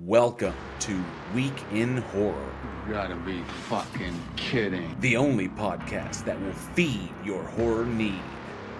[0.00, 2.52] Welcome to Week in Horror,
[2.86, 4.94] You gotta be fucking kidding.
[5.00, 8.20] the only podcast that will feed your horror need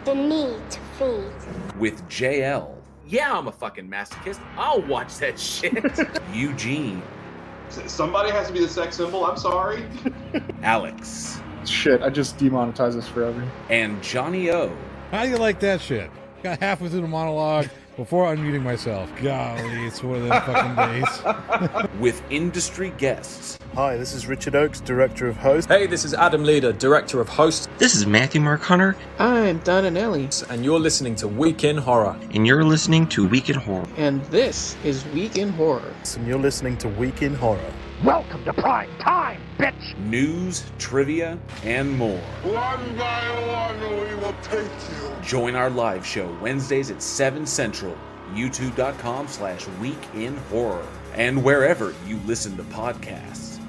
[0.05, 1.79] The need to feed.
[1.79, 2.75] with JL,
[3.07, 4.41] Yeah, I'm a fucking masochist.
[4.57, 5.85] I'll watch that shit.
[6.33, 7.01] Eugene,
[7.69, 9.25] Somebody has to be the sex symbol.
[9.25, 9.85] I'm sorry.
[10.63, 13.43] Alex, Shit, I just demonetized this forever.
[13.71, 14.77] and Johnny O.
[15.13, 16.11] How do you like that shit?
[16.43, 19.11] Got halfway through the monologue before unmuting myself.
[19.23, 21.91] Golly, it's one of those fucking days.
[22.01, 25.69] with industry guests Hi, this is Richard Oakes, Director of Host.
[25.69, 29.91] Hey, this is Adam Leader, Director of Host, This is Matthew Mark Hunter, I'm Donna
[29.91, 32.17] Nelly, and you're listening to Week in Horror.
[32.33, 33.89] and you're listening to Week in Horror.
[33.97, 35.93] and this is Week in Horror.
[36.15, 37.73] And you're listening to Week in Horror.
[39.99, 42.19] News, trivia, and more.
[42.43, 45.23] One by one, we will take you.
[45.23, 47.97] Join our live show Wednesdays at 7 Central,
[48.33, 53.61] youtube.com slash week in horror, and wherever you listen to podcasts.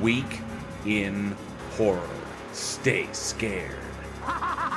[0.00, 0.40] Week
[0.86, 1.36] in
[1.76, 2.08] Horror.
[2.52, 3.78] Stay scared.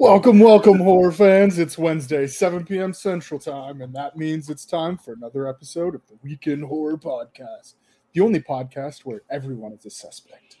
[0.00, 1.58] Welcome, welcome, horror fans.
[1.58, 2.92] It's Wednesday, 7 p.m.
[2.92, 6.96] Central Time, and that means it's time for another episode of the Week in Horror
[6.96, 7.74] Podcast,
[8.12, 10.56] the only podcast where everyone is a suspect.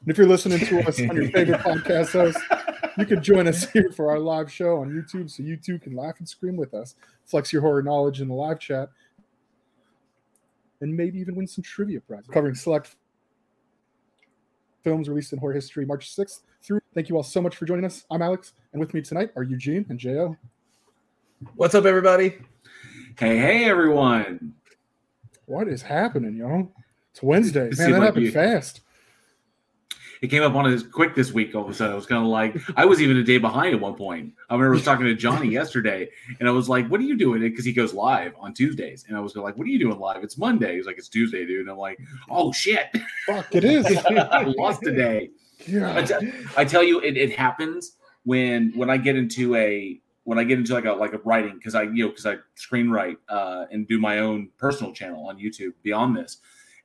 [0.00, 2.38] And if you're listening to us on your favorite podcast host,
[2.96, 5.96] you can join us here for our live show on YouTube so you too can
[5.96, 8.90] laugh and scream with us, flex your horror knowledge in the live chat,
[10.80, 12.94] and maybe even win some trivia prizes covering select
[14.84, 16.80] films released in horror history March 6th through.
[16.96, 18.06] Thank you all so much for joining us.
[18.10, 20.34] I'm Alex, and with me tonight are Eugene and Jo.
[21.54, 22.38] What's up, everybody?
[23.18, 24.54] Hey, hey, everyone.
[25.44, 26.72] What is happening, y'all?
[27.12, 27.68] It's Wednesday.
[27.68, 28.80] It Man, that happened you- fast.
[30.22, 31.54] It came up on us quick this week.
[31.54, 33.74] All of a sudden, I was kind of like, I was even a day behind
[33.74, 34.32] at one point.
[34.48, 36.08] I remember I was talking to Johnny yesterday,
[36.40, 39.14] and I was like, "What are you doing?" Because he goes live on Tuesdays, and
[39.18, 40.24] I was like, "What are you doing live?
[40.24, 42.86] It's Monday." He's like, "It's Tuesday, dude." And I'm like, "Oh shit,
[43.26, 43.84] Fuck, it is.
[44.06, 45.28] I lost today."
[46.56, 47.92] I, I tell you, it, it happens
[48.24, 51.56] when when I get into a when I get into like a like a writing
[51.56, 55.38] because I you know because I screenwrite uh, and do my own personal channel on
[55.38, 56.38] YouTube beyond this,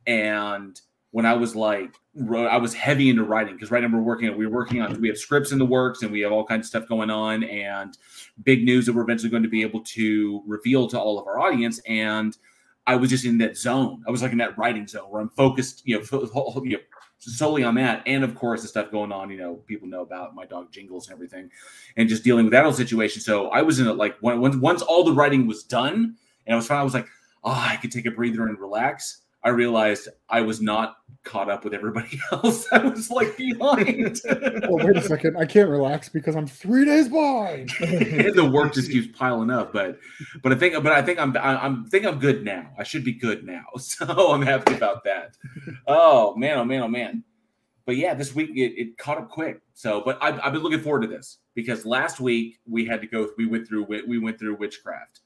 [0.07, 0.79] and
[1.11, 1.95] when I was like
[2.35, 5.07] I was heavy into writing because right now we're working we were working on we
[5.07, 7.97] have scripts in the works and we have all kinds of stuff going on and
[8.43, 11.39] big news that we're eventually going to be able to reveal to all of our
[11.39, 11.79] audience.
[11.87, 12.35] And
[12.87, 14.03] I was just in that zone.
[14.07, 16.05] I was like in that writing zone where I'm focused, you know,
[16.63, 16.79] you know
[17.21, 19.29] solely on that, and of course the stuff going on.
[19.29, 21.49] You know, people know about my dog Jingles and everything,
[21.97, 23.21] and just dealing with that whole situation.
[23.21, 26.15] So I was in it like when once all the writing was done,
[26.45, 26.79] and I was fine.
[26.79, 27.07] I was like,
[27.43, 29.20] oh, I could take a breather and relax.
[29.43, 32.67] I realized I was not caught up with everybody else.
[32.71, 34.19] I was like behind.
[34.63, 35.35] Oh, wait a second.
[35.37, 37.71] I can't relax because I'm three days behind.
[37.81, 39.97] And the work just keeps piling up, but
[40.43, 42.69] but I think but I think I'm I- I'm think I'm good now.
[42.77, 45.35] I should be good now, so I'm happy about that.
[45.87, 47.23] Oh man, oh man, oh man.
[47.85, 49.59] But yeah, this week it, it caught up quick.
[49.73, 53.07] So, but I've, I've been looking forward to this because last week we had to
[53.07, 53.29] go.
[53.37, 55.21] We went through we went through witchcraft.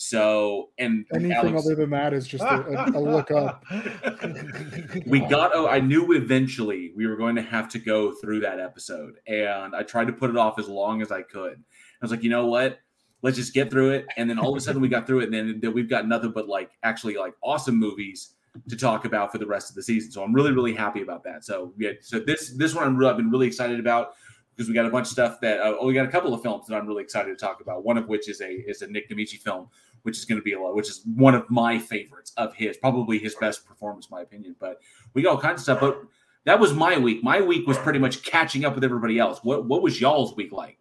[0.00, 3.64] So and Anything Alex- other than that is just a, a, look up.
[5.06, 8.60] we got oh i knew eventually we were going to have to go through that
[8.60, 11.54] episode and i tried to put it off as long as i could.
[11.54, 12.78] I was like you know what?
[13.22, 14.06] Let's just get through it.
[14.16, 16.06] And then all of a sudden we got through it and then, then we've got
[16.06, 18.34] nothing but like actually like awesome movies
[18.68, 20.12] to talk about for the rest of the season.
[20.12, 21.44] So i'm really really happy about that.
[21.44, 24.12] So yeah so this this one i'm really, i've been really excited about
[24.58, 26.42] because we got a bunch of stuff that uh, oh, we got a couple of
[26.42, 28.88] films that i'm really excited to talk about one of which is a is a
[28.88, 29.68] nick Damici film
[30.02, 32.76] which is going to be a lot, which is one of my favorites of his,
[32.76, 34.56] probably his best performance, in my opinion.
[34.58, 34.80] But
[35.14, 35.80] we got all kinds of stuff.
[35.80, 36.02] But
[36.44, 37.22] that was my week.
[37.22, 39.40] My week was pretty much catching up with everybody else.
[39.42, 40.78] What what was y'all's week like?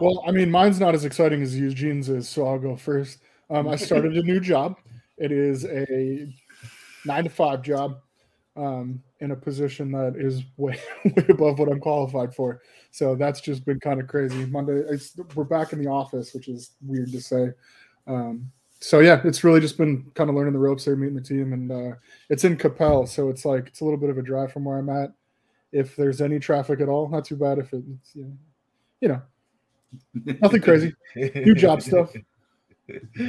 [0.00, 3.18] Well, I mean, mine's not as exciting as Eugene's is, so I'll go first.
[3.50, 4.76] Um, I started a new job.
[5.18, 6.32] It is a
[7.04, 8.00] nine to five job
[8.56, 12.60] um, in a position that is way, way above what I'm qualified for.
[12.90, 14.46] So that's just been kind of crazy.
[14.46, 17.52] Monday, it's, we're back in the office, which is weird to say.
[18.06, 21.22] Um, so yeah, it's really just been kind of learning the ropes there, meeting the
[21.22, 21.96] team, and uh,
[22.28, 24.78] it's in Capel, so it's like it's a little bit of a drive from where
[24.78, 25.12] I'm at.
[25.72, 27.58] If there's any traffic at all, not too bad.
[27.58, 28.32] If it's you know,
[29.00, 29.22] you know
[30.40, 30.94] nothing crazy.
[31.16, 32.12] New job stuff.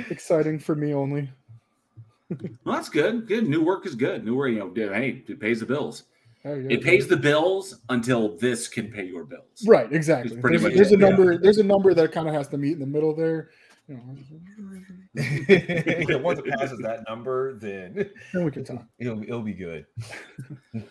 [0.09, 1.29] Exciting for me only.
[2.65, 3.25] Well, that's good.
[3.27, 3.47] Good.
[3.47, 4.25] New work is good.
[4.25, 6.03] New work, you know, dude, hey, it pays the bills.
[6.43, 9.65] It pays the bills until this can pay your bills.
[9.65, 9.91] right.
[9.91, 10.37] Exactly.
[10.37, 11.09] Pretty There's, much there's it, a yeah.
[11.09, 11.37] number.
[11.37, 13.49] There's a number that kind of has to meet in the middle there.
[13.87, 14.15] You know,
[15.15, 18.85] yeah, once it passes that number, then then we can talk.
[18.99, 19.85] it'll it'll be good.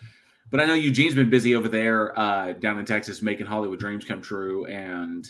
[0.49, 4.05] But I know Eugene's been busy over there uh, down in Texas making Hollywood dreams
[4.05, 4.65] come true.
[4.65, 5.29] And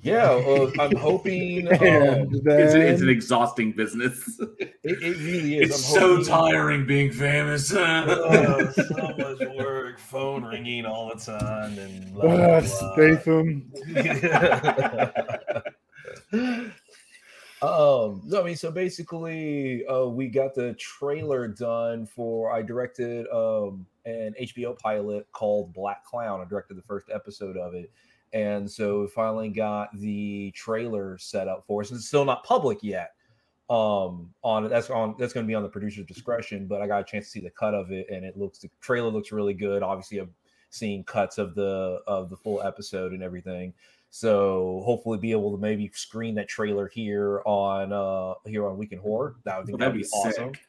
[0.00, 1.66] Yeah, uh, I'm hoping.
[1.72, 4.38] Um, And It's, a, it's an exhausting business.
[4.58, 5.70] it, it really is.
[5.70, 7.72] It's I'm so hoping- tiring being famous.
[7.74, 12.68] Oh, so much work, phone ringing all the time, and blah, blah, Ah, blah.
[12.92, 13.72] Statham.
[17.62, 22.52] um, no, I mean, so basically, uh, we got the trailer done for.
[22.52, 26.40] I directed um an HBO pilot called Black Clown.
[26.40, 27.90] I directed the first episode of it,
[28.32, 31.90] and so we finally got the trailer set up for us.
[31.90, 33.12] It's still not public yet.
[33.68, 37.00] Um, on that's on that's going to be on the producer's discretion, but I got
[37.00, 39.54] a chance to see the cut of it, and it looks the trailer looks really
[39.54, 39.82] good.
[39.82, 40.30] Obviously, I've
[40.70, 43.74] seen cuts of the of the full episode and everything.
[44.10, 48.92] So hopefully be able to maybe screen that trailer here on uh here on Week
[48.92, 49.36] in Horror.
[49.44, 50.66] That would That'd that'd be be awesome sick.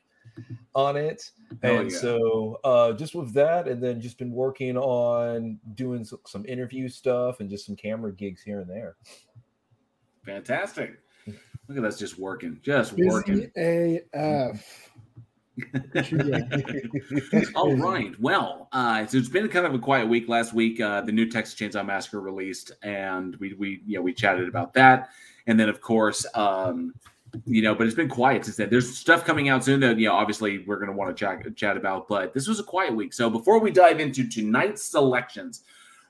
[0.75, 1.31] On it.
[1.63, 1.97] Hell and yeah.
[1.97, 6.89] so uh just with that, and then just been working on doing some, some interview
[6.89, 8.95] stuff and just some camera gigs here and there.
[10.25, 10.99] Fantastic.
[11.67, 13.51] Look at us just working, just working.
[13.55, 14.91] AF.
[15.91, 17.55] What you got?
[17.55, 18.13] All right.
[18.19, 20.29] Well, uh, so it's been kind of a quiet week.
[20.29, 24.47] Last week, uh, the new Texas Chainsaw Massacre released, and we we yeah we chatted
[24.47, 25.09] about that,
[25.47, 26.93] and then of course, um,
[27.45, 28.69] you know, but it's been quiet since then.
[28.69, 31.55] There's stuff coming out soon that you know obviously we're going to want to chat
[31.55, 33.13] chat about, but this was a quiet week.
[33.13, 35.63] So before we dive into tonight's selections,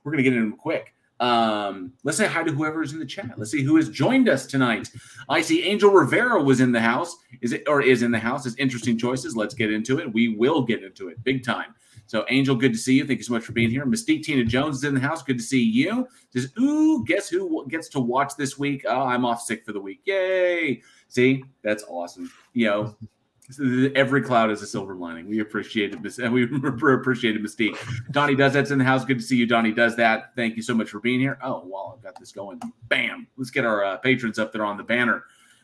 [0.03, 0.93] we're going to get into them quick.
[1.19, 3.31] Um, let's say hi to whoever is in the chat.
[3.37, 4.89] Let's see who has joined us tonight.
[5.29, 7.15] I see Angel Rivera was in the house.
[7.41, 8.45] Is it or is in the house?
[8.45, 9.35] It's interesting choices.
[9.35, 10.13] Let's get into it.
[10.13, 11.73] We will get into it big time.
[12.05, 13.05] So, Angel, good to see you.
[13.05, 13.85] Thank you so much for being here.
[13.85, 15.21] Mystique Tina Jones is in the house.
[15.21, 16.07] Good to see you.
[16.31, 18.85] Says, ooh, guess who gets to watch this week?
[18.87, 20.01] Oh, I'm off sick for the week.
[20.05, 20.81] Yay.
[21.07, 22.31] See, that's awesome.
[22.53, 22.95] You know,
[23.95, 25.27] every cloud is a silver lining.
[25.27, 26.31] We appreciate it.
[26.31, 26.43] We
[26.93, 27.77] appreciate it, Mystique.
[28.11, 29.05] Donnie does that's in the house.
[29.05, 30.35] Good to see you, Donnie does that.
[30.35, 31.37] Thank you so much for being here.
[31.41, 32.59] Oh, wow, I've got this going.
[32.89, 33.27] Bam.
[33.37, 35.23] Let's get our uh, patrons up there on the banner.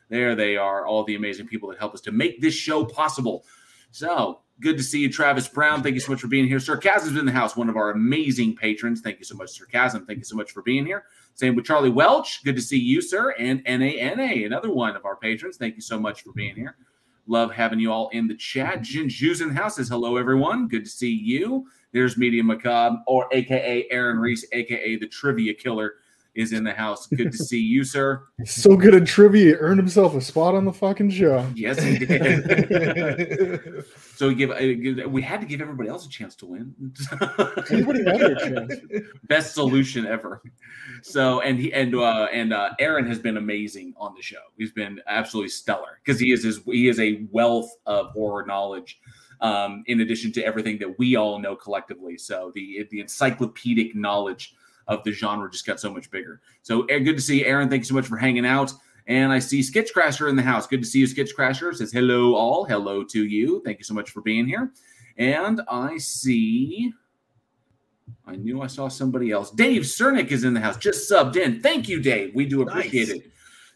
[0.10, 3.46] There they are, all the amazing people that help us to make this show possible.
[3.92, 5.84] So good to see you, Travis Brown.
[5.84, 6.60] Thank you so much for being here.
[6.60, 9.02] Sarcasm's in the house, one of our amazing patrons.
[9.02, 10.06] Thank you so much, Sarcasm.
[10.06, 11.06] Thank you so much for being here.
[11.36, 12.44] Same with Charlie Welch.
[12.44, 13.34] Good to see you, sir.
[13.40, 15.58] And NANA, another one of our patrons.
[15.58, 16.76] Thank you so much for being here.
[17.26, 18.82] Love having you all in the chat.
[18.82, 20.68] Jin Juice in the house says hello, everyone.
[20.68, 21.66] Good to see you.
[21.94, 25.96] There's Media Macabre, or AKA Aaron Reese, AKA the Trivia Killer,
[26.36, 27.08] is in the house.
[27.08, 28.24] Good to see you, sir.
[28.46, 31.46] So good at trivia, he earned himself a spot on the fucking show.
[31.56, 33.86] Yes, he did.
[34.16, 36.74] so we give, uh, we had to give everybody else a chance to win.
[37.72, 38.76] Anybody had their chance.
[39.24, 40.42] Best solution ever.
[41.04, 44.42] So and he and uh and uh Aaron has been amazing on the show.
[44.58, 49.00] He's been absolutely stellar because he is his he is a wealth of horror knowledge.
[49.42, 54.56] Um, in addition to everything that we all know collectively, so the the encyclopedic knowledge
[54.88, 56.42] of the genre just got so much bigger.
[56.62, 57.70] So eh, good to see Aaron.
[57.70, 58.74] Thank you so much for hanging out.
[59.08, 60.66] And I see Sketch Crasher in the house.
[60.66, 61.76] Good to see you, Sketch Crasher.
[61.76, 62.64] Says hello, all.
[62.64, 63.62] Hello to you.
[63.66, 64.72] Thank you so much for being here.
[65.18, 66.94] And I see.
[68.26, 69.52] I knew I saw somebody else.
[69.52, 71.62] Dave Cernick is in the house, just subbed in.
[71.62, 72.34] Thank you, Dave.
[72.34, 73.18] We do appreciate Nice.
[73.18, 73.32] it.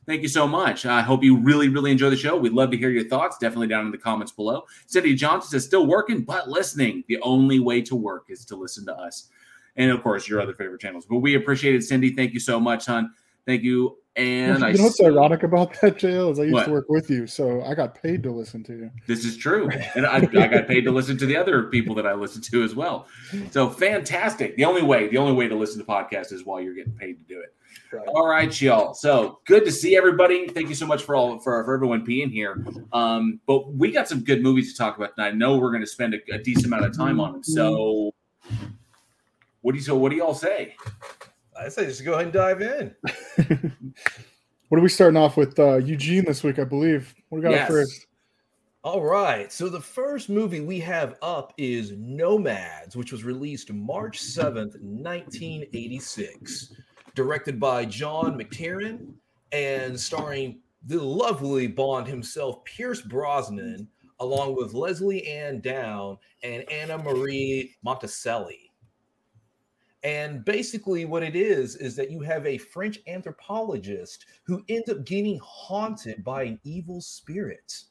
[0.06, 0.86] Thank you so much.
[0.86, 2.38] I hope you really, really enjoy the show.
[2.38, 3.38] We'd love to hear your thoughts.
[3.38, 4.64] Definitely down in the comments below.
[4.86, 7.04] Cindy Johnson says, still working, but listening.
[7.10, 9.30] The only way to work is to listen to us.
[9.78, 11.06] And of course, your other favorite channels.
[11.06, 12.14] But we appreciate it, Cindy.
[12.14, 13.12] Thank you so much, hon.
[13.46, 13.98] Thank you.
[14.18, 16.66] And you know what's ironic about that, JL, is I used What?
[16.66, 18.92] to work with you, so I got paid to listen to you.
[19.06, 19.70] This is true.
[19.96, 22.64] And I, I got paid to listen to the other people that I listen to
[22.64, 23.06] as well.
[23.52, 24.56] So fantastic.
[24.56, 27.20] The only way, the only way to listen to podcasts is while you're getting paid
[27.20, 27.54] to do it.
[28.08, 28.96] All right, y'all.
[28.96, 30.48] So good to see everybody.
[30.48, 32.66] Thank you so much for all for, for everyone being here.
[32.94, 35.82] Um, but we got some good movies to talk about and I know we're going
[35.82, 37.44] to spend a, a decent amount of time on them.
[37.44, 38.14] So
[39.68, 40.78] what do you so what do y'all say?
[41.60, 42.96] I say just go ahead and dive in.
[44.70, 45.58] What are we starting off with?
[45.58, 47.16] Uh, Eugene this week, I believe.
[47.30, 47.70] What do we got Yes.
[47.70, 48.08] first?
[48.84, 49.50] All right.
[49.50, 56.74] So the first movie we have up is Nomads, which was released March 7th, 1986.
[57.16, 59.14] Directed by John McTiernan
[59.54, 63.88] and starring the lovely Bond himself, Pierce Brosnan,
[64.20, 68.67] along with Lesley-Anne Down and Anna Marie Monticelli.
[70.04, 75.06] And basically, what it is is that you have a French anthropologist who ends up
[75.06, 77.84] getting haunted by an evil spirit.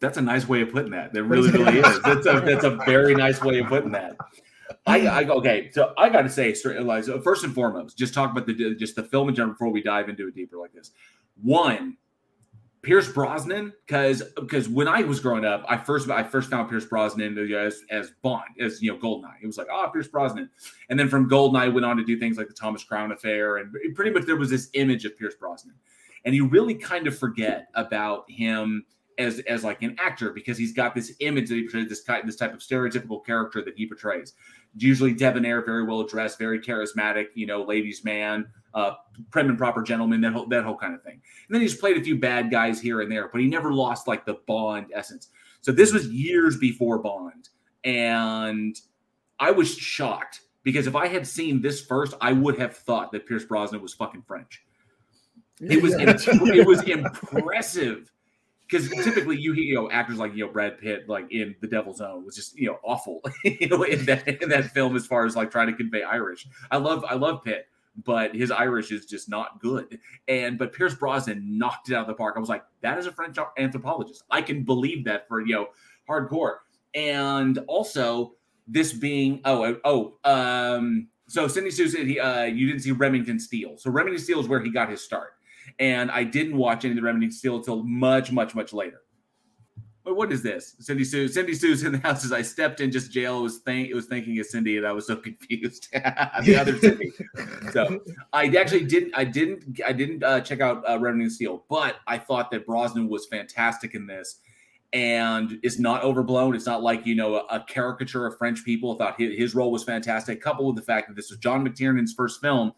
[0.00, 1.12] That's a nice way of putting that.
[1.12, 2.00] That really, really is.
[2.04, 4.16] That's a that's a very nice way of putting that.
[4.86, 8.14] I, I okay, so I got to say, straight- uh, like, first and foremost, just
[8.14, 10.72] talk about the just the film in general before we dive into it deeper like
[10.72, 10.92] this.
[11.42, 11.96] One,
[12.82, 16.84] Pierce Brosnan, because because when I was growing up, I first I first found Pierce
[16.84, 19.42] Brosnan as as Bond, as you know, Goldeneye.
[19.42, 20.48] It was like, oh, Pierce Brosnan,
[20.88, 23.74] and then from Goldeneye went on to do things like the Thomas Crown Affair, and
[23.94, 25.74] pretty much there was this image of Pierce Brosnan,
[26.24, 28.84] and you really kind of forget about him
[29.18, 32.24] as as like an actor because he's got this image that he portrays this type
[32.24, 34.34] this type of stereotypical character that he portrays.
[34.76, 38.92] Usually debonair, very well dressed, very charismatic, you know, ladies' man, uh,
[39.30, 41.14] prim and proper gentleman, that whole that whole kind of thing.
[41.14, 44.06] And then he's played a few bad guys here and there, but he never lost
[44.06, 45.28] like the Bond essence.
[45.60, 47.48] So this was years before Bond,
[47.84, 48.78] and
[49.40, 53.26] I was shocked because if I had seen this first, I would have thought that
[53.26, 54.62] Pierce Brosnan was fucking French.
[55.60, 58.12] It was it was impressive
[58.68, 62.00] because typically you you know actors like you know Brad Pitt like in The Devil's
[62.00, 65.24] Own was just you know awful you know in that in that film as far
[65.24, 66.46] as like trying to convey Irish.
[66.70, 67.66] I love I love Pitt,
[68.04, 69.98] but his Irish is just not good.
[70.26, 72.34] And but Pierce Brosnan knocked it out of the park.
[72.36, 74.24] I was like, that is a French anthropologist.
[74.30, 75.68] I can believe that for you know
[76.08, 76.58] hardcore.
[76.94, 78.34] And also
[78.66, 83.38] this being oh oh um so Cindy Sue said he uh you didn't see Remington
[83.38, 83.78] Steele.
[83.78, 85.37] So Remington Steele is where he got his start
[85.78, 89.00] and I didn't watch any of the Remington Steele until much, much, much later.
[90.08, 90.74] But what is this?
[90.80, 91.28] Cindy Sue.
[91.28, 93.40] Cindy Sue's in the house as I stepped in just jail.
[93.40, 95.88] It was think it was thinking of Cindy, and I was so confused.
[95.92, 97.12] the other Cindy.
[97.72, 98.00] So
[98.32, 99.12] I actually didn't.
[99.14, 99.80] I didn't.
[99.86, 103.94] I didn't uh, check out uh, Remington Steele, but I thought that Brosnan was fantastic
[103.94, 104.40] in this,
[104.94, 106.54] and it's not overblown.
[106.54, 108.94] It's not like you know a, a caricature of French people.
[108.94, 111.68] I thought his, his role was fantastic, coupled with the fact that this was John
[111.68, 112.72] McTiernan's first film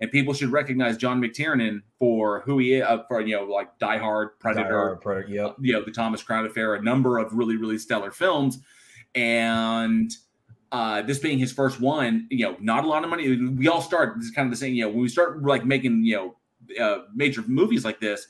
[0.00, 3.78] and people should recognize John McTiernan for who he is, uh, for you know, like
[3.78, 5.56] Die Hard, Predator, Die Hard, Predator, yep.
[5.60, 8.58] you know, the Thomas Crown Affair, a number of really, really stellar films,
[9.14, 10.10] and
[10.72, 13.36] uh, this being his first one, you know, not a lot of money.
[13.36, 15.64] We all start this is kind of the same, you know, when we start like
[15.64, 16.36] making you know
[16.84, 18.26] uh, major movies like this.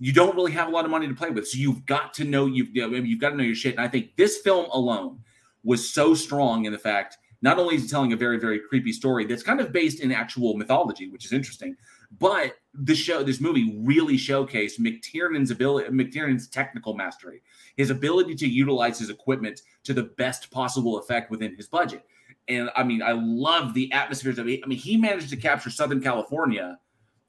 [0.00, 2.24] You don't really have a lot of money to play with, so you've got to
[2.24, 3.74] know you've you know, you've got to know your shit.
[3.74, 5.20] And I think this film alone
[5.64, 8.92] was so strong in the fact not only is he telling a very, very creepy
[8.92, 11.76] story that's kind of based in actual mythology, which is interesting,
[12.18, 17.42] but the show, this movie really showcased McTiernan's ability, McTiernan's technical mastery,
[17.76, 22.04] his ability to utilize his equipment to the best possible effect within his budget.
[22.48, 24.60] And I mean, I love the atmospheres of it.
[24.64, 26.78] I mean, he managed to capture Southern California,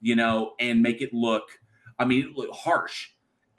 [0.00, 1.44] you know, and make it look,
[1.98, 3.10] I mean, look harsh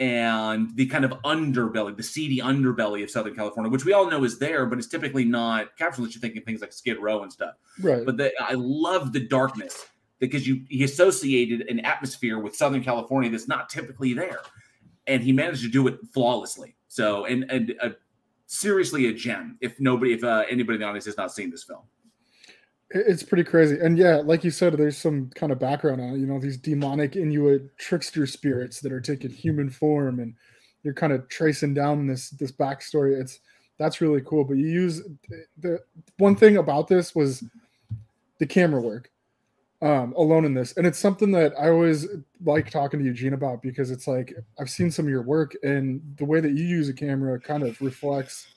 [0.02, 4.24] and the kind of underbelly, the seedy underbelly of Southern California, which we all know
[4.24, 7.32] is there, but it's typically not captured unless you're thinking things like Skid Row and
[7.32, 7.54] stuff.
[7.80, 8.04] Right.
[8.04, 9.86] But the, I love the darkness
[10.18, 14.40] because you he associated an atmosphere with Southern California that's not typically there,
[15.06, 16.76] and he managed to do it flawlessly.
[16.88, 17.90] So, and and uh,
[18.48, 19.60] seriously a gem.
[19.62, 21.84] If nobody, if uh, anybody in the audience has not seen this film
[22.94, 23.80] it's pretty crazy.
[23.80, 26.58] And yeah like you said there's some kind of background on it you know these
[26.58, 30.36] demonic inuit trickster spirits that are taking human form and
[30.84, 33.20] you're kind of tracing down this this backstory.
[33.20, 33.40] It's
[33.78, 34.44] that's really cool.
[34.44, 35.02] But you use
[35.58, 35.80] the
[36.18, 37.44] one thing about this was
[38.40, 39.10] the camera work
[39.82, 40.76] um alone in this.
[40.78, 42.08] And it's something that i always
[42.44, 46.02] like talking to eugene about because it's like i've seen some of your work and
[46.18, 48.48] the way that you use a camera kind of reflects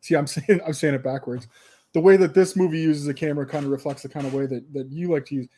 [0.00, 1.48] see i'm saying i'm saying it backwards
[1.94, 4.46] the way that this movie uses the camera kind of reflects the kind of way
[4.46, 5.48] that, that you like to use.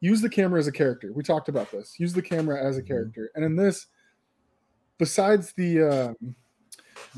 [0.00, 1.12] Use the camera as a character.
[1.12, 1.98] We talked about this.
[1.98, 2.88] Use the camera as a mm-hmm.
[2.88, 3.30] character.
[3.34, 3.86] And in this,
[4.98, 6.34] besides the um,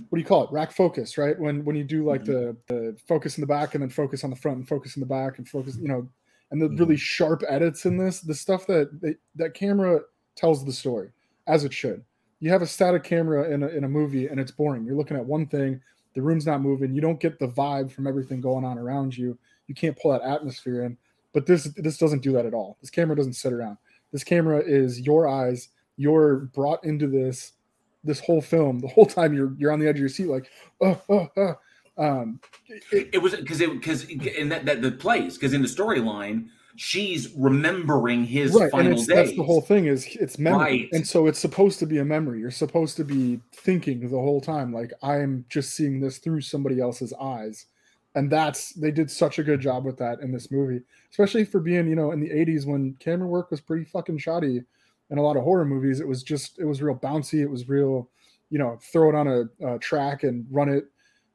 [0.08, 0.52] what do you call it?
[0.52, 1.38] Rack focus, right?
[1.38, 2.56] When when you do like mm-hmm.
[2.68, 5.00] the the focus in the back and then focus on the front and focus in
[5.00, 6.08] the back and focus, you know,
[6.50, 6.96] and the really mm-hmm.
[6.96, 10.00] sharp edits in this, the stuff that they, that camera
[10.36, 11.10] tells the story
[11.46, 12.04] as it should.
[12.40, 14.84] You have a static camera in a, in a movie and it's boring.
[14.84, 15.80] You're looking at one thing
[16.14, 19.38] the room's not moving you don't get the vibe from everything going on around you
[19.72, 20.96] you can't pull that atmosphere in.
[21.32, 22.76] But this this doesn't do that at all.
[22.80, 23.78] This camera doesn't sit around.
[24.12, 25.68] This camera is your eyes.
[25.96, 27.52] You're brought into this
[28.04, 30.50] this whole film the whole time you're you're on the edge of your seat like
[30.80, 31.54] oh oh, oh.
[31.96, 32.40] um
[32.90, 36.48] it, it was because it because in that, that the plays because in the storyline
[36.76, 39.06] she's remembering his right, final days.
[39.06, 40.88] That's the whole thing is it's memory, right.
[40.92, 42.40] and so it's supposed to be a memory.
[42.40, 46.80] You're supposed to be thinking the whole time, like I'm just seeing this through somebody
[46.80, 47.66] else's eyes,
[48.14, 51.60] and that's they did such a good job with that in this movie, especially for
[51.60, 54.62] being you know in the '80s when camera work was pretty fucking shoddy,
[55.12, 56.00] in a lot of horror movies.
[56.00, 57.42] It was just it was real bouncy.
[57.42, 58.08] It was real,
[58.50, 60.86] you know, throw it on a, a track and run it.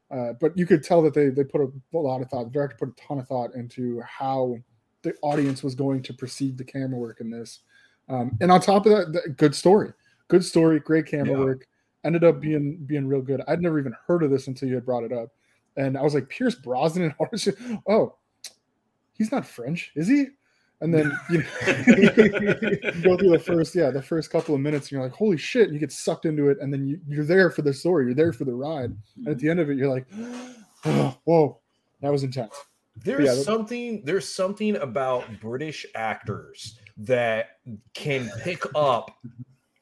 [0.10, 2.46] Uh, but you could tell that they they put a, a lot of thought.
[2.46, 4.58] The director put a ton of thought into how
[5.04, 7.60] the audience was going to perceive the camera work in this.
[8.10, 9.94] Um, and on top of that, the, good story,
[10.28, 11.46] good story, great camera yeah.
[11.46, 11.68] work.
[12.04, 13.42] Ended up being being real good.
[13.48, 15.30] I'd never even heard of this until you had brought it up,
[15.76, 17.14] and I was like, Pierce Brosnan.
[17.20, 18.16] and oh,
[19.14, 20.28] he's not French, is he?
[20.80, 24.92] And then you, you go through the first, yeah, the first couple of minutes, and
[24.94, 27.50] you're like, "Holy shit!" And you get sucked into it, and then you, you're there
[27.50, 29.90] for the story, you're there for the ride, and at the end of it, you're
[29.90, 30.06] like,
[30.86, 31.60] oh, "Whoa,
[32.02, 32.54] that was intense."
[33.04, 37.60] There's Yeah, something there's something about British actors that
[37.94, 39.12] can pick up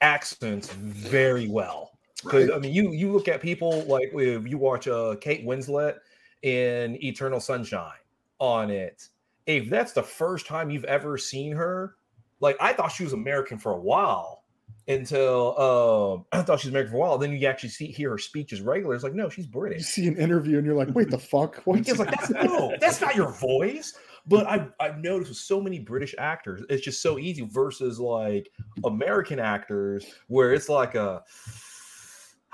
[0.01, 1.99] accents very well.
[2.23, 5.99] Because I mean, you you look at people like if you watch uh Kate Winslet
[6.43, 7.99] in Eternal Sunshine
[8.39, 9.09] on it.
[9.47, 11.97] If that's the first time you've ever seen her,
[12.39, 14.44] like I thought she was American for a while
[14.87, 17.17] until um I thought she was American for a while.
[17.17, 18.95] Then you actually see hear her speech as regular.
[18.95, 19.79] It's like no, she's British.
[19.79, 21.61] You see an interview, and you're like, "Wait, the fuck?
[21.65, 23.97] What?" It's like that's no, that's not your voice.
[24.27, 28.49] But I've I've noticed with so many British actors, it's just so easy versus like
[28.83, 31.23] American actors where it's like a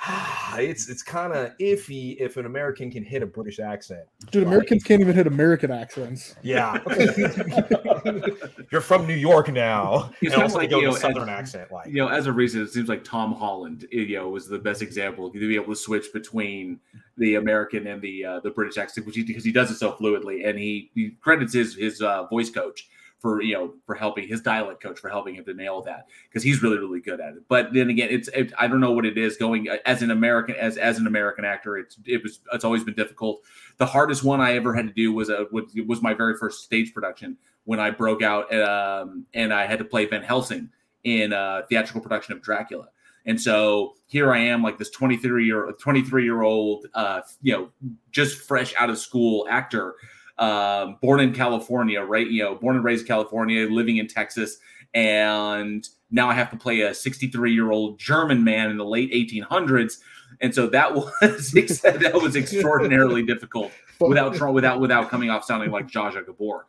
[0.55, 4.01] it's it's kind of iffy if an American can hit a British accent.
[4.31, 6.36] Dude, Americans can't even hit American accents.
[6.41, 6.79] Yeah,
[8.72, 10.12] you're from New York now.
[10.22, 12.08] It's and kind of also like go you know, southern as, accent, like you know,
[12.08, 15.39] as a reason, it seems like Tom Holland, you know, was the best example to
[15.39, 16.79] be able to switch between
[17.17, 19.91] the American and the uh, the British accent, which he, because he does it so
[19.91, 22.89] fluidly, and he, he credits his his uh, voice coach
[23.21, 26.43] for you know for helping his dialect coach for helping him to nail that because
[26.43, 27.43] he's really really good at it.
[27.47, 30.11] But then again, it's it, I don't know what it is going uh, as an
[30.11, 31.77] American as as an American actor.
[31.77, 33.41] It's it was it's always been difficult.
[33.77, 36.63] The hardest one I ever had to do was a was, was my very first
[36.63, 40.69] stage production when I broke out um, and I had to play Van Helsing
[41.03, 42.87] in a theatrical production of Dracula.
[43.25, 47.69] And so here I am, like this 23 year 23 year old, uh, you know,
[48.11, 49.95] just fresh out of school actor,
[50.38, 52.27] um, born in California, right?
[52.27, 54.57] You know, born and raised in California, living in Texas,
[54.93, 59.11] and now I have to play a 63 year old German man in the late
[59.13, 59.97] 1800s.
[60.39, 65.88] And so that was that was extraordinarily difficult without without without coming off sounding like
[65.88, 66.65] Zsa Zsa Gabor.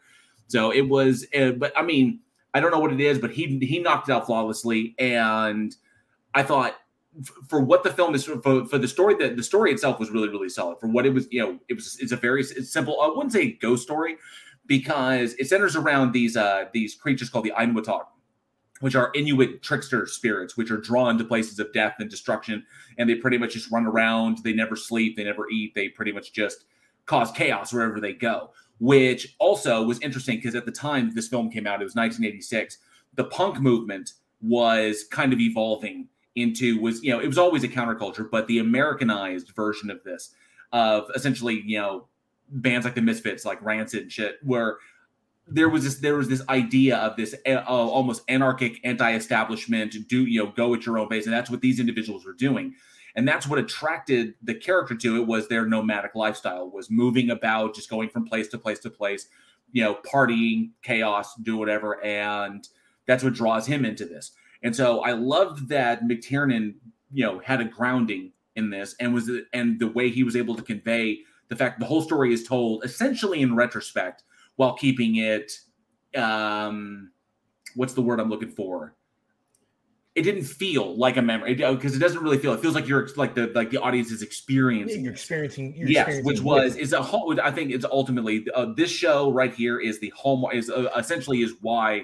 [0.49, 2.21] So it was, uh, but I mean,
[2.55, 5.75] I don't know what it is, but he he knocked it out flawlessly, and
[6.35, 6.75] I thought
[7.49, 10.29] for what the film is for, for the story that the story itself was really
[10.29, 11.29] really solid for what it was.
[11.31, 13.01] You know, it was it's a very it's simple.
[13.01, 14.17] I wouldn't say ghost story
[14.67, 18.07] because it centers around these uh these creatures called the Ainwatak
[18.83, 22.67] which are Inuit trickster spirits, which are drawn to places of death and destruction.
[22.99, 24.39] And they pretty much just run around.
[24.39, 25.17] They never sleep.
[25.17, 25.73] They never eat.
[25.77, 26.65] They pretty much just
[27.07, 31.49] cause chaos wherever they go, which also was interesting because at the time this film
[31.49, 32.79] came out, it was 1986.
[33.15, 37.69] The punk movement was kind of evolving into was you know it was always a
[37.69, 40.35] counterculture but the americanized version of this
[40.73, 42.07] of essentially you know
[42.49, 44.79] bands like the misfits like rancid and shit where
[45.47, 50.43] there was this there was this idea of this uh, almost anarchic anti-establishment do you
[50.43, 52.75] know go at your own pace and that's what these individuals were doing.
[53.15, 57.75] And that's what attracted the character to it was their nomadic lifestyle was moving about
[57.75, 59.29] just going from place to place to place
[59.73, 62.69] you know partying chaos do whatever and
[63.07, 64.33] that's what draws him into this
[64.63, 66.75] and so i loved that mctiernan
[67.13, 70.55] you know had a grounding in this and was and the way he was able
[70.55, 74.25] to convey the fact the whole story is told essentially in retrospect
[74.57, 75.53] while keeping it
[76.17, 77.11] um
[77.77, 78.95] what's the word i'm looking for
[80.15, 83.09] it didn't feel like a memory because it, doesn't really feel it feels like you're
[83.17, 85.75] like the like the audience is experiencing you're experiencing.
[85.75, 89.33] You're yes experiencing which was is a whole i think it's ultimately uh, this show
[89.33, 92.03] right here is the hallmark is uh, essentially is why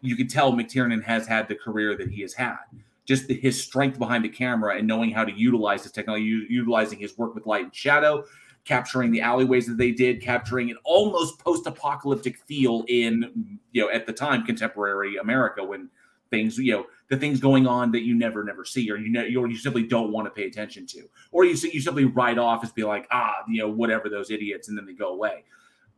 [0.00, 2.58] you can tell mctiernan has had the career that he has had.
[3.04, 6.98] Just the, his strength behind the camera and knowing how to utilize his technology utilizing
[6.98, 8.24] his work with light and shadow
[8.64, 14.06] capturing the alleyways that they did capturing an almost post-apocalyptic feel in you know at
[14.06, 15.88] the time contemporary america when
[16.30, 19.22] things you know the things going on that you never never see or you know
[19.22, 21.08] you, you simply don't want to pay attention to.
[21.30, 24.68] Or you you simply write off as be like ah you know whatever those idiots
[24.68, 25.44] and then they go away.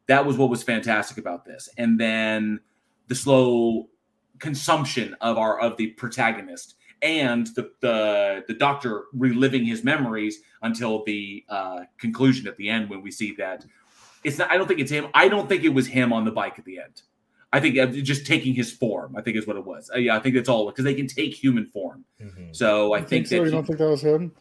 [0.06, 1.68] That was what was fantastic about this.
[1.76, 2.60] And then
[3.08, 3.88] the slow
[4.38, 11.04] consumption of our of the protagonist and the the, the doctor reliving his memories until
[11.04, 13.64] the uh, conclusion at the end when we see that
[14.24, 16.30] it's not i don't think it's him i don't think it was him on the
[16.30, 17.02] bike at the end
[17.50, 19.90] I think uh, just taking his form, I think is what it was.
[19.94, 22.04] Uh, yeah, I think that's all because they can take human form.
[22.52, 23.36] So I You think, so?
[23.36, 24.32] that You he- don't think that was him?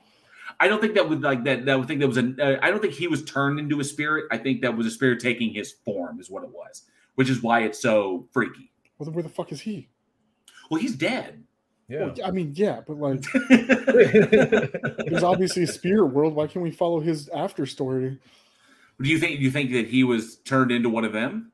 [0.60, 1.64] I don't think that would like that.
[1.68, 2.36] That would think that was a.
[2.38, 4.26] Uh, I don't think he was turned into a spirit.
[4.30, 6.82] I think that was a spirit taking his form, is what it was,
[7.18, 8.72] which is why it's so freaky.
[8.98, 9.90] Well, then where the fuck is he?
[10.70, 11.44] Well, he's dead.
[11.90, 16.36] Well, I mean, yeah, but like, there's obviously a spirit world.
[16.36, 18.20] Why can't we follow his after story?
[19.02, 19.40] Do you think?
[19.40, 21.54] Do you think that he was turned into one of them?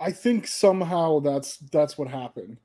[0.00, 2.58] I think somehow that's that's what happened.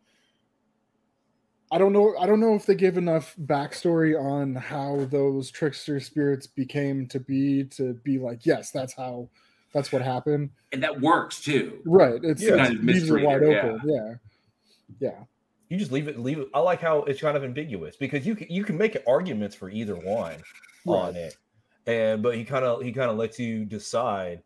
[1.71, 2.15] I don't know.
[2.17, 7.19] I don't know if they give enough backstory on how those trickster spirits became to
[7.19, 9.29] be to be like, yes, that's how
[9.73, 10.51] that's what happened.
[10.71, 11.79] And that works too.
[11.85, 12.19] Right.
[12.23, 12.53] It's, Yeah.
[12.53, 13.81] it's Kind of leaves it mystery wide open.
[13.85, 14.13] Yeah.
[14.99, 15.23] Yeah.
[15.69, 16.19] You just leave it.
[16.19, 16.49] Leave it.
[16.53, 19.69] I like how it's kind of ambiguous because you can, you can make arguments for
[19.71, 20.35] either one
[20.85, 21.35] on it,
[21.87, 24.43] and but he kind of he kind of lets you decide.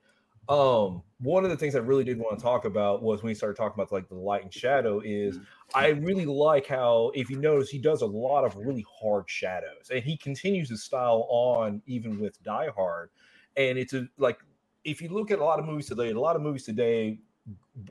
[0.47, 3.35] Um, one of the things I really did want to talk about was when he
[3.35, 5.01] started talking about like the light and shadow.
[5.03, 5.37] Is
[5.75, 9.89] I really like how if you notice he does a lot of really hard shadows,
[9.93, 13.09] and he continues his style on even with Die Hard,
[13.57, 14.39] and it's a like
[14.87, 17.19] if you look at a lot of movies today, a lot of movies today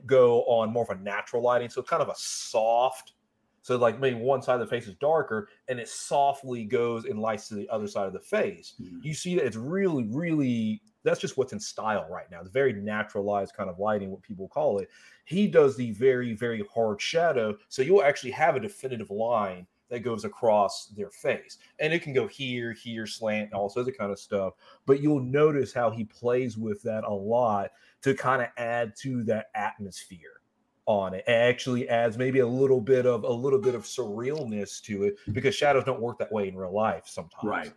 [0.05, 3.13] go on more of a natural lighting, so kind of a soft.
[3.61, 7.19] So like maybe one side of the face is darker, and it softly goes and
[7.19, 8.73] lights to the other side of the face.
[8.77, 8.97] Hmm.
[9.03, 12.41] You see that it's really, really that's just what's in style right now.
[12.41, 14.89] The very naturalized kind of lighting, what people call it.
[15.23, 19.99] He does the very, very hard shadow, so you'll actually have a definitive line that
[19.99, 23.97] goes across their face, and it can go here, here, slant, and all sorts of
[23.97, 24.53] kind of stuff.
[24.85, 27.71] But you'll notice how he plays with that a lot
[28.01, 30.41] to kind of add to that atmosphere
[30.85, 31.23] on it.
[31.27, 35.15] It actually adds maybe a little bit of a little bit of surrealness to it
[35.31, 37.43] because shadows don't work that way in real life sometimes.
[37.43, 37.73] Right.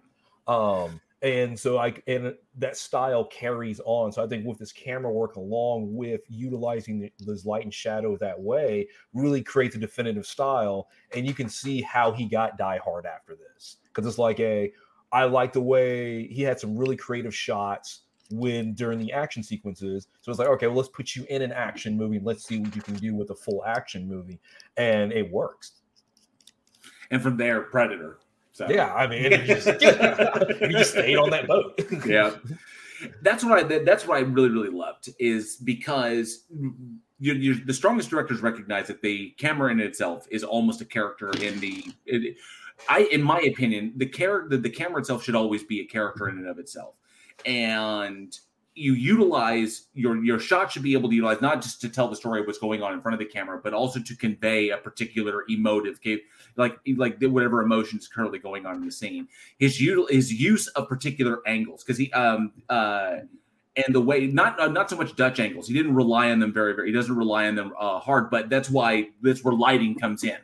[0.46, 4.12] Um, and so I and that style carries on.
[4.12, 8.40] So I think with this camera work, along with utilizing this light and shadow that
[8.40, 10.88] way, really creates a definitive style.
[11.14, 14.72] And you can see how he got Die Hard after this because it's like a
[15.12, 20.06] I like the way he had some really creative shots when during the action sequences.
[20.20, 22.16] So it's like, okay, well, let's put you in an action movie.
[22.16, 24.40] and Let's see what you can do with a full action movie,
[24.76, 25.72] and it works.
[27.10, 28.20] And from there, Predator.
[28.52, 28.66] So.
[28.68, 29.68] Yeah, I mean, it just,
[30.60, 31.80] he just stayed on that boat.
[32.06, 32.36] yeah.
[33.22, 36.44] That's what i that- that's what i really really loved is because
[37.18, 41.30] you you the strongest directors recognize that the camera in itself is almost a character
[41.40, 42.36] in the it,
[42.90, 46.28] i in my opinion the character the, the camera itself should always be a character
[46.28, 46.94] in and of itself.
[47.46, 48.38] And
[48.74, 52.14] you utilize your your shot should be able to utilize not just to tell the
[52.14, 54.76] story of what's going on in front of the camera but also to convey a
[54.76, 55.98] particular emotive
[56.56, 59.26] like like whatever emotion is currently going on in the scene.
[59.58, 63.16] His util- his use of particular angles because he um uh
[63.76, 65.66] and the way not uh, not so much Dutch angles.
[65.66, 68.48] He didn't rely on them very very he doesn't rely on them uh, hard but
[68.48, 70.38] that's why that's where lighting comes in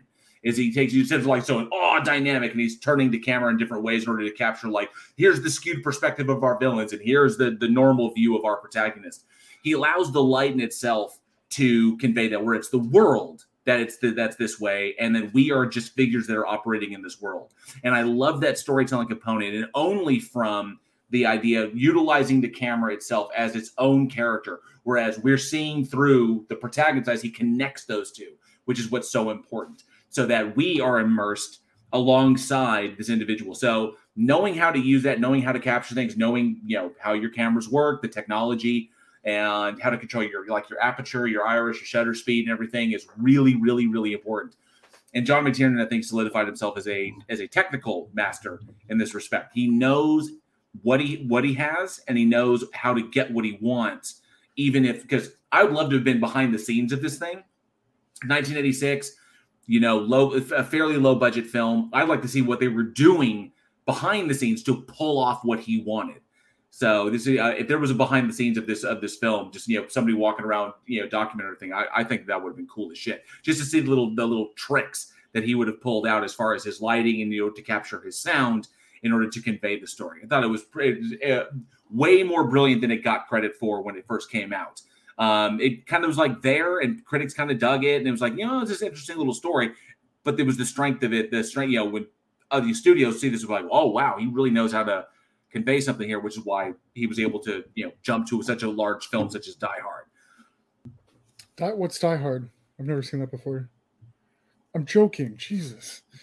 [0.47, 3.57] is he takes you of like so oh dynamic and he's turning the camera in
[3.57, 7.03] different ways in order to capture like here's the skewed perspective of our villains and
[7.03, 9.25] here's the the normal view of our protagonist.
[9.63, 11.19] He allows the light in itself
[11.51, 15.31] to convey that where it's the world that it's the, that's this way and then
[15.35, 17.53] we are just figures that are operating in this world.
[17.83, 20.79] And i love that storytelling component and only from
[21.11, 26.47] the idea of utilizing the camera itself as its own character whereas we're seeing through
[26.49, 28.35] the protagonist as he connects those two
[28.67, 31.61] which is what's so important so that we are immersed
[31.93, 33.55] alongside this individual.
[33.55, 37.13] So knowing how to use that knowing how to capture things knowing you know how
[37.13, 38.91] your cameras work the technology
[39.25, 42.93] and how to control your like your aperture your iris your shutter speed and everything
[42.93, 44.57] is really really really important.
[45.15, 49.15] And john mctiernan i think solidified himself as a as a technical master in this
[49.15, 49.53] respect.
[49.55, 50.31] He knows
[50.83, 54.23] what he what he has and he knows how to get what he wants
[54.57, 57.43] even if because i would love to have been behind the scenes of this thing.
[58.25, 59.13] 1986
[59.67, 62.83] you know low a fairly low budget film i'd like to see what they were
[62.83, 63.53] doing
[63.87, 66.21] behind the scenes to pull off what he wanted.
[66.71, 69.17] So this is uh, if there was a behind the scenes of this of this
[69.17, 72.43] film just you know somebody walking around you know documentary thing i, I think that
[72.43, 73.25] would have been cool as shit.
[73.43, 76.35] Just to see the little the little tricks that he would have pulled out as
[76.35, 78.69] far as his lighting and you know to capture his sound
[79.03, 80.21] in order to convey the story.
[80.23, 80.67] I thought it was
[81.27, 81.45] uh,
[81.91, 84.83] way more brilliant than it got credit for when it first came out
[85.19, 88.11] um, it kind of was like there, and critics kind of dug it, and it
[88.11, 89.73] was like, you know, it's this interesting little story.
[90.25, 92.07] But there was the strength of it, the strength, you know, when
[92.51, 95.07] other studios see this, was like, oh wow, he really knows how to
[95.51, 98.63] convey something here, which is why he was able to, you know, jump to such
[98.63, 100.05] a large film such as Die Hard.
[101.57, 102.51] Die, what's Die Hard?
[102.79, 103.71] I've never seen that before.
[104.77, 105.37] I'm joking.
[105.39, 106.03] Jesus.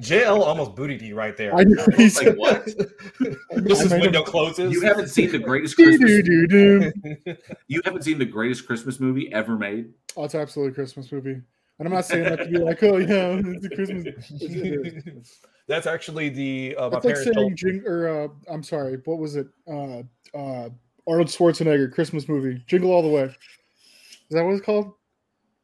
[0.00, 1.52] JL almost booted you right there.
[1.54, 1.84] I know.
[1.96, 2.64] He Like what?
[3.50, 4.72] This I is made window him- closes.
[4.72, 6.10] You haven't seen the greatest Christmas.
[7.66, 9.92] You haven't seen the greatest Christmas movie ever made.
[10.16, 11.40] Oh, it's absolutely a Christmas movie.
[11.80, 14.30] And I'm not saying that to be like, oh yeah, it's a Christmas.
[14.40, 15.38] It is.
[15.66, 17.56] That's actually the uh, my That's like parents saying, told.
[17.56, 19.48] jing- or uh, I'm sorry, what was it?
[19.66, 20.02] Uh,
[20.38, 20.68] uh,
[21.08, 23.24] Arnold Schwarzenegger Christmas movie, Jingle All the Way.
[23.24, 24.92] Is that what it's called?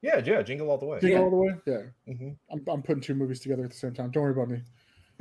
[0.03, 0.99] Yeah, yeah, jingle all the way.
[1.01, 1.55] Jingle All the Way.
[1.67, 2.37] Yeah, Mhm.
[2.51, 4.11] I'm, I'm putting two movies together at the same time.
[4.11, 4.63] Don't worry about me.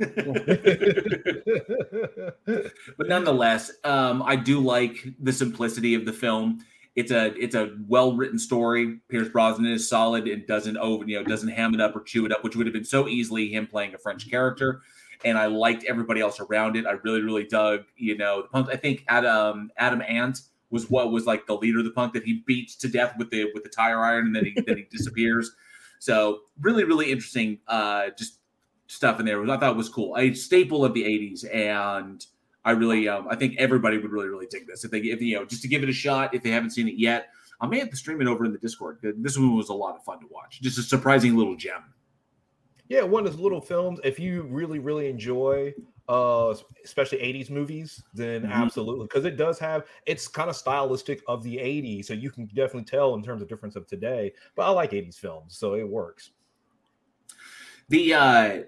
[2.96, 6.64] but nonetheless, um, I do like the simplicity of the film.
[6.96, 8.98] It's a it's a well written story.
[9.08, 12.24] Pierce Brosnan is solid and doesn't over you know doesn't ham it up or chew
[12.26, 14.80] it up, which would have been so easily him playing a French character.
[15.24, 16.86] and I liked everybody else around it.
[16.86, 18.68] I really, really dug, you know, the punk.
[18.70, 22.24] I think Adam Adam Ant was what was like the leader of the punk that
[22.24, 24.82] he beats to death with the with the tire iron, and then he then he
[24.90, 25.52] disappears.
[25.98, 28.38] So really, really interesting, uh, just
[28.86, 29.42] stuff in there.
[29.48, 32.24] I thought was cool, a staple of the '80s, and
[32.64, 35.36] I really, um, I think everybody would really, really dig this if they, if you
[35.36, 37.28] know, just to give it a shot if they haven't seen it yet.
[37.62, 39.00] I may have to stream it over in the Discord.
[39.02, 40.62] This one was a lot of fun to watch.
[40.62, 41.92] Just a surprising little gem.
[42.88, 44.00] Yeah, one of those little films.
[44.02, 45.74] If you really, really enjoy,
[46.10, 46.52] uh,
[46.84, 48.52] especially '80s movies, then mm-hmm.
[48.52, 49.84] absolutely, because it does have.
[50.06, 53.48] It's kind of stylistic of the '80s, so you can definitely tell in terms of
[53.48, 54.32] difference of today.
[54.56, 56.32] But I like '80s films, so it works.
[57.90, 58.58] The uh,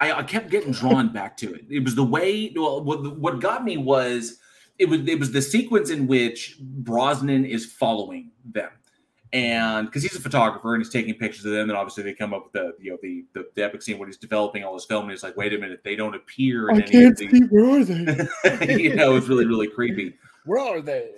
[0.00, 1.64] I, I kept getting drawn back to it.
[1.68, 2.52] It was the way.
[2.54, 4.38] Well, what, what got me was
[4.78, 8.70] it was it was the sequence in which Brosnan is following them,
[9.34, 12.32] and because he's a photographer and he's taking pictures of them, and obviously they come
[12.32, 14.86] up with the you know the the, the epic scene when he's developing all this
[14.86, 16.70] film, and he's like, wait a minute, they don't appear.
[16.70, 17.40] In I can't see.
[17.50, 18.28] Where are they?
[18.82, 20.14] you know, it's really really creepy.
[20.46, 21.10] Where are they?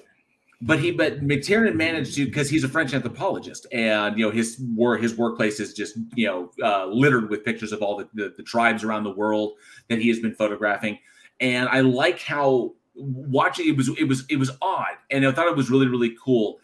[0.63, 4.59] but he but McTiernan managed to because he's a French anthropologist and you know his
[4.75, 8.35] work his workplace is just you know uh, littered with pictures of all the, the,
[8.37, 9.53] the tribes around the world
[9.89, 10.99] that he has been photographing
[11.41, 15.47] and I like how watching it was it was it was odd and I thought
[15.47, 16.59] it was really really cool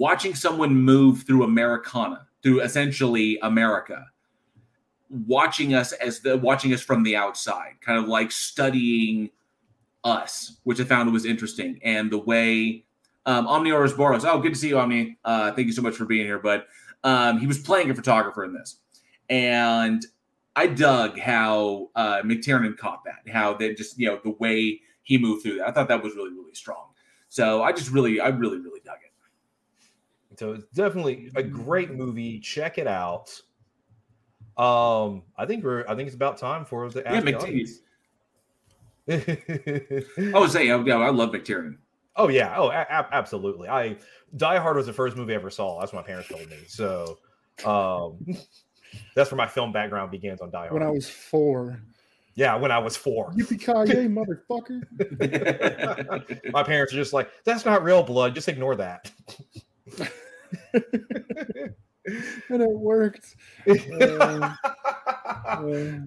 [0.00, 4.06] watching someone move through Americana through essentially America
[5.26, 9.30] watching us as the watching us from the outside kind of like studying
[10.04, 12.84] us which I found was interesting and the way
[13.26, 14.24] um, Omni Boros.
[14.24, 15.18] Oh, good to see you, Omni.
[15.24, 16.38] Uh, thank you so much for being here.
[16.38, 16.66] But
[17.04, 18.78] um, he was playing a photographer in this,
[19.28, 20.04] and
[20.56, 23.30] I dug how uh, McTiernan caught that.
[23.32, 25.68] How they just you know the way he moved through that.
[25.68, 26.86] I thought that was really really strong.
[27.28, 29.09] So I just really I really really dug it.
[30.40, 32.40] So it's definitely a great movie.
[32.40, 33.28] Check it out.
[34.56, 37.68] Um, I think we're I think it's about time for the yeah, McTiernan.
[40.34, 41.76] I would say, yeah, I love McTiernan.
[42.16, 42.54] Oh yeah.
[42.56, 43.68] Oh, a- absolutely.
[43.68, 43.98] I
[44.34, 45.78] Die Hard was the first movie I ever saw.
[45.78, 46.56] That's what my parents told me.
[46.68, 47.18] So
[47.66, 48.16] um,
[49.14, 50.72] that's where my film background begins on Die Hard.
[50.72, 51.82] When I was four.
[52.34, 53.30] Yeah, when I was four.
[53.32, 54.80] Yippee ki yay, motherfucker!
[56.50, 58.34] my parents are just like, "That's not real blood.
[58.34, 59.10] Just ignore that."
[62.48, 63.36] and it worked.
[64.00, 64.54] Uh,
[65.46, 65.98] uh,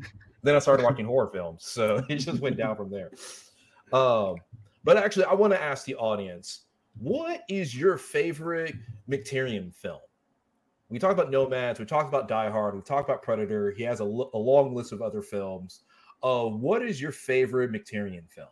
[0.43, 3.11] then I started watching horror films, so it just went down from there.
[3.91, 4.35] Um,
[4.83, 6.65] but actually, I want to ask the audience
[6.99, 8.75] what is your favorite
[9.09, 9.99] McTiernan film?
[10.89, 13.71] We talked about Nomads, we talked about Die Hard, we talked about Predator.
[13.71, 15.81] He has a, a long list of other films.
[16.21, 18.47] Uh, what is your favorite McTiernan film?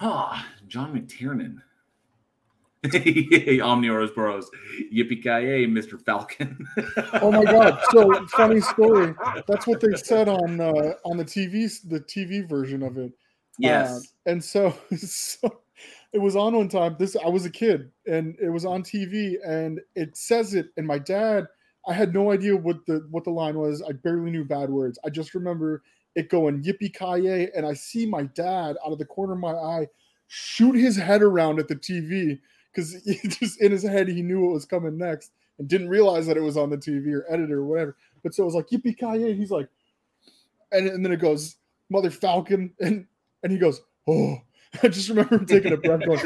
[0.00, 1.58] Ah, John McTiernan.
[3.62, 4.50] Omnior's Burrows.
[4.92, 6.00] Yippee Mr.
[6.00, 6.66] Falcon.
[7.20, 7.78] oh my God!
[7.90, 9.14] So funny story.
[9.46, 13.12] That's what they said on uh, on the TV the TV version of it.
[13.58, 13.90] Yes.
[13.90, 15.60] Uh, and so, so
[16.12, 16.96] it was on one time.
[16.98, 20.68] This I was a kid, and it was on TV, and it says it.
[20.78, 21.46] And my dad,
[21.86, 23.82] I had no idea what the what the line was.
[23.82, 24.98] I barely knew bad words.
[25.04, 25.82] I just remember
[26.16, 29.52] it going yippee ki and I see my dad out of the corner of my
[29.52, 29.86] eye
[30.26, 32.38] shoot his head around at the TV
[32.72, 32.94] because
[33.38, 36.42] just in his head he knew what was coming next and didn't realize that it
[36.42, 37.96] was on the TV or editor or whatever.
[38.22, 39.68] But so it was like yippee ki He's like,
[40.72, 41.56] and, and then it goes
[41.90, 43.06] mother falcon and
[43.42, 44.36] and he goes, "Oh."
[44.84, 46.20] I just remember him taking a breath, going,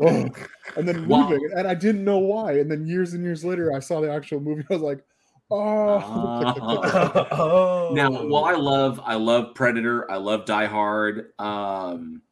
[0.00, 0.28] "Oh,"
[0.76, 1.28] and then wow.
[1.28, 2.60] moving, and I didn't know why.
[2.60, 4.62] And then years and years later, I saw the actual movie.
[4.70, 5.04] I was like,
[5.50, 10.08] "Oh." Uh, now, well, I love, I love Predator.
[10.08, 11.32] I love Die Hard.
[11.40, 12.22] Um,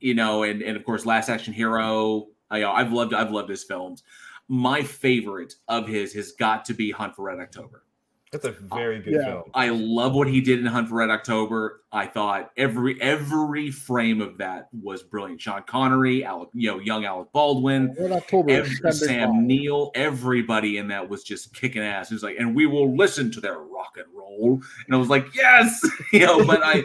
[0.00, 2.28] you know, and and of course, Last Action Hero.
[2.52, 4.04] I, you know, I've loved, I've loved his films.
[4.48, 7.82] My favorite of his has got to be Hunt for Red October.
[8.32, 9.24] That's a uh, very good yeah.
[9.24, 9.42] film.
[9.52, 11.82] I love what he did in Hunt for Red October.
[11.92, 15.42] I thought every every frame of that was brilliant.
[15.42, 20.88] Sean Connery, Alec, you know, young Alec Baldwin, Red October, every, Sam Neill, everybody in
[20.88, 22.10] that was just kicking ass.
[22.10, 24.62] It was like, and we will listen to their rock and roll.
[24.86, 26.46] And I was like, yes, you know.
[26.46, 26.84] But I,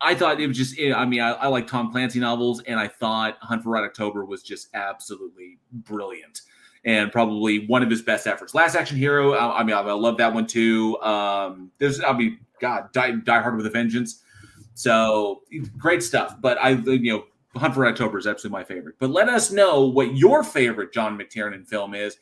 [0.00, 0.80] I thought it was just.
[0.80, 4.24] I mean, I, I like Tom Clancy novels, and I thought Hunt for Red October
[4.24, 6.40] was just absolutely brilliant
[6.84, 8.54] and probably one of his best efforts.
[8.54, 10.98] Last Action Hero, I, I mean, I, I, love that one too.
[11.02, 14.22] Um, there's, I mean, God, Die, Die Hard with a Vengeance.
[14.74, 15.42] So
[15.76, 16.40] great stuff.
[16.40, 17.24] But I, you know,
[17.58, 18.96] Hunt for Red October is absolutely my favorite.
[18.98, 22.16] But let us know what your favorite John McTiernan film is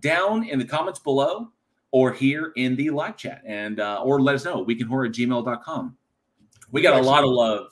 [0.00, 1.50] down in the comments below
[1.90, 3.42] or here in the live chat.
[3.44, 5.96] And, uh, or let us know, weekinhorror at gmail.com.
[6.74, 7.68] We got a lot of love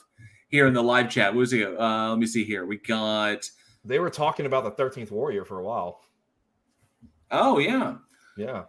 [0.48, 1.34] here in the live chat.
[1.34, 1.66] What was it?
[1.76, 2.64] Uh, let me see here.
[2.64, 3.50] We got.
[3.84, 6.02] They were talking about the 13th Warrior for a while.
[7.32, 7.96] Oh yeah,
[8.36, 8.64] yeah.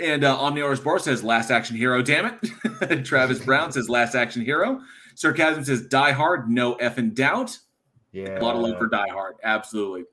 [0.00, 2.38] And uh, Omnior's Bar says Last Action Hero, damn
[2.80, 3.04] it.
[3.04, 4.80] Travis Brown says Last Action Hero.
[5.16, 7.58] Sarcasm says Die Hard, no effing doubt.
[8.12, 8.38] Yeah.
[8.38, 10.04] A lot of love for Die Hard, absolutely.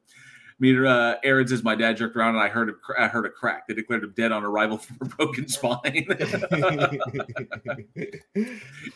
[0.58, 2.80] I mean, uh, Aaron says my dad jerked around and I heard him.
[2.98, 3.68] I heard a crack.
[3.68, 6.08] They declared him dead on arrival from a broken spine.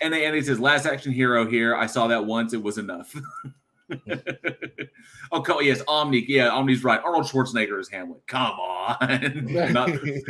[0.02, 1.76] and and he says last action hero here.
[1.76, 2.54] I saw that once.
[2.54, 3.14] It was enough.
[5.34, 6.24] oh, co- yes, Omni.
[6.30, 7.02] Yeah, Omni's right.
[7.04, 8.22] Arnold Schwarzenegger is Hamlet.
[8.28, 9.90] Come on, not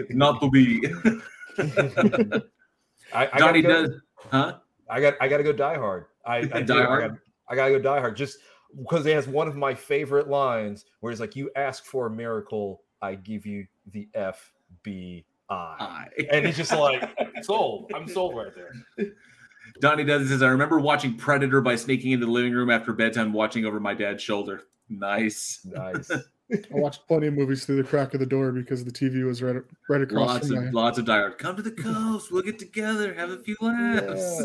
[0.10, 0.82] not to be.
[3.14, 4.58] I, I Donnie gotta go- does, huh?
[4.90, 6.06] I got I got to go Die Hard.
[6.26, 6.74] I, I Die do.
[6.74, 7.20] Hard?
[7.48, 8.40] I gotta go Die Hard just
[8.78, 12.10] because it has one of my favorite lines where he's like, "You ask for a
[12.10, 15.24] miracle, I give you the FBI,"
[16.32, 17.10] and he's just like
[17.42, 17.92] sold.
[17.96, 19.14] I'm sold right there.
[19.80, 23.32] Donnie does says, I remember watching Predator by sneaking into the living room after bedtime,
[23.32, 24.64] watching over my dad's shoulder.
[24.90, 25.62] Nice.
[25.64, 26.12] Nice.
[26.52, 29.44] I watched plenty of movies through the crack of the door because the TV was
[29.44, 31.38] right right across lots from of lots of dialogue.
[31.38, 32.32] Come to the coast.
[32.32, 33.14] We'll get together.
[33.14, 34.44] Have a few laughs.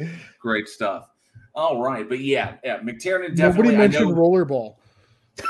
[0.40, 1.10] Great stuff.
[1.54, 3.72] All right, but yeah, yeah, McTiernan definitely.
[3.72, 4.76] Nobody mentioned rollerball.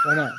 [0.05, 0.33] Why not?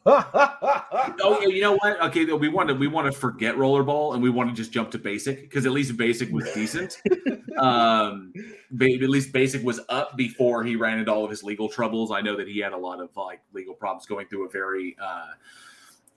[0.10, 2.00] oh, you know what?
[2.00, 4.72] Okay, though, we want to we want to forget rollerball and we want to just
[4.72, 6.96] jump to basic because at least basic was decent.
[7.58, 8.32] um,
[8.72, 12.10] at least basic was up before he ran into all of his legal troubles.
[12.10, 14.96] I know that he had a lot of like legal problems going through a very
[15.02, 15.26] uh,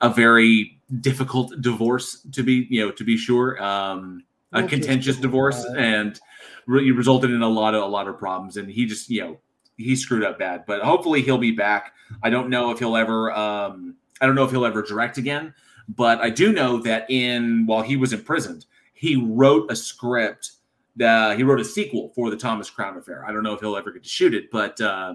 [0.00, 3.62] a very difficult divorce to be you know to be sure.
[3.62, 6.20] Um, a contentious divorce and
[6.66, 8.56] really resulted in a lot of a lot of problems.
[8.56, 9.38] And he just you know
[9.76, 10.64] he screwed up bad.
[10.66, 11.94] But hopefully he'll be back.
[12.22, 13.32] I don't know if he'll ever.
[13.32, 15.54] Um, I don't know if he'll ever direct again.
[15.88, 20.52] But I do know that in while he was imprisoned, he wrote a script.
[20.96, 23.24] That he wrote a sequel for the Thomas Crown Affair.
[23.26, 25.14] I don't know if he'll ever get to shoot it, but uh,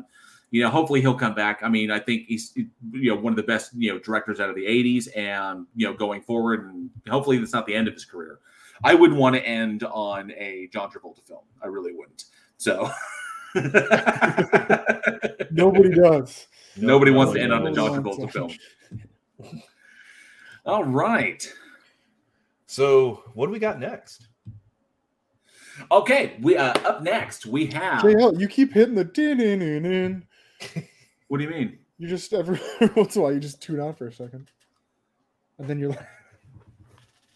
[0.49, 1.59] you know, hopefully he'll come back.
[1.61, 4.49] I mean, I think he's you know one of the best you know directors out
[4.49, 7.93] of the '80s, and you know going forward, and hopefully that's not the end of
[7.93, 8.39] his career.
[8.83, 11.43] I wouldn't want to end on a John Travolta film.
[11.63, 12.25] I really wouldn't.
[12.57, 12.91] So
[15.51, 16.47] Nobody does.
[16.75, 18.27] nobody wants to end on a John Travolta to.
[18.27, 18.51] film.
[20.65, 21.51] All right.
[22.65, 24.27] So what do we got next?
[25.91, 26.37] Okay.
[26.41, 28.03] We uh, up next we have.
[28.03, 30.23] JL, you keep hitting the din in in in.
[31.29, 31.79] What do you mean?
[31.97, 32.59] You just every
[32.95, 34.51] once in a while you just tune out for a second,
[35.57, 36.05] and then you're like, see,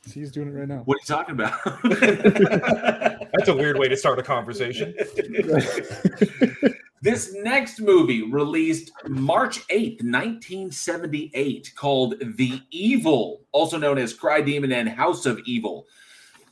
[0.05, 0.81] he's doing it right now.
[0.85, 1.59] What are you talking about?
[3.33, 4.95] That's a weird way to start a conversation.
[7.03, 14.71] This next movie released March 8th, 1978, called The Evil, also known as Cry Demon
[14.71, 15.87] and House of Evil.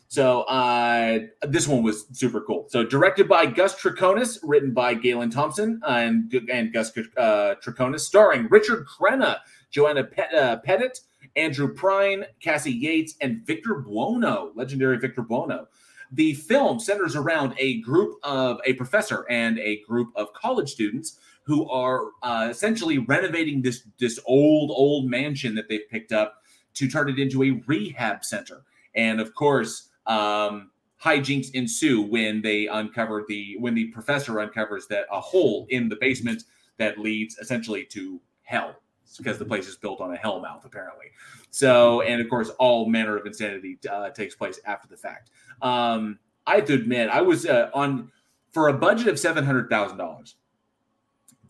[0.07, 2.65] So uh, this one was super cool.
[2.69, 8.47] So directed by Gus Trikonis, written by Galen Thompson and, and Gus uh, Trikonis, starring
[8.49, 9.38] Richard Crenna,
[9.69, 11.01] Joanna Pet, uh, Pettet,
[11.39, 15.67] Andrew Prine, Cassie Yates, and Victor Buono, legendary Victor Buono.
[16.12, 21.17] The film centers around a group of a professor and a group of college students
[21.43, 26.41] who are uh, essentially renovating this this old old mansion that they've picked up
[26.73, 28.63] to turn it into a rehab center.
[28.95, 30.71] And of course, um,
[31.02, 35.95] hijinks ensue when they uncover the when the professor uncovers that a hole in the
[35.95, 36.43] basement
[36.78, 38.75] that leads essentially to hell
[39.17, 41.07] because the place is built on a hell mouth apparently.
[41.51, 45.31] So, and of course, all manner of insanity uh, takes place after the fact.
[45.61, 48.11] Um, I have to admit, I was uh, on
[48.51, 50.35] for a budget of seven hundred thousand dollars.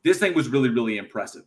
[0.03, 1.43] This thing was really, really impressive.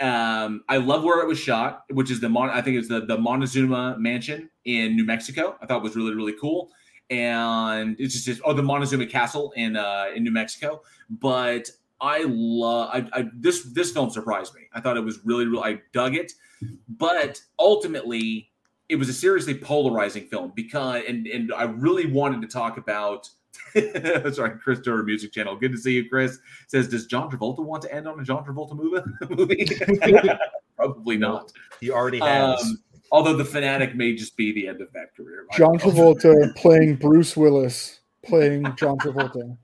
[0.00, 3.06] Um, I love where it was shot, which is the Mon- I think it's the
[3.06, 5.56] the Montezuma Mansion in New Mexico.
[5.62, 6.70] I thought it was really, really cool,
[7.10, 10.82] and it's just, just oh the Montezuma Castle in uh, in New Mexico.
[11.10, 11.70] But
[12.04, 14.62] I love I, I, this this film surprised me.
[14.74, 16.32] I thought it was really, really I dug it,
[16.86, 18.50] but ultimately
[18.90, 23.30] it was a seriously polarizing film because and and I really wanted to talk about
[24.34, 25.56] sorry Chris Turner Music Channel.
[25.56, 26.38] Good to see you, Chris.
[26.66, 29.02] Says, does John Travolta want to end on a John Travolta movie?
[29.30, 30.28] movie?
[30.76, 31.52] Probably not.
[31.80, 32.62] He already has.
[32.62, 35.46] Um, although the fanatic may just be the end of that career.
[35.56, 35.78] John.
[35.78, 39.56] Travolta playing Bruce Willis playing John Travolta.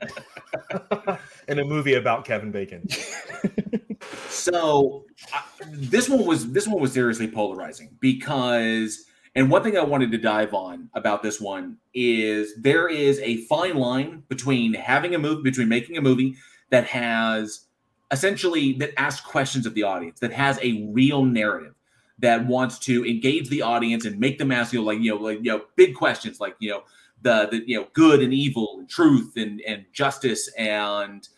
[1.49, 2.89] in a movie about Kevin Bacon.
[4.29, 5.43] so I,
[5.73, 10.19] this one was this one was seriously polarizing because and one thing I wanted to
[10.19, 15.43] dive on about this one is there is a fine line between having a movie
[15.43, 16.37] between making a movie
[16.71, 17.67] that has
[18.11, 21.75] essentially that asks questions of the audience that has a real narrative
[22.19, 25.21] that wants to engage the audience and make them ask you know, like you know
[25.21, 26.83] like you know big questions like you know
[27.23, 31.29] the the you know good and evil and truth and and justice and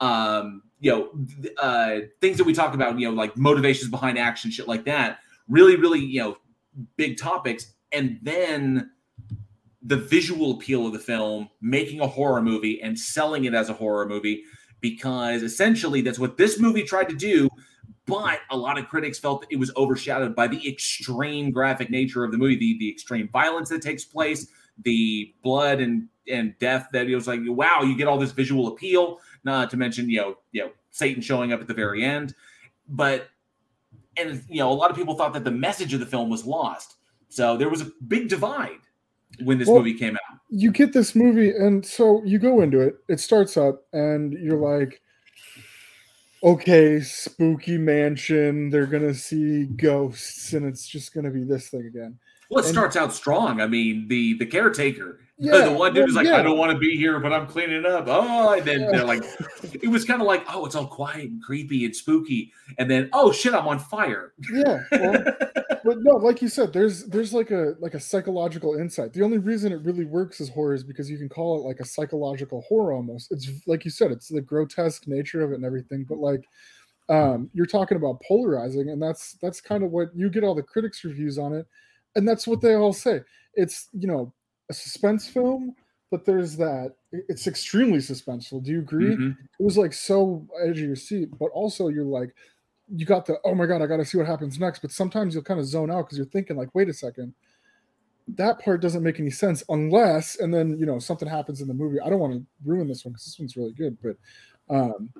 [0.00, 1.10] um you know
[1.58, 5.18] uh things that we talk about you know like motivations behind action shit like that
[5.48, 6.36] really really you know
[6.96, 8.90] big topics, and then
[9.82, 13.74] the visual appeal of the film, making a horror movie and selling it as a
[13.74, 14.42] horror movie,
[14.80, 17.48] because essentially that's what this movie tried to do.
[18.06, 22.24] But a lot of critics felt that it was overshadowed by the extreme graphic nature
[22.24, 24.48] of the movie, the, the extreme violence that takes place,
[24.84, 28.68] the blood and, and death that it was like, wow, you get all this visual
[28.68, 32.34] appeal, not to mention, you know, you know, Satan showing up at the very end.
[32.88, 33.28] But
[34.16, 36.44] and you know, a lot of people thought that the message of the film was
[36.44, 36.96] lost.
[37.28, 38.78] So there was a big divide
[39.44, 40.38] when this Well, movie came out.
[40.50, 44.56] you get this movie and so you go into it it starts up and you're
[44.56, 45.02] like
[46.42, 52.18] okay spooky mansion they're gonna see ghosts and it's just gonna be this thing again
[52.50, 53.60] Well, it And- starts out strong.
[53.60, 56.36] I mean, the the caretaker, Yeah, the one dude well, is like, yeah.
[56.38, 58.04] I don't want to be here, but I'm cleaning up.
[58.08, 59.22] Oh, and then they're like,
[59.82, 63.10] it was kind of like, oh, it's all quiet and creepy and spooky, and then
[63.12, 64.32] oh shit, I'm on fire.
[64.52, 65.24] yeah well,
[65.84, 69.38] but no like you said there's there's like a like a psychological insight the only
[69.38, 72.62] reason it really works as horror is because you can call it like a psychological
[72.68, 76.18] horror almost it's like you said it's the grotesque nature of it and everything but
[76.18, 76.44] like
[77.08, 80.62] um you're talking about polarizing and that's that's kind of what you get all the
[80.62, 81.66] critics reviews on it
[82.18, 83.20] and that's what they all say.
[83.54, 84.32] It's you know
[84.68, 85.74] a suspense film
[86.10, 86.94] but there's that.
[87.12, 88.62] It's extremely suspenseful.
[88.64, 89.14] Do you agree?
[89.14, 89.36] Mhm.
[89.58, 92.34] it was like so edge of your seat but also you're like
[92.90, 95.44] you got the oh my god i gotta see what happens next but sometimes you'll
[95.44, 97.34] kind of zone out because you're thinking like wait a second.
[98.36, 101.74] That part doesn't make any sense unless and then you know something happens in the
[101.74, 102.00] movie.
[102.00, 104.16] I don't want to ruin this one because this one's really good but
[104.74, 105.10] um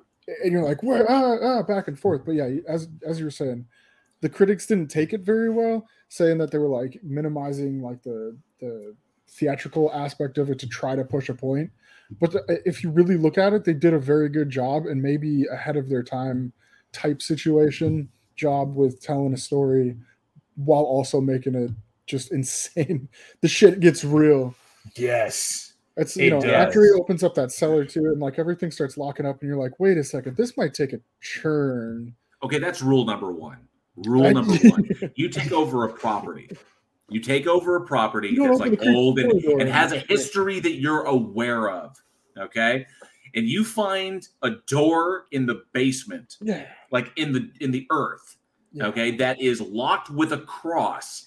[0.43, 2.23] and you're like where ah, ah back and forth.
[2.25, 3.65] But yeah as as you were saying
[4.21, 8.35] the critics didn't take it very well saying that they were like minimizing like the
[8.59, 8.95] the
[9.29, 11.69] theatrical aspect of it to try to push a point
[12.19, 15.01] but the, if you really look at it they did a very good job and
[15.01, 16.51] maybe ahead of their time
[16.91, 19.95] type situation job with telling a story
[20.55, 21.69] while also making it
[22.07, 23.07] just insane
[23.41, 24.55] the shit gets real
[24.95, 25.73] Yes.
[25.95, 26.49] it's It you know does.
[26.51, 29.61] after he opens up that cellar too, and like everything starts locking up and you're
[29.61, 33.57] like wait a second this might take a churn Okay, that's rule number one.
[33.95, 36.49] Rule number one: you take over a property.
[37.09, 41.03] You take over a property that's like old and, and has a history that you're
[41.03, 41.95] aware of.
[42.37, 42.85] Okay,
[43.35, 48.37] and you find a door in the basement, yeah like in the in the earth.
[48.71, 48.87] Yeah.
[48.87, 51.25] Okay, that is locked with a cross.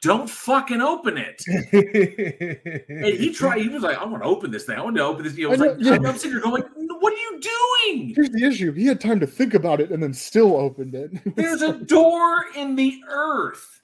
[0.00, 1.42] Don't fucking open it.
[2.88, 3.60] And he tried.
[3.60, 4.76] He was like, "I want to open this thing.
[4.76, 6.08] I want to open this." You know, I was I know, like, yeah.
[6.08, 6.64] I'm sitting here going,
[7.00, 10.02] "What are you doing?" here's the issue he had time to think about it and
[10.02, 13.80] then still opened it There's a door in the earth.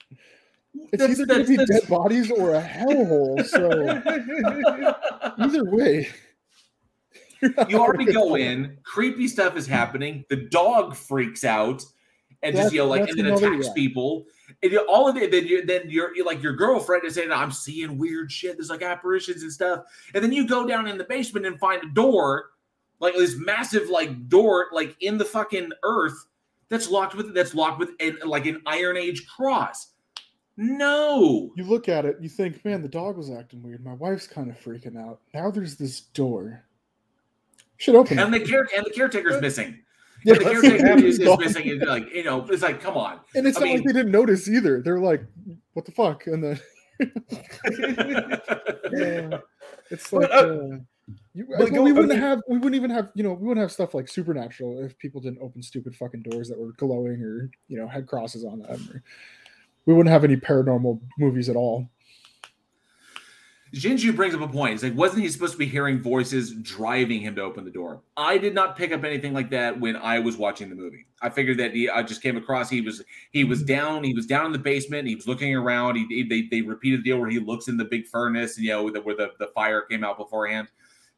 [0.73, 3.69] it's That's- either going to be that's- dead bodies or a hellhole so
[5.37, 6.07] either way
[7.69, 10.25] you already go in, creepy stuff is happening.
[10.29, 11.83] The dog freaks out
[12.41, 13.73] and just That's- you know like and then attacks yeah.
[13.75, 14.25] people.
[14.63, 17.51] And all of it, then you then you're, you're like your girlfriend is saying, I'm
[17.51, 18.57] seeing weird shit.
[18.57, 19.81] There's like apparitions and stuff.
[20.13, 22.51] And then you go down in the basement and find a door,
[22.99, 26.25] like this massive like door, like in the fucking earth
[26.69, 29.91] that's locked with that's locked with an, like an Iron Age cross.
[30.57, 31.51] No.
[31.57, 34.49] you look at it you think man the dog was acting weird my wife's kind
[34.49, 36.63] of freaking out now there's this door
[37.75, 38.39] should open And it.
[38.45, 39.77] the care and the caretaker's missing.
[40.23, 41.69] Yeah, And the caretaker is, is missing.
[41.71, 43.19] And like you know, it's like, come on.
[43.35, 45.25] and it's I not mean- like they didn't notice either they're like
[45.73, 46.59] what the fuck and then
[48.93, 49.39] Yeah.
[49.91, 50.77] it's like But, uh, uh,
[51.33, 52.19] you, well, we wouldn't okay.
[52.19, 55.21] have we wouldn't even have you know we wouldn't have stuff like supernatural if people
[55.21, 59.01] didn't open stupid fucking doors that were glowing or you know had crosses on them
[59.85, 61.87] we wouldn't have any paranormal movies at all
[63.75, 64.71] Jinju brings up a point.
[64.71, 68.01] He's like, wasn't he supposed to be hearing voices driving him to open the door?
[68.15, 71.05] I did not pick up anything like that when I was watching the movie.
[71.21, 73.67] I figured that he, I just came across he was he was mm-hmm.
[73.67, 75.09] down he was down in the basement.
[75.09, 75.97] He was looking around.
[75.97, 78.69] He, he- they they repeated the deal where he looks in the big furnace, you
[78.69, 80.69] know, where the, where the, the fire came out beforehand,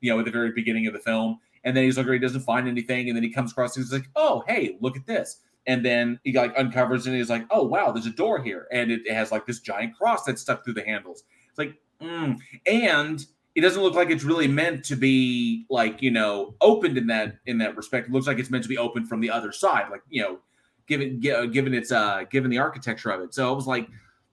[0.01, 1.39] you know, at the very beginning of the film.
[1.63, 3.75] And then he's looking, he doesn't find anything, and then he comes across.
[3.75, 5.41] He's like, oh hey, look at this.
[5.65, 8.91] And then he like uncovers and he's like, oh wow, there's a door here, and
[8.91, 11.23] it, it has like this giant cross that's stuck through the handles.
[11.49, 12.37] It's like, mm.
[12.65, 13.25] and
[13.57, 17.37] it doesn't look like it's really meant to be like you know opened in that
[17.47, 18.07] in that respect.
[18.07, 20.37] It looks like it's meant to be opened from the other side, like you know,
[20.85, 23.33] given given its uh given the architecture of it.
[23.33, 23.89] So I was like,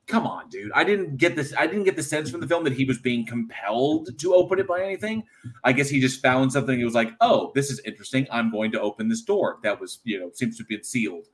[0.07, 0.73] come on, dude.
[0.73, 1.55] I didn't get this.
[1.57, 4.59] I didn't get the sense from the film that he was being compelled to open
[4.59, 5.25] it by anything.
[5.63, 6.79] I guess he just found something.
[6.79, 8.27] He was like, oh, this is interesting.
[8.31, 11.29] I'm going to open this door that was you know seems to have been sealed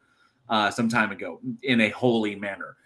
[0.49, 2.77] uh, some time ago in a holy manner.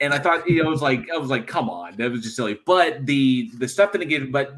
[0.00, 2.22] And I thought, you know, it was like, I was like, come on, that was
[2.22, 2.58] just silly.
[2.64, 4.56] But the the stuff that it gave, but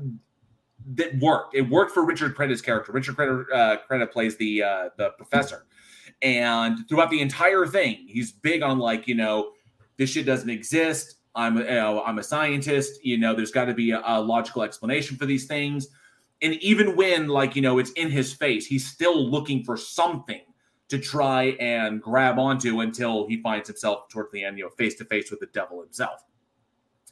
[0.94, 1.54] that worked.
[1.54, 2.92] It worked for Richard Crenna's character.
[2.92, 5.66] Richard Crenna, uh, Crenna plays the uh, the professor,
[6.22, 9.52] and throughout the entire thing, he's big on like, you know,
[10.02, 11.14] this shit doesn't exist.
[11.36, 13.04] I'm, you know, I'm a scientist.
[13.04, 15.86] You know, there's got to be a, a logical explanation for these things.
[16.42, 20.40] And even when, like, you know, it's in his face, he's still looking for something
[20.88, 24.96] to try and grab onto until he finds himself towards the end, you know, face
[24.96, 26.24] to face with the devil himself.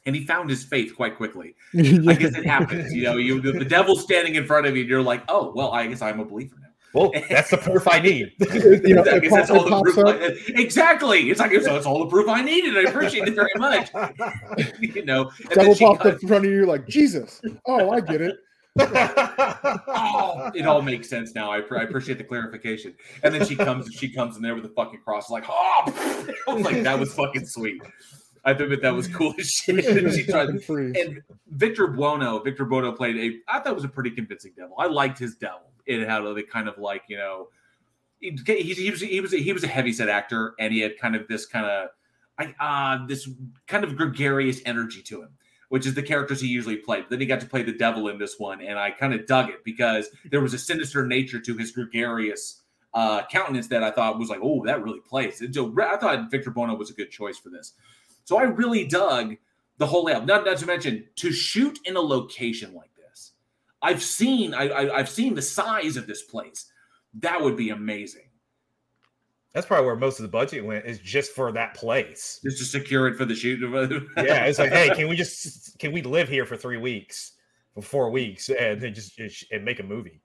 [0.05, 1.55] And he found his faith quite quickly.
[1.73, 2.93] I guess it happens.
[2.93, 5.53] You know, you the, the devil's standing in front of you, and you're like, oh,
[5.55, 6.67] well, I guess I'm a believer now.
[6.93, 8.33] Well, that's the proof I need.
[8.51, 9.97] You know, I it that's all the proof.
[10.05, 11.29] I- exactly.
[11.29, 11.75] It's like so.
[11.75, 12.77] It's all the proof I needed.
[12.77, 13.89] I appreciate it very much.
[14.79, 17.41] you know, and she popped up in front of you like Jesus.
[17.65, 18.37] Oh, I get it.
[18.79, 21.51] oh, it all makes sense now.
[21.51, 22.93] I, I appreciate the clarification.
[23.23, 25.83] And then she comes, she comes in there with a fucking cross, like, oh,
[26.47, 27.81] I was like, that was fucking sweet.
[28.43, 29.85] I think that was cool as shit.
[29.85, 33.89] And she tried, and Victor Buono, Victor Buono played a, I thought it was a
[33.89, 34.75] pretty convincing devil.
[34.79, 35.61] I liked his devil.
[35.91, 37.49] It had a kind of like, you know,
[38.19, 40.79] he, he, he was he was a, he was a heavy set actor, and he
[40.79, 41.89] had kind of this kind of,
[42.59, 43.29] uh, this
[43.67, 45.29] kind of gregarious energy to him
[45.71, 47.05] which is the characters he usually played.
[47.09, 49.47] Then he got to play the devil in this one, and I kind of dug
[49.49, 52.61] it because there was a sinister nature to his gregarious
[52.93, 55.39] uh, countenance that I thought was like, oh, that really plays.
[55.39, 57.71] And so I thought Victor Buono was a good choice for this.
[58.25, 59.37] So I really dug
[59.77, 60.25] the whole layout.
[60.25, 62.90] Not, not to mention to shoot in a location like.
[63.81, 66.71] I've seen I, I, I've seen the size of this place.
[67.19, 68.23] That would be amazing.
[69.53, 72.39] That's probably where most of the budget went is just for that place.
[72.41, 73.59] Just to secure it for the shoot.
[74.17, 77.33] Yeah, it's like, hey, can we just can we live here for three weeks,
[77.73, 80.21] for four weeks, and then just, just and make a movie?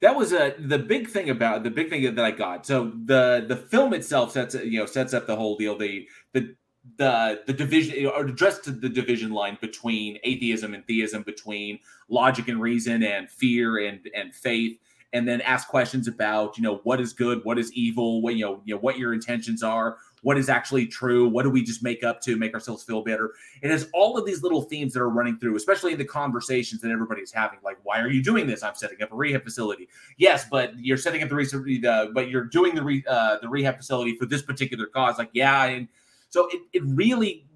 [0.00, 2.66] that was a the big thing about the big thing that I got.
[2.66, 5.76] So the the film itself sets you know sets up the whole deal.
[5.76, 6.54] The the
[6.96, 11.78] the the division or addressed the division line between atheism and theism, between
[12.08, 14.78] logic and reason, and fear and and faith,
[15.12, 18.44] and then ask questions about you know what is good, what is evil, what you
[18.44, 21.82] know you know what your intentions are, what is actually true, what do we just
[21.82, 23.32] make up to make ourselves feel better.
[23.62, 26.80] It has all of these little themes that are running through, especially in the conversations
[26.82, 27.58] that everybody's having.
[27.62, 28.62] Like, why are you doing this?
[28.62, 29.88] I'm setting up a rehab facility.
[30.16, 33.48] Yes, but you're setting up the rehab, the, but you're doing the re, uh, the
[33.48, 35.18] rehab facility for this particular cause.
[35.18, 35.88] Like, yeah, and
[36.30, 37.46] so it, it really,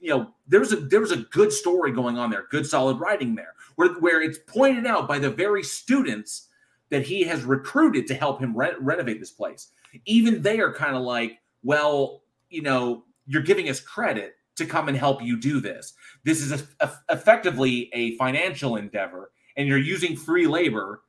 [0.00, 2.98] you know, there was a there was a good story going on there, good solid
[2.98, 6.48] writing there, where where it's pointed out by the very students
[6.90, 9.68] that he has recruited to help him re- renovate this place.
[10.06, 14.88] Even they are kind of like, well, you know, you're giving us credit to come
[14.88, 15.94] and help you do this.
[16.24, 21.02] This is a, a- effectively a financial endeavor, and you're using free labor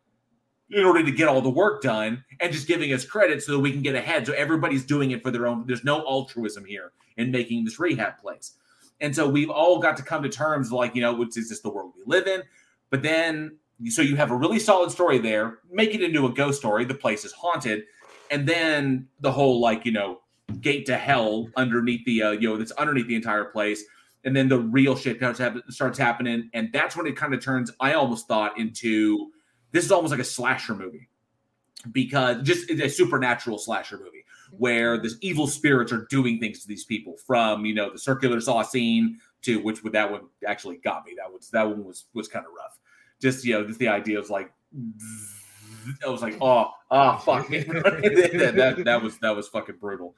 [0.71, 3.59] in order to get all the work done and just giving us credit so that
[3.59, 4.25] we can get ahead.
[4.25, 5.65] So everybody's doing it for their own.
[5.67, 8.53] There's no altruism here in making this rehab place.
[9.01, 11.59] And so we've all got to come to terms like, you know, which is this
[11.59, 12.43] the world we live in?
[12.89, 13.57] But then,
[13.89, 16.85] so you have a really solid story there, make it into a ghost story.
[16.85, 17.83] The place is haunted.
[18.31, 20.21] And then the whole, like, you know,
[20.61, 23.83] gate to hell underneath the, uh, you know, that's underneath the entire place.
[24.23, 26.49] And then the real shit starts, happening.
[26.53, 29.31] And that's when it kind of turns, I almost thought, into
[29.71, 31.09] this is almost like a slasher movie
[31.91, 34.25] because just a supernatural slasher movie
[34.57, 38.39] where this evil spirits are doing things to these people from you know the circular
[38.39, 41.13] saw scene to which would that one actually got me.
[41.17, 42.77] That was that one was was kind of rough.
[43.21, 44.51] Just you know just the idea was like
[46.05, 47.59] I was like oh oh fuck me.
[47.59, 50.15] That, that, that was that was fucking brutal.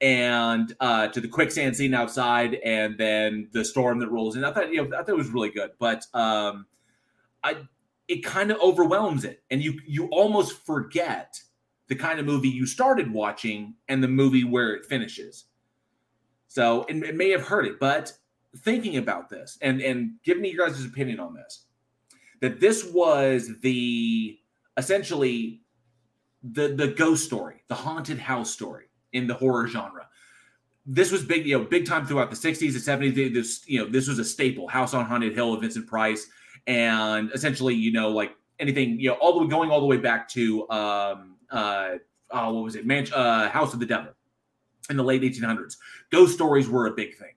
[0.00, 4.44] And uh to the quicksand scene outside and then the storm that rolls in.
[4.44, 6.66] I thought you know I thought it was really good but um
[7.44, 7.56] I
[8.08, 9.42] it kind of overwhelms it.
[9.50, 11.40] And you you almost forget
[11.88, 15.44] the kind of movie you started watching and the movie where it finishes.
[16.48, 18.12] So it, it may have hurt it but
[18.58, 21.64] thinking about this and and give me your guys' opinion on this.
[22.40, 24.38] That this was the
[24.76, 25.62] essentially
[26.42, 30.08] the the ghost story the haunted house story in the horror genre.
[30.84, 33.90] This was big you know big time throughout the 60s and 70s this you know
[33.90, 36.28] this was a staple house on haunted hill of vincent price
[36.66, 39.98] and essentially, you know, like anything, you know, all the way going all the way
[39.98, 41.96] back to um uh
[42.30, 44.12] oh, what was it, Man- uh, House of the Devil
[44.90, 45.76] in the late 1800s.
[46.10, 47.32] Ghost stories were a big thing.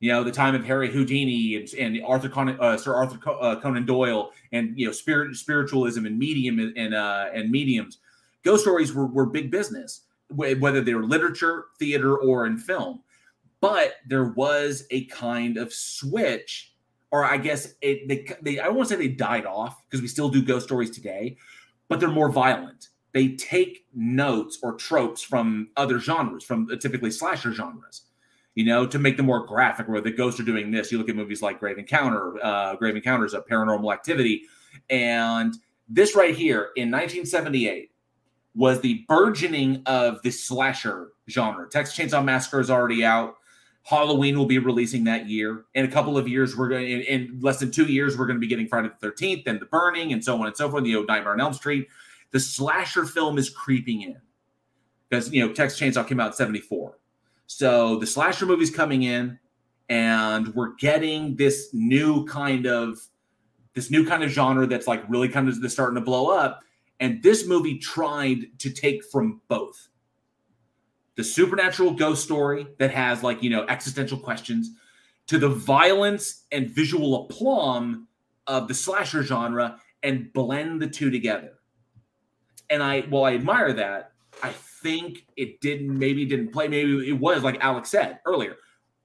[0.00, 3.58] You know, the time of Harry Houdini and, and Arthur Conan, uh, Sir Arthur uh,
[3.60, 7.98] Conan Doyle, and you know, spirit spiritualism and medium and uh, and mediums.
[8.42, 13.00] Ghost stories were were big business, whether they were literature, theater, or in film.
[13.62, 16.74] But there was a kind of switch
[17.10, 20.02] or I guess it they, they I don't want to say they died off because
[20.02, 21.36] we still do ghost stories today,
[21.88, 22.88] but they're more violent.
[23.16, 28.02] They take notes or tropes from other genres, from typically slasher genres,
[28.54, 29.88] you know, to make them more graphic.
[29.88, 32.94] Where the ghosts are doing this, you look at movies like Grave Encounter, uh, Grave
[32.94, 34.42] Encounters a Paranormal Activity,
[34.90, 35.56] and
[35.88, 37.90] this right here in 1978
[38.54, 41.66] was the burgeoning of the slasher genre.
[41.70, 43.36] Texas Chainsaw Massacre is already out.
[43.84, 45.64] Halloween will be releasing that year.
[45.72, 48.36] In a couple of years, we're going in, in less than two years, we're going
[48.36, 50.84] to be getting Friday the 13th and The Burning and so on and so forth.
[50.84, 51.88] You know, Nightmare on Elm Street.
[52.32, 54.20] The slasher film is creeping in
[55.08, 56.98] because you know Texas Chainsaw came out in 74.
[57.46, 59.38] So the slasher movie's coming in,
[59.88, 62.98] and we're getting this new kind of
[63.74, 66.62] this new kind of genre that's like really kind of starting to blow up.
[66.98, 69.88] And this movie tried to take from both
[71.16, 74.70] the supernatural ghost story that has like you know existential questions
[75.26, 78.06] to the violence and visual aplomb
[78.46, 81.55] of the slasher genre and blend the two together
[82.70, 84.12] and i well i admire that
[84.42, 88.56] i think it didn't maybe didn't play maybe it was like alex said earlier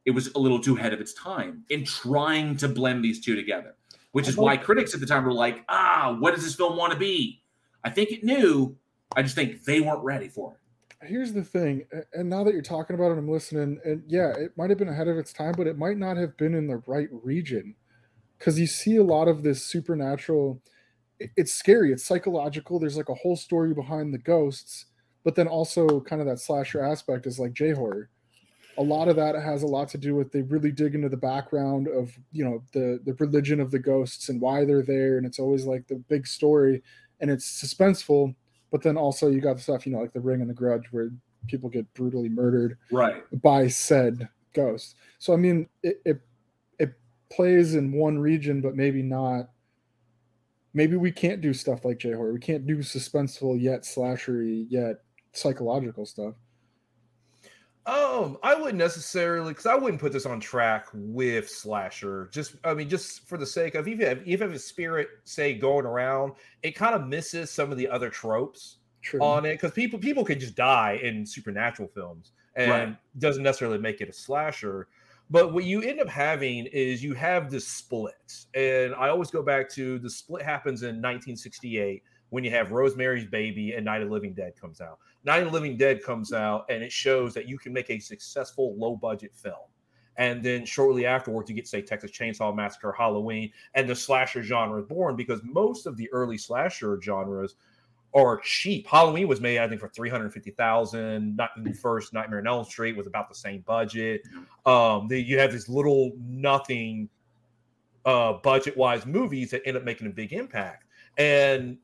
[0.05, 3.35] it was a little too ahead of its time in trying to blend these two
[3.35, 3.75] together
[4.11, 6.91] which is why critics at the time were like ah what does this film want
[6.91, 7.41] to be?
[7.83, 8.77] I think it knew
[9.15, 11.07] i just think they weren't ready for it.
[11.07, 14.55] Here's the thing and now that you're talking about it i'm listening and yeah it
[14.57, 16.81] might have been ahead of its time but it might not have been in the
[16.85, 17.75] right region
[18.37, 20.61] because you see a lot of this supernatural
[21.35, 24.85] it's scary it's psychological there's like a whole story behind the ghosts
[25.23, 28.09] but then also kind of that slasher aspect is like j horror
[28.77, 31.17] a lot of that has a lot to do with they really dig into the
[31.17, 35.25] background of you know the the religion of the ghosts and why they're there and
[35.25, 36.81] it's always like the big story
[37.19, 38.33] and it's suspenseful
[38.71, 40.87] but then also you got the stuff, you know, like the Ring and the Grudge,
[40.91, 41.11] where
[41.47, 44.95] people get brutally murdered right by said ghost.
[45.19, 46.21] So I mean, it, it
[46.79, 46.93] it
[47.29, 49.49] plays in one region, but maybe not.
[50.73, 52.33] Maybe we can't do stuff like J horror.
[52.33, 54.97] We can't do suspenseful yet slashery yet
[55.33, 56.35] psychological stuff.
[57.87, 62.29] Um, I wouldn't necessarily because I wouldn't put this on track with slasher.
[62.31, 65.55] Just, I mean, just for the sake of even if you have a spirit say
[65.55, 69.19] going around, it kind of misses some of the other tropes True.
[69.21, 72.97] on it because people people can just die in supernatural films and right.
[73.17, 74.87] doesn't necessarily make it a slasher.
[75.31, 79.41] But what you end up having is you have this split, and I always go
[79.41, 84.09] back to the split happens in 1968 when you have Rosemary's Baby and Night of
[84.09, 84.99] Living Dead comes out.
[85.23, 88.75] Night of Living Dead comes out and it shows that you can make a successful
[88.77, 89.69] low budget film.
[90.17, 94.81] And then shortly afterwards, you get, say, Texas Chainsaw Massacre, Halloween, and the slasher genre
[94.81, 97.55] is born because most of the early slasher genres
[98.13, 98.87] are cheap.
[98.87, 101.35] Halloween was made, I think, for three hundred fifty thousand.
[101.35, 104.21] Not the first Nightmare on Elm Street was about the same budget.
[104.65, 107.09] Um, the, you have these little nothing
[108.05, 110.85] uh, budget wise movies that end up making a big impact.
[111.17, 111.77] And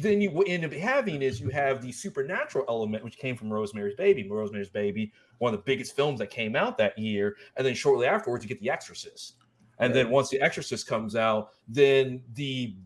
[0.00, 3.94] then you end up having is you have the supernatural element, which came from Rosemary's
[3.94, 4.28] Baby.
[4.28, 8.06] Rosemary's Baby, one of the biggest films that came out that year, and then shortly
[8.06, 9.34] afterwards you get The Exorcist,
[9.78, 10.04] and right.
[10.04, 12.76] then once The Exorcist comes out, then the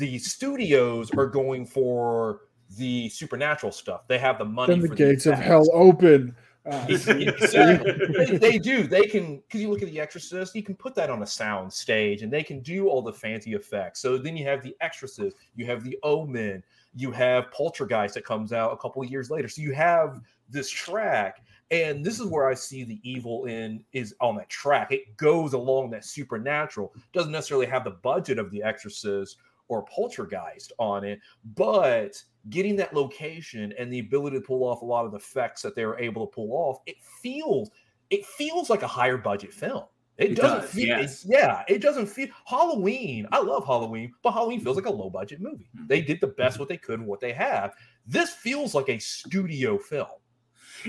[0.00, 2.40] the studios are going for
[2.76, 4.08] the supernatural stuff.
[4.08, 4.74] They have the money.
[4.78, 6.34] Then the gates of hell open.
[6.66, 8.86] Uh, they, they, do.
[8.86, 11.72] They can because you look at The Exorcist, you can put that on a sound
[11.72, 14.00] stage, and they can do all the fancy effects.
[14.00, 16.62] So then you have The Exorcist, you have The Omen,
[16.94, 19.48] you have Poltergeist that comes out a couple of years later.
[19.48, 20.20] So you have
[20.50, 24.92] this track, and this is where I see the evil in is on that track.
[24.92, 26.92] It goes along that supernatural.
[27.14, 29.38] Doesn't necessarily have the budget of The Exorcist
[29.70, 31.20] or Poltergeist on it,
[31.54, 35.62] but getting that location and the ability to pull off a lot of the effects
[35.62, 37.70] that they were able to pull off, it feels
[38.10, 39.84] it feels like a higher budget film.
[40.18, 41.24] It, it doesn't does, feel, yes.
[41.24, 43.26] it, yeah, it doesn't feel Halloween.
[43.30, 45.70] I love Halloween, but Halloween feels like a low budget movie.
[45.76, 45.86] Mm-hmm.
[45.86, 47.72] They did the best what they could and what they have.
[48.06, 50.08] This feels like a studio film.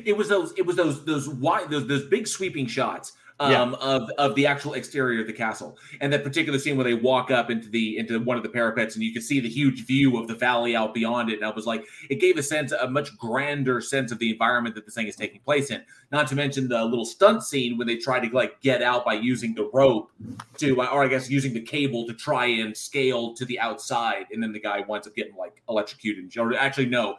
[0.03, 3.77] It was those, it was those, those wide, those, those big sweeping shots um, yeah.
[3.79, 5.77] of of the actual exterior of the castle.
[5.99, 8.95] And that particular scene where they walk up into the into one of the parapets
[8.95, 11.37] and you can see the huge view of the valley out beyond it.
[11.37, 14.75] And I was like, it gave a sense, a much grander sense of the environment
[14.75, 15.81] that this thing is taking place in.
[16.11, 19.13] Not to mention the little stunt scene when they try to like get out by
[19.13, 20.11] using the rope
[20.57, 24.41] to, or I guess using the cable to try and scale to the outside, and
[24.41, 26.37] then the guy winds up getting like electrocuted.
[26.37, 27.15] Or actually, no,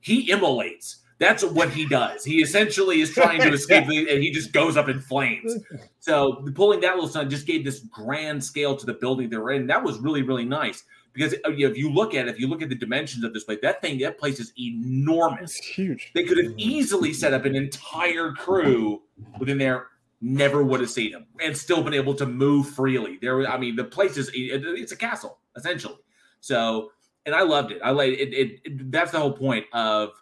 [0.00, 2.24] he immolates that's what he does.
[2.24, 5.54] He essentially is trying to escape, and he just goes up in flames.
[6.00, 9.66] So pulling that little stunt just gave this grand scale to the building they're in.
[9.66, 12.62] That was really, really nice because uh, if you look at it, if you look
[12.62, 15.58] at the dimensions of this place, that thing, that place is enormous.
[15.58, 16.10] It's huge.
[16.14, 19.02] They could have easily set up an entire crew
[19.38, 19.88] within there.
[20.22, 23.18] Never would have seen them and still been able to move freely.
[23.22, 25.96] There, I mean, the place is it's a castle essentially.
[26.40, 26.92] So,
[27.24, 27.80] and I loved it.
[27.82, 30.12] I like it, it, it that's the whole point of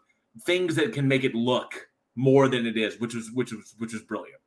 [0.45, 3.93] things that can make it look more than it is, which was which was which
[3.93, 4.41] was brilliant.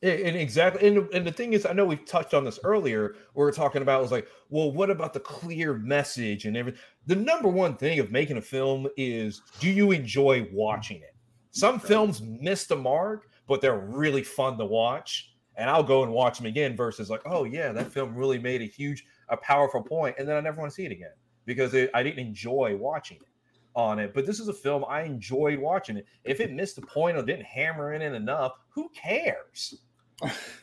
[0.00, 3.16] And exactly, and, and the thing is, I know we've touched on this earlier.
[3.34, 6.80] we are talking about was like, well, what about the clear message and everything?
[7.06, 11.16] The number one thing of making a film is, do you enjoy watching it?
[11.50, 15.32] Some films miss the mark but they're really fun to watch.
[15.56, 18.62] And I'll go and watch them again versus like, oh yeah, that film really made
[18.62, 21.10] a huge, a powerful point, and then I never want to see it again
[21.46, 23.27] because it, I didn't enjoy watching it
[23.74, 24.14] on it.
[24.14, 26.06] But this is a film I enjoyed watching it.
[26.24, 29.76] If it missed a point or didn't hammer in it enough, who cares?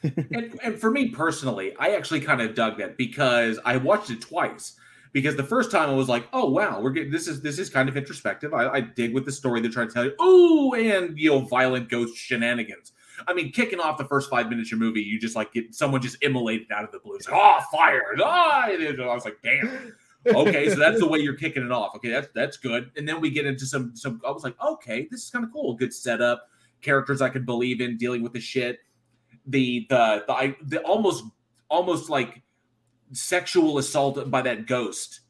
[0.04, 4.22] and, and for me personally, I actually kind of dug that because I watched it
[4.22, 4.78] twice.
[5.14, 7.70] Because the first time I was like, "Oh wow, we're getting this is this is
[7.70, 10.14] kind of introspective." I, I dig with the story they're trying to tell you.
[10.20, 12.92] Oh, and you know, violent ghost shenanigans.
[13.26, 15.74] I mean, kicking off the first five minutes of your movie, you just like get
[15.74, 17.16] someone just immolated out of the blue.
[17.16, 18.04] It's like, oh, fire!
[18.22, 18.66] Ah!
[18.66, 19.96] I was like, damn.
[20.28, 21.96] Okay, so that's the way you're kicking it off.
[21.96, 22.92] Okay, that's that's good.
[22.98, 24.22] And then we get into some some.
[24.26, 25.76] I was like, okay, this is kind of cool.
[25.76, 26.50] Good setup,
[26.82, 28.80] characters I can believe in, dealing with the shit.
[29.48, 31.26] The the the, I, the almost
[31.70, 32.42] almost like
[33.12, 35.22] sexual assault by that ghost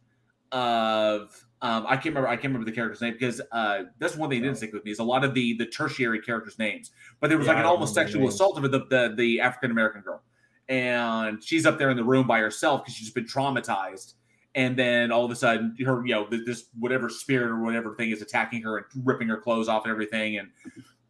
[0.52, 2.28] of um, I can't remember.
[2.28, 4.86] I can't remember the character's name because uh, that's one thing that didn't stick with
[4.86, 6.92] me is a lot of the the tertiary characters' names.
[7.20, 10.02] But there was Yeah, like an almost sexual assault of the the, the African American
[10.02, 10.22] girl,
[10.70, 14.14] and she's up there in the room by herself because she's been traumatized.
[14.56, 18.12] And then all of a sudden, her you know this whatever spirit or whatever thing
[18.12, 20.50] is attacking her and ripping her clothes off and everything, and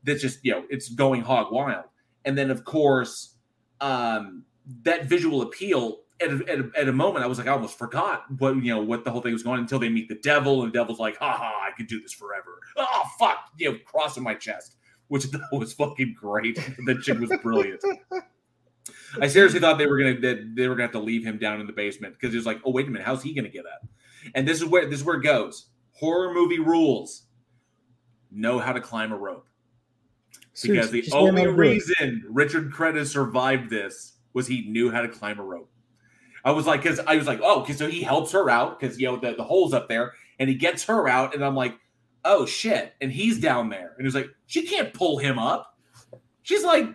[0.04, 1.86] that's just you know it's going hog wild.
[2.26, 3.36] And then of course,
[3.82, 4.44] um,
[4.82, 7.78] that visual appeal at a, at, a, at a moment I was like I almost
[7.78, 10.64] forgot what you know what the whole thing was going until they meet the devil
[10.64, 12.60] and the devil's like haha I could do this forever.
[12.78, 14.78] Oh fuck you know crossing my chest
[15.08, 16.56] which was fucking great.
[16.86, 17.84] That chick was brilliant
[19.22, 21.62] I seriously thought they were gonna that they were gonna have to leave him down
[21.62, 23.66] in the basement because it was like oh wait a minute how's he gonna get
[23.66, 23.88] up
[24.34, 27.24] and this is where this is where it goes horror movie rules
[28.32, 29.48] know how to climb a rope
[30.62, 31.58] because the just learn how only to do it.
[31.58, 35.70] reason Richard Crenna survived this was he knew how to climb a rope.
[36.44, 39.00] I was like, because I was like, oh, because so he helps her out because
[39.00, 41.76] you know the, the hole's up there, and he gets her out, and I'm like,
[42.24, 45.78] oh shit, and he's down there, and he's like, she can't pull him up.
[46.44, 46.88] She's like,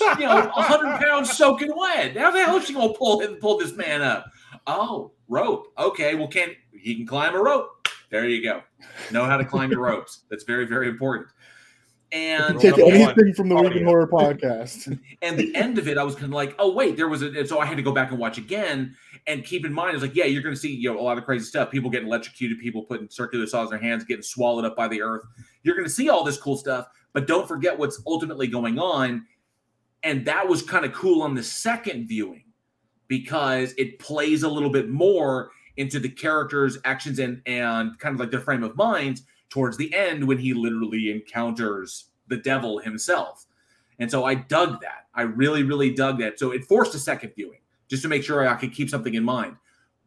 [0.18, 2.16] you know, hundred pounds soaking wet.
[2.16, 4.26] How the hell is she gonna pull him, pull this man up?
[4.66, 5.72] Oh, rope.
[5.78, 7.88] Okay, well, can he can climb a rope?
[8.10, 8.62] There you go.
[9.10, 10.24] Know how to climb your ropes.
[10.30, 11.28] That's very very important.
[12.12, 14.98] And Take anything from the oh, Week in Horror podcast.
[15.22, 17.28] and the end of it, I was kind of like, oh wait, there was a.
[17.28, 18.94] And so I had to go back and watch again.
[19.26, 21.16] And keep in mind, it's like, yeah, you're going to see you know a lot
[21.16, 21.70] of crazy stuff.
[21.70, 25.00] People getting electrocuted, people putting circular saws in their hands, getting swallowed up by the
[25.00, 25.22] earth.
[25.62, 29.24] You're going to see all this cool stuff, but don't forget what's ultimately going on.
[30.02, 32.44] And that was kind of cool on the second viewing
[33.08, 38.20] because it plays a little bit more into the characters' actions and and kind of
[38.20, 43.46] like their frame of mind towards the end when he literally encounters the devil himself.
[43.98, 45.06] And so I dug that.
[45.14, 46.38] I really, really dug that.
[46.38, 49.22] So it forced a second viewing just to make sure I could keep something in
[49.22, 49.56] mind.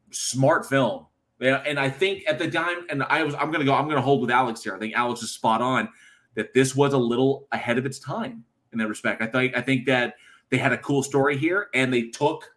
[0.10, 1.06] Smart film.
[1.40, 4.22] And I think at the time, and I was, I'm gonna go, I'm gonna hold
[4.22, 4.76] with Alex here.
[4.76, 5.90] I think Alex is spot on
[6.36, 8.44] that this was a little ahead of its time
[8.76, 9.22] in that respect.
[9.22, 10.16] I think, I think that
[10.50, 12.56] they had a cool story here, and they took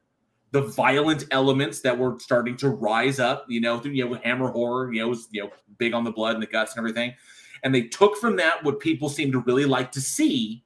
[0.50, 4.48] the violent elements that were starting to rise up, you know, through you know, Hammer
[4.48, 7.14] horror, you know, was you know, big on the blood and the guts and everything.
[7.62, 10.64] And they took from that what people seem to really like to see,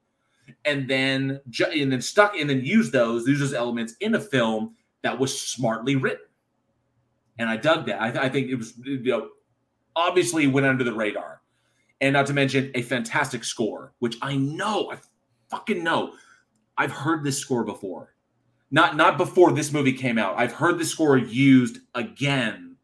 [0.64, 4.20] and then ju- and then stuck and then use those, use those elements in a
[4.20, 6.26] film that was smartly written.
[7.38, 8.00] And I dug that.
[8.00, 9.30] I, th- I think it was you know
[9.96, 11.40] obviously went under the radar,
[12.00, 14.98] and not to mention a fantastic score, which I know, I
[15.52, 16.14] fucking know,
[16.76, 18.12] I've heard this score before
[18.72, 20.34] not not before this movie came out.
[20.38, 22.76] I've heard the score used again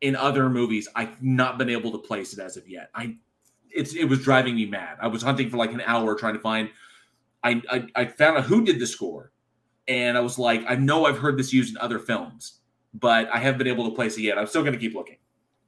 [0.00, 0.88] in other movies.
[0.94, 2.88] I've not been able to place it as of yet.
[2.94, 3.16] I
[3.70, 4.96] it's it was driving me mad.
[5.02, 6.70] I was hunting for like an hour trying to find.
[7.42, 9.32] I I, I found out who did the score,
[9.88, 12.60] and I was like, I know I've heard this used in other films,
[12.94, 14.38] but I haven't been able to place it yet.
[14.38, 15.18] I'm still to keep looking.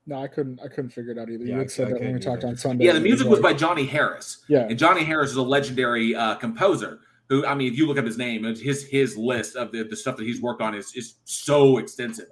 [0.09, 0.59] No, I couldn't.
[0.65, 1.45] I couldn't figure it out either.
[1.45, 2.87] Yeah, you I- had said I that when we can't talked on Sunday.
[2.87, 4.39] Yeah, the music was by Johnny Harris.
[4.49, 4.67] Yeah.
[4.69, 8.07] And Johnny Harris is a legendary uh, composer who, I mean, if you look up
[8.07, 10.95] his name, it's his his list of the, the stuff that he's worked on is,
[10.97, 12.29] is so extensive.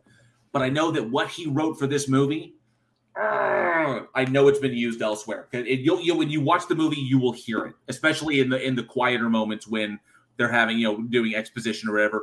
[0.53, 2.55] But I know that what he wrote for this movie,
[3.15, 5.49] uh, I know it's been used elsewhere.
[5.53, 8.49] It, it- you'll, you'll, when you watch the movie, you will hear it, especially in
[8.49, 10.01] the in the quieter moments when
[10.39, 12.23] they're having you know doing exposition or whatever.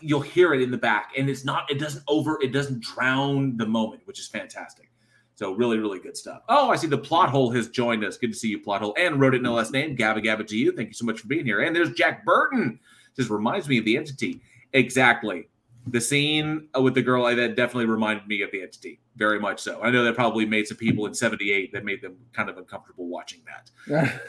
[0.00, 1.70] You'll hear it in the back, and it's not.
[1.70, 2.38] It doesn't over.
[2.40, 4.92] It doesn't drown the moment, which is fantastic.
[5.34, 6.42] So really, really good stuff.
[6.48, 8.16] Oh, I see the plot hole has joined us.
[8.16, 9.96] Good to see you, plot hole, and wrote it no last name.
[9.96, 10.72] Gabba Gabba to you.
[10.72, 11.60] Thank you so much for being here.
[11.60, 12.78] And there's Jack Burton.
[13.16, 14.40] Just reminds me of the entity.
[14.72, 15.48] Exactly.
[15.88, 19.00] The scene with the girl that definitely reminded me of the entity.
[19.16, 19.82] Very much so.
[19.82, 23.08] I know that probably made some people in '78 that made them kind of uncomfortable
[23.08, 24.22] watching that.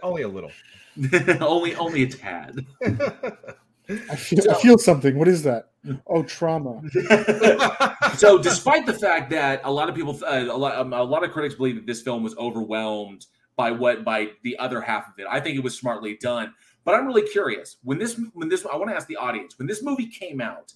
[0.02, 0.52] Only a little.
[1.40, 2.64] only, only a tad.
[3.88, 5.18] I feel, I feel something.
[5.18, 5.70] What is that?
[6.06, 6.80] Oh, trauma.
[8.16, 11.24] so despite the fact that a lot of people uh, a lot um, a lot
[11.24, 13.26] of critics believe that this film was overwhelmed
[13.56, 15.26] by what by the other half of it.
[15.30, 16.54] I think it was smartly done.
[16.84, 19.66] But I'm really curious when this when this I want to ask the audience when
[19.66, 20.72] this movie came out,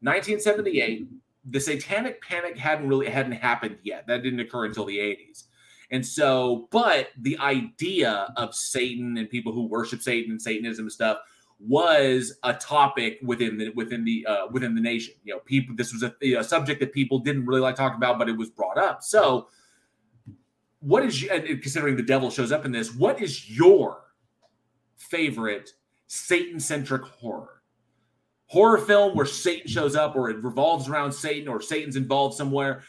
[0.00, 1.08] 1978,
[1.46, 4.06] the Satanic Panic hadn't really hadn't happened yet.
[4.06, 5.44] That didn't occur until the 80s.
[5.90, 10.92] And so, but the idea of Satan and people who worship Satan and Satanism and
[10.92, 11.18] stuff
[11.66, 15.14] was a topic within the within the uh, within the nation.
[15.24, 15.74] You know, people.
[15.76, 18.50] This was a, a subject that people didn't really like talking about, but it was
[18.50, 19.02] brought up.
[19.02, 19.48] So,
[20.80, 21.24] what is
[21.60, 22.94] considering the devil shows up in this?
[22.94, 24.04] What is your
[24.96, 25.70] favorite
[26.08, 27.62] Satan centric horror?
[28.46, 32.82] Horror film where Satan shows up, or it revolves around Satan, or Satan's involved somewhere.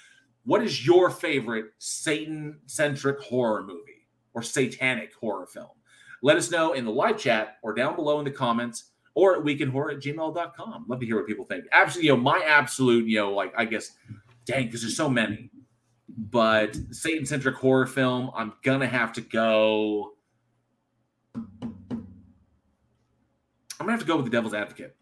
[0.45, 5.69] What is your favorite Satan centric horror movie or satanic horror film?
[6.23, 9.43] Let us know in the live chat or down below in the comments or at
[9.43, 10.85] weekinhorror at gmail.com.
[10.87, 11.65] Love to hear what people think.
[11.73, 13.91] Absolutely, you know, my absolute, you know, like I guess,
[14.45, 15.51] dang, because there's so many.
[16.07, 20.13] But Satan centric horror film, I'm gonna have to go.
[21.35, 21.75] I'm
[23.79, 24.95] gonna have to go with the Devil's Advocate.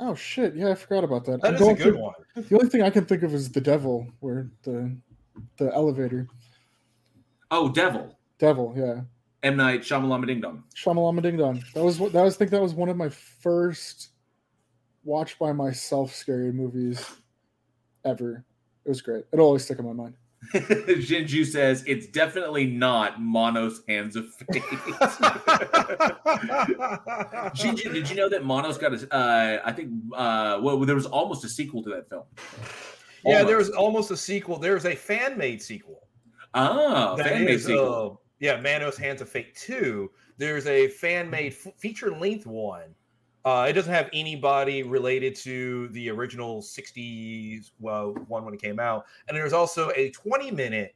[0.00, 0.54] Oh shit!
[0.54, 1.40] Yeah, I forgot about that.
[1.42, 2.14] That I'm is a good through- one.
[2.36, 4.94] The only thing I can think of is the devil, where the
[5.56, 6.28] the elevator.
[7.50, 8.18] Oh, Devil.
[8.38, 9.00] Devil, yeah.
[9.42, 10.64] M Night Shyamalama Ding Dong.
[10.74, 11.62] Shamalama Ding Dong.
[11.74, 12.34] That was what that was.
[12.34, 14.08] I think that was one of my first
[15.04, 17.04] watch by myself scary movies
[18.04, 18.44] ever.
[18.84, 19.24] It was great.
[19.32, 20.14] It'll always stick in my mind.
[20.54, 24.62] Jinju says it's definitely not Manos Hands of Fate.
[27.54, 29.14] Jinju, did you know that Manos got a?
[29.14, 32.22] Uh, I think uh, well, there was almost a sequel to that film.
[33.24, 34.58] Yeah, there was almost a sequel.
[34.58, 36.06] There's a fan made sequel.
[36.54, 38.20] Ah, That fan made sequel.
[38.22, 40.10] uh, yeah, Manos Hands of Fate 2.
[40.36, 42.94] There's a fan made f- feature length one.
[43.44, 48.78] Uh, it doesn't have anybody related to the original 60s well, one when it came
[48.78, 49.06] out.
[49.26, 50.94] And there's also a 20 minute,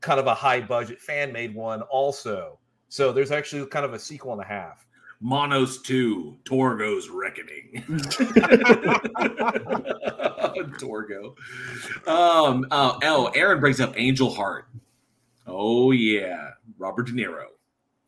[0.00, 2.58] kind of a high budget fan made one also.
[2.88, 4.86] So there's actually kind of a sequel and a half.
[5.20, 7.84] Manos 2, Torgo's Reckoning.
[10.78, 11.36] Torgo.
[12.08, 14.66] Um, uh, oh, Aaron brings up Angel Heart.
[15.46, 16.50] Oh, yeah.
[16.82, 17.44] Robert De Niro.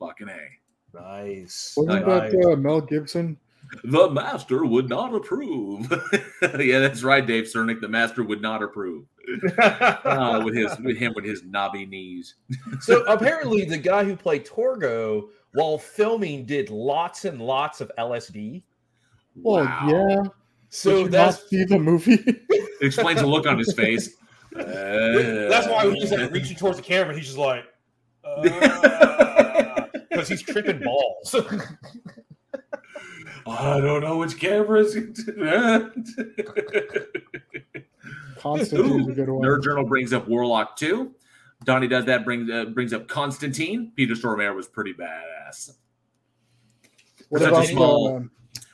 [0.01, 0.99] Fucking A.
[1.01, 1.75] Nice.
[1.77, 2.33] Wasn't Nice.
[2.33, 3.39] that uh, Mel Gibson?
[3.85, 5.91] The master would not approve.
[6.59, 7.81] yeah, that's right, Dave Cernick.
[7.81, 9.05] The master would not approve.
[9.59, 12.35] Uh, with his with him with his knobby knees.
[12.81, 18.63] so apparently, the guy who played Torgo while filming did lots and lots of LSD.
[19.35, 20.23] Well, yeah.
[20.69, 22.23] So Did you that's not see the movie.
[22.27, 24.15] It explains the look on his face.
[24.53, 27.65] that's why when he's like reaching towards the camera, he's just like,
[30.11, 31.35] because he's tripping balls.
[33.47, 34.95] I don't know which cameras.
[38.39, 39.43] Constantine's a good one.
[39.43, 41.15] Nerd Journal brings up Warlock 2.
[41.65, 43.93] Donnie does that, brings uh, brings up Constantine.
[43.97, 45.71] Peter Stormare was pretty badass.
[47.29, 48.27] What for such a small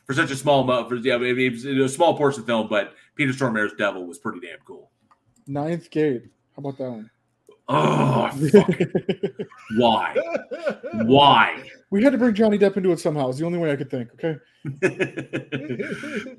[0.07, 2.69] for such a small mo- for yeah, it was a small portion of the film,
[2.69, 4.91] but Peter Stormare's Devil was pretty damn cool.
[5.47, 6.25] Ninth Gate?
[6.57, 7.11] How about that one?
[7.73, 8.29] Oh,
[9.79, 10.17] why?
[11.05, 11.63] Why?
[11.91, 13.29] We had to bring Johnny Depp into it somehow.
[13.29, 14.11] It's the only way I could think.
[14.15, 14.37] Okay.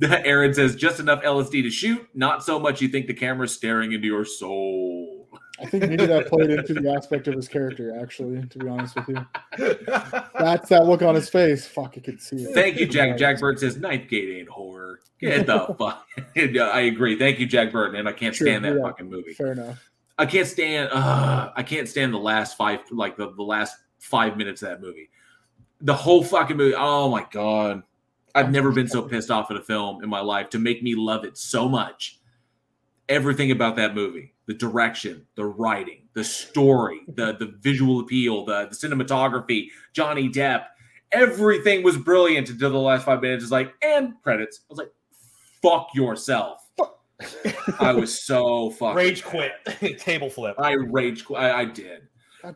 [0.26, 3.94] Aaron says just enough LSD to shoot, not so much you think the camera's staring
[3.94, 5.30] into your soul.
[5.60, 8.96] I think maybe that played into the aspect of his character, actually, to be honest
[8.96, 9.26] with you.
[10.38, 11.68] That's that look on his face.
[11.68, 12.54] Fuck, I could see it.
[12.54, 13.18] Thank you, Jack.
[13.18, 15.00] Jack Bird says Ninth Gate ain't horror.
[15.20, 16.06] Get the fuck.
[16.36, 17.18] I agree.
[17.18, 19.34] Thank you, Jack Bird, and I can't Sure, stand that yeah, fucking movie.
[19.34, 19.91] Fair enough.
[20.22, 20.89] I can't stand.
[20.93, 24.80] Uh, I can't stand the last five, like the, the last five minutes of that
[24.80, 25.09] movie.
[25.82, 26.76] The whole fucking movie.
[26.78, 27.82] Oh my god,
[28.36, 30.93] I've never been so pissed off at a film in my life to make me
[30.93, 32.19] love it so much.
[33.09, 38.67] Everything about that movie, the direction, the writing, the story, the the visual appeal, the
[38.67, 40.65] the cinematography, Johnny Depp,
[41.11, 43.43] everything was brilliant until the last five minutes.
[43.43, 44.59] Is like and credits.
[44.59, 44.91] I was like,
[45.63, 46.61] fuck yourself.
[47.80, 49.53] I was so fucking Rage quit.
[49.99, 50.55] Table flip.
[50.59, 51.26] I rage.
[51.26, 51.39] quit.
[51.39, 52.07] I, I did.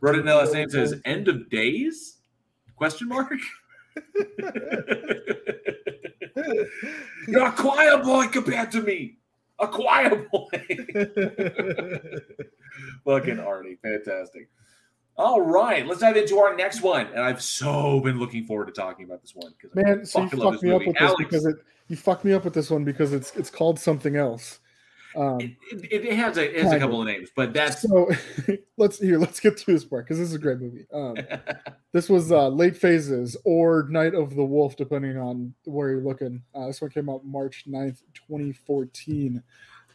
[0.01, 2.18] Wrote it in the last name says "End of Days?"
[2.76, 3.32] Question mark.
[7.28, 9.18] You're a quiet boy compared to me.
[9.59, 10.49] A quiet boy.
[13.05, 14.49] Fucking Artie, fantastic.
[15.18, 18.74] All right, let's dive into our next one, and I've so been looking forward to
[18.74, 20.88] talking about this one because Man, so you fucked me up movie.
[20.88, 21.55] with this because it
[21.88, 24.59] you fucked me up with this one because it's it's called something else.
[25.16, 25.39] Um,
[25.72, 27.07] it, it has a it has a couple of.
[27.07, 28.09] of names, but that's so
[28.78, 30.86] let's here let's get to this part because this is a great movie.
[30.93, 31.16] Um,
[31.93, 36.41] this was uh, late phases or Night of the Wolf, depending on where you're looking.
[36.53, 39.41] Uh, this one came out March 9th, 2014.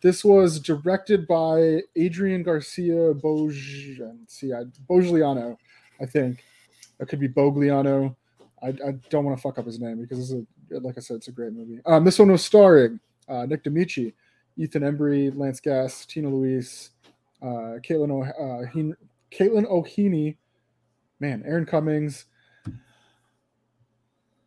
[0.02, 5.56] This was directed by Adrian Garcia Boj see I Bogliano,
[6.00, 6.44] I think.
[6.98, 8.14] That could be Bogliano.
[8.62, 11.16] I, I don't want to fuck up his name because it's a like I said,
[11.16, 11.80] it's a great movie.
[11.84, 14.12] Um, this one was starring uh, Nick Damici,
[14.56, 16.90] Ethan Embry, Lance Guest, Tina Louise,
[17.42, 18.66] uh, Caitlin, o- uh,
[19.32, 20.36] Caitlin O'Heaney,
[21.18, 22.26] man, Erin Cummings.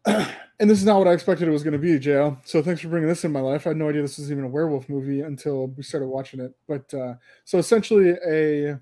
[0.59, 2.37] and this is not what I expected it was going to be, JL.
[2.45, 3.65] So thanks for bringing this in my life.
[3.65, 6.53] I had no idea this was even a werewolf movie until we started watching it.
[6.67, 8.79] But uh, so essentially, a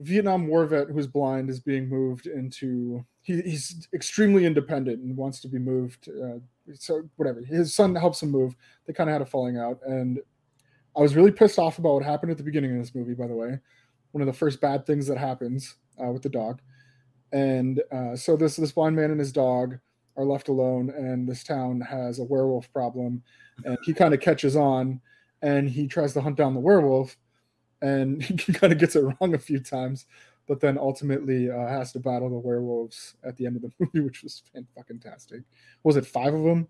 [0.00, 3.04] Vietnam War vet who's blind is being moved into.
[3.22, 6.08] He, he's extremely independent and wants to be moved.
[6.08, 6.38] Uh,
[6.74, 8.56] so whatever, his son helps him move.
[8.86, 10.20] They kind of had a falling out, and
[10.96, 13.14] I was really pissed off about what happened at the beginning of this movie.
[13.14, 13.58] By the way,
[14.12, 16.62] one of the first bad things that happens uh, with the dog,
[17.30, 19.78] and uh, so this this blind man and his dog
[20.20, 23.22] are left alone, and this town has a werewolf problem,
[23.64, 25.00] and he kind of catches on,
[25.42, 27.16] and he tries to hunt down the werewolf,
[27.82, 30.06] and he kind of gets it wrong a few times,
[30.46, 34.00] but then ultimately uh, has to battle the werewolves at the end of the movie,
[34.00, 34.42] which was
[34.86, 35.42] fantastic.
[35.82, 36.68] Was it five of them?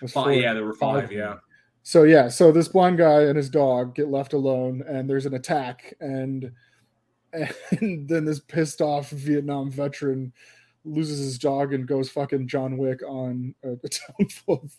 [0.00, 1.04] Five, four- yeah, there were five.
[1.04, 1.36] of Yeah.
[1.84, 5.34] So yeah, so this blind guy and his dog get left alone, and there's an
[5.34, 6.50] attack, and
[7.80, 10.32] and then this pissed off Vietnam veteran
[10.84, 14.74] loses his dog and goes fucking John Wick on a, a town full of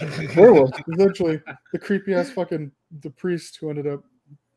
[0.00, 0.78] like, werewolves.
[0.92, 1.40] Essentially,
[1.72, 2.70] the creepy ass fucking
[3.00, 4.04] the priest who ended up,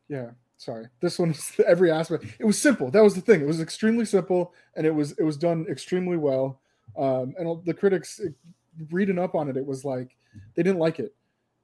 [0.08, 0.30] yeah.
[0.56, 2.26] Sorry, this one's every aspect.
[2.38, 2.90] It was simple.
[2.90, 3.40] That was the thing.
[3.40, 6.60] It was extremely simple, and it was it was done extremely well.
[6.98, 8.20] Um, and the critics
[8.90, 10.16] reading up on it, it was like
[10.54, 11.14] they didn't like it.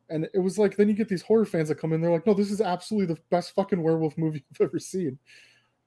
[0.09, 2.27] And it was like then you get these horror fans that come in, they're like,
[2.27, 5.19] no, this is absolutely the best fucking werewolf movie I've ever seen.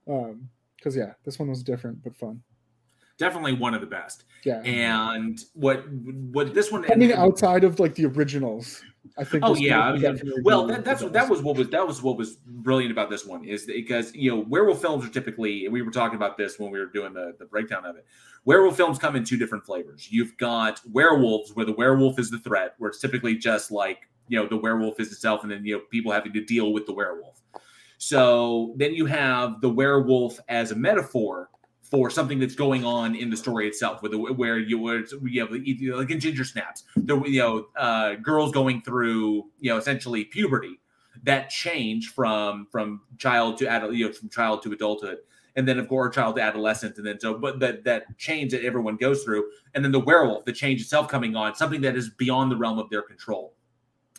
[0.08, 2.42] Um, because yeah, this one was different but fun.
[3.20, 4.24] Definitely one of the best.
[4.44, 4.62] Yeah.
[4.62, 8.82] And what what this one I mean, outside of like the originals,
[9.18, 9.44] I think.
[9.46, 12.18] Oh yeah, I mean, well, that, that's what that was what was that was what
[12.18, 15.82] was brilliant about this one is because you know werewolf films are typically and we
[15.82, 18.06] were talking about this when we were doing the, the breakdown of it.
[18.46, 20.08] Werewolf films come in two different flavors.
[20.10, 24.42] You've got werewolves where the werewolf is the threat, where it's typically just like you
[24.42, 26.94] know the werewolf is itself, and then you know people having to deal with the
[26.94, 27.42] werewolf.
[27.98, 31.50] So then you have the werewolf as a metaphor
[31.90, 35.42] for something that's going on in the story itself, where, the, where you it's- you
[35.42, 39.78] have know, like in Ginger Snaps, the you know uh, girls going through you know
[39.78, 40.80] essentially puberty,
[41.24, 45.18] that change from from child to adult, you know, from child to adulthood,
[45.56, 48.64] and then of course child to adolescent, and then so but that that change that
[48.64, 52.10] everyone goes through, and then the werewolf, the change itself coming on, something that is
[52.12, 53.56] beyond the realm of their control,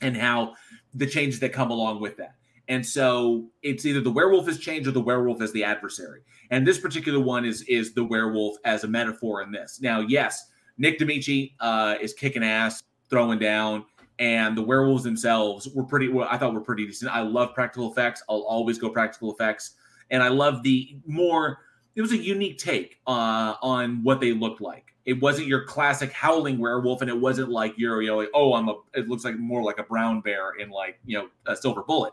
[0.02, 0.54] and how
[0.94, 2.34] the changes that come along with that.
[2.70, 6.20] And so it's either the werewolf is changed or the werewolf as the adversary.
[6.50, 9.80] And this particular one is is the werewolf as a metaphor in this.
[9.82, 10.46] Now, yes,
[10.78, 13.84] Nick Damici uh, is kicking ass, throwing down,
[14.20, 16.08] and the werewolves themselves were pretty.
[16.08, 17.10] Well, I thought were pretty decent.
[17.10, 18.22] I love practical effects.
[18.28, 19.74] I'll always go practical effects,
[20.10, 21.58] and I love the more.
[21.96, 24.94] It was a unique take uh, on what they looked like.
[25.06, 28.76] It wasn't your classic howling werewolf, and it wasn't like know, like, oh, I'm a.
[28.94, 32.12] It looks like more like a brown bear in like you know a silver bullet.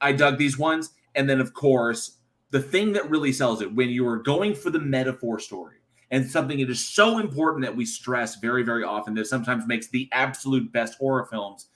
[0.00, 0.90] I dug these ones.
[1.14, 2.18] And then, of course,
[2.50, 5.76] the thing that really sells it when you are going for the metaphor story
[6.10, 9.88] and something that is so important that we stress very, very often that sometimes makes
[9.88, 11.68] the absolute best horror films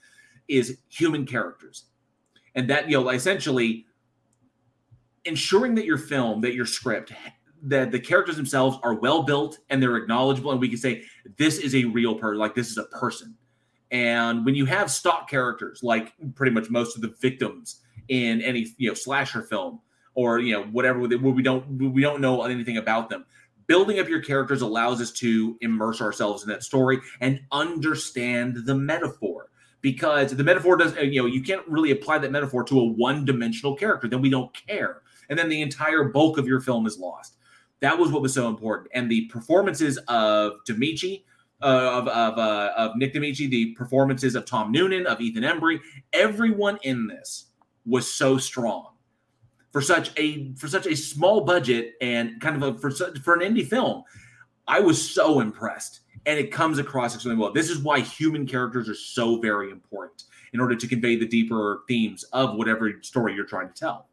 [0.48, 1.86] is human characters.
[2.54, 3.86] And that, you know, essentially
[5.24, 7.12] ensuring that your film, that your script,
[7.62, 10.50] that the characters themselves are well built and they're acknowledgeable.
[10.50, 11.04] And we can say,
[11.36, 13.36] this is a real person, like this is a person.
[13.90, 17.80] And when you have stock characters, like pretty much most of the victims
[18.10, 19.80] in any you know slasher film
[20.14, 23.24] or you know whatever where we don't we don't know anything about them,
[23.66, 28.74] building up your characters allows us to immerse ourselves in that story and understand the
[28.74, 29.46] metaphor.
[29.80, 33.76] Because the metaphor doesn't you know you can't really apply that metaphor to a one-dimensional
[33.76, 35.00] character, then we don't care,
[35.30, 37.36] and then the entire bulk of your film is lost.
[37.80, 41.22] That was what was so important, and the performances of Demichi
[41.62, 45.80] uh, of of, uh, of Nick Damici, the performances of Tom Noonan, of Ethan Embry,
[46.12, 47.49] everyone in this
[47.90, 48.94] was so strong
[49.72, 53.34] for such a for such a small budget and kind of a for such, for
[53.34, 54.02] an indie film.
[54.66, 57.52] I was so impressed, and it comes across extremely well.
[57.52, 61.82] This is why human characters are so very important in order to convey the deeper
[61.88, 64.06] themes of whatever story you're trying to tell.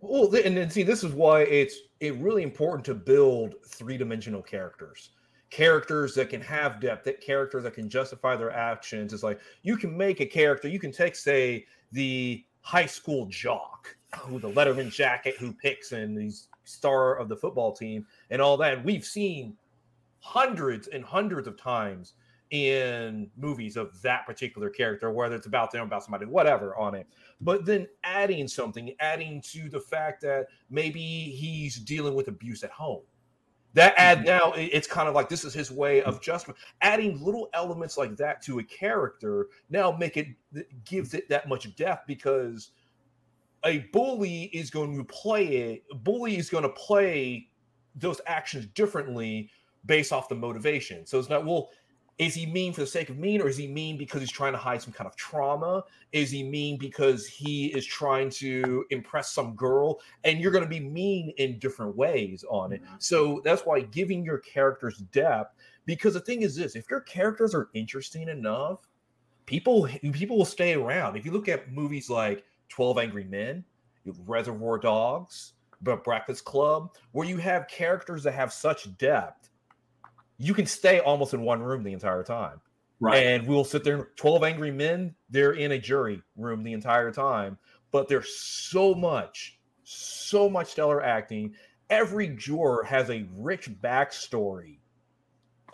[0.00, 4.42] Well, and then see, this is why it's it really important to build three dimensional
[4.42, 5.10] characters,
[5.50, 9.12] characters that can have depth, that characters that can justify their actions.
[9.12, 13.94] It's like you can make a character, you can take, say, the high school jock
[14.30, 18.56] with the Letterman jacket who picks and he's star of the football team and all
[18.56, 18.72] that.
[18.72, 19.54] And we've seen
[20.20, 22.14] hundreds and hundreds of times
[22.50, 27.06] in movies of that particular character, whether it's about them, about somebody, whatever on it.
[27.42, 32.70] But then adding something, adding to the fact that maybe he's dealing with abuse at
[32.70, 33.02] home.
[33.74, 34.26] That add mm-hmm.
[34.26, 36.48] now it's kind of like this is his way of just
[36.80, 40.28] adding little elements like that to a character now make it
[40.84, 42.70] gives it that much depth because
[43.64, 47.48] a bully is going to play it a bully is going to play
[47.96, 49.50] those actions differently
[49.86, 51.06] based off the motivation.
[51.06, 51.70] So it's not well
[52.18, 54.52] is he mean for the sake of mean, or is he mean because he's trying
[54.52, 55.82] to hide some kind of trauma?
[56.12, 60.00] Is he mean because he is trying to impress some girl?
[60.22, 62.84] And you're going to be mean in different ways on it.
[62.84, 62.94] Mm-hmm.
[62.98, 65.56] So that's why giving your characters depth.
[65.86, 68.86] Because the thing is this: if your characters are interesting enough,
[69.46, 71.16] people people will stay around.
[71.16, 73.64] If you look at movies like Twelve Angry Men,
[74.24, 79.43] Reservoir Dogs, but Breakfast Club, where you have characters that have such depth
[80.38, 82.60] you can stay almost in one room the entire time.
[83.00, 83.22] Right.
[83.22, 84.08] And we'll sit there.
[84.16, 87.58] 12 angry men, they're in a jury room the entire time,
[87.90, 91.54] but there's so much, so much stellar acting.
[91.90, 94.78] Every juror has a rich backstory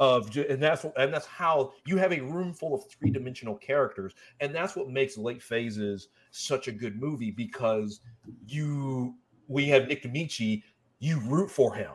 [0.01, 4.55] of and that's and that's how you have a room full of three-dimensional characters and
[4.55, 8.01] that's what makes late phases such a good movie because
[8.47, 9.15] you
[9.47, 10.63] we have Nick Damici,
[11.01, 11.91] you root for him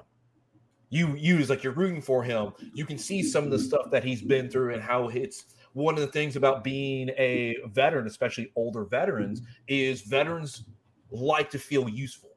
[0.89, 4.03] you use like you're rooting for him you can see some of the stuff that
[4.03, 8.51] he's been through and how it's one of the things about being a veteran especially
[8.55, 10.65] older veterans is veterans
[11.11, 12.31] like to feel useful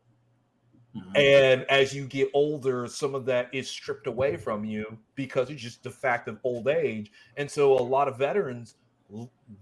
[0.97, 1.17] mm-hmm.
[1.17, 5.63] and as you get older some of that is stripped away from you because it's
[5.63, 8.77] just the fact of old age and so a lot of veterans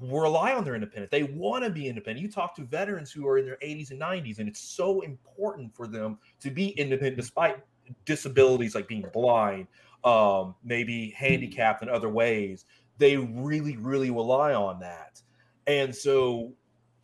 [0.01, 1.11] rely on their independence.
[1.11, 2.21] They want to be independent.
[2.21, 5.75] You talk to veterans who are in their 80s and 90s, and it's so important
[5.75, 7.59] for them to be independent despite
[8.05, 9.67] disabilities like being blind,
[10.05, 12.65] um, maybe handicapped in other ways,
[12.99, 15.21] they really, really rely on that.
[15.67, 16.53] And so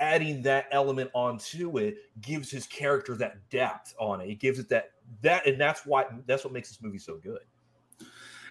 [0.01, 4.29] adding that element onto it gives his character that depth on it.
[4.31, 4.91] It gives it that
[5.23, 7.41] that and that's why that's what makes this movie so good.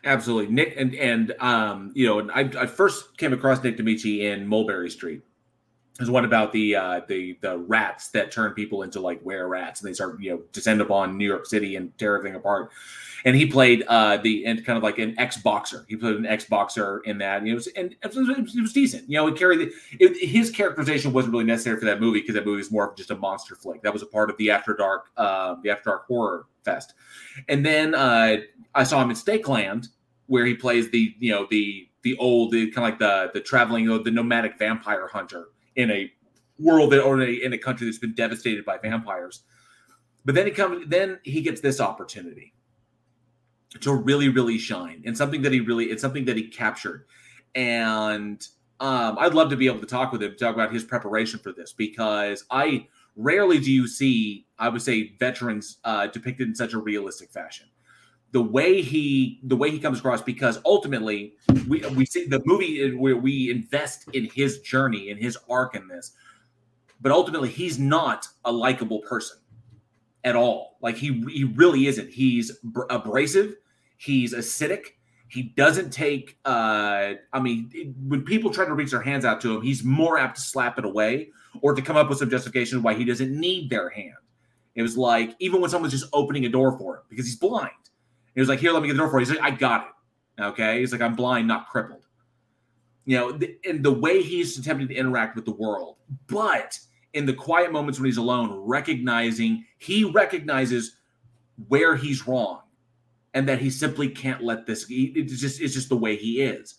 [0.04, 0.54] Absolutely.
[0.54, 4.90] Nick and and um, you know, I, I first came across Nick Damici in Mulberry
[4.90, 5.22] Street
[6.02, 9.82] there's one about the uh, the the rats that turn people into like were rats,
[9.82, 12.72] and they start you know descend upon New York City and tear everything apart.
[13.24, 15.86] And he played uh, the and kind of like an ex boxer.
[15.88, 18.74] He played an ex boxer in that, and it was and it was, it was
[18.74, 19.08] decent.
[19.08, 22.34] You know, he carried the, it, his characterization wasn't really necessary for that movie because
[22.34, 23.84] that movie is more of just a monster flick.
[23.84, 26.96] That was a part of the After Dark, uh, the After Dark horror fest.
[27.48, 28.38] And then uh,
[28.74, 29.90] I saw him in Stake Land,
[30.26, 33.86] where he plays the you know the the old kind of like the the traveling
[34.04, 36.12] the nomadic vampire hunter in a
[36.60, 39.44] world that, or in a, in a country that's been devastated by vampires.
[40.24, 42.54] But then he comes, then he gets this opportunity
[43.80, 47.06] to really, really shine and something that he really, it's something that he captured.
[47.56, 48.46] And
[48.80, 51.52] um, I'd love to be able to talk with him, talk about his preparation for
[51.52, 56.74] this because I rarely do you see, I would say, veterans uh, depicted in such
[56.74, 57.68] a realistic fashion
[58.32, 61.34] the way he the way he comes across because ultimately
[61.68, 65.88] we we see the movie where we invest in his journey and his arc in
[65.88, 66.12] this.
[67.02, 69.38] But ultimately he's not a likable person
[70.24, 70.78] at all.
[70.82, 72.10] Like he he really isn't.
[72.10, 72.58] He's
[72.90, 73.56] abrasive.
[73.98, 74.86] He's acidic.
[75.28, 79.56] He doesn't take uh i mean when people try to reach their hands out to
[79.56, 81.30] him he's more apt to slap it away
[81.62, 84.16] or to come up with some justification why he doesn't need their hand.
[84.76, 87.72] It was like even when someone's just opening a door for him because he's blind
[88.36, 89.88] he was like, "Here, let me get the door for you." He's like, "I got
[89.88, 90.80] it." Okay.
[90.80, 92.06] He's like, "I'm blind, not crippled."
[93.06, 96.80] You know, the, and the way he's attempting to interact with the world, but
[97.14, 100.98] in the quiet moments when he's alone, recognizing he recognizes
[101.68, 102.62] where he's wrong,
[103.34, 104.86] and that he simply can't let this.
[104.90, 106.76] It's just it's just the way he is,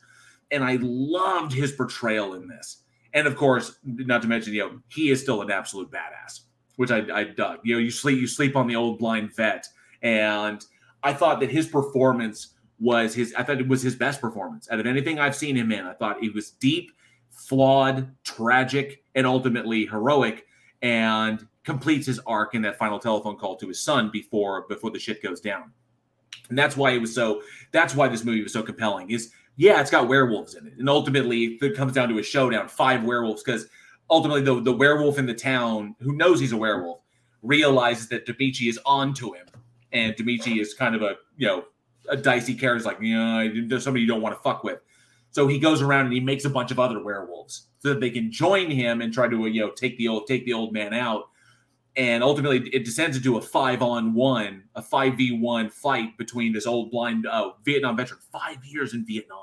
[0.51, 2.85] and I loved his portrayal in this.
[3.15, 6.41] And of course, not to mention, you know, he is still an absolute badass,
[6.77, 7.59] which I, I dug.
[7.63, 9.67] You know, you sleep you sleep on the old blind vet,
[10.03, 10.65] and
[11.03, 13.35] I thought that his performance was his.
[13.35, 15.87] I thought it was his best performance out of anything I've seen him in.
[15.87, 16.93] I thought it was deep,
[17.31, 20.47] flawed, tragic, and ultimately heroic,
[20.83, 24.99] and completes his arc in that final telephone call to his son before before the
[24.99, 25.73] shit goes down.
[26.49, 27.43] And that's why it was so.
[27.73, 29.11] That's why this movie was so compelling.
[29.11, 32.69] Is yeah, it's got werewolves in it, and ultimately it comes down to a showdown,
[32.69, 33.67] five werewolves, because
[34.11, 37.01] ultimately the the werewolf in the town who knows he's a werewolf
[37.43, 39.47] realizes that Damici is on to him
[39.93, 41.65] and Damici is kind of a you know
[42.09, 44.81] a dicey character, like you know there's somebody you don't want to fuck with.
[45.31, 48.11] So he goes around and he makes a bunch of other werewolves so that they
[48.11, 50.95] can join him and try to you know take the old take the old man
[50.95, 51.29] out.
[51.95, 56.53] And ultimately, it descends into a five on one, a five v one fight between
[56.55, 59.39] this old blind uh, Vietnam veteran, five years in Vietnam.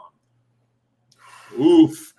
[1.60, 2.14] oof.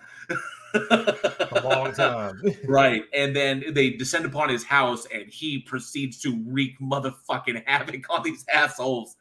[1.64, 2.40] a long time.
[2.64, 3.04] right.
[3.14, 8.22] And then they descend upon his house and he proceeds to wreak motherfucking havoc on
[8.22, 9.16] these assholes,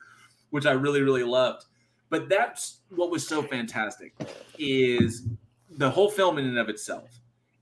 [0.50, 1.66] which I really, really loved.
[2.10, 4.14] But that's what was so fantastic
[4.58, 5.28] is
[5.70, 7.20] the whole film in and of itself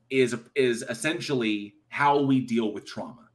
[0.10, 3.28] is is essentially how we deal with trauma.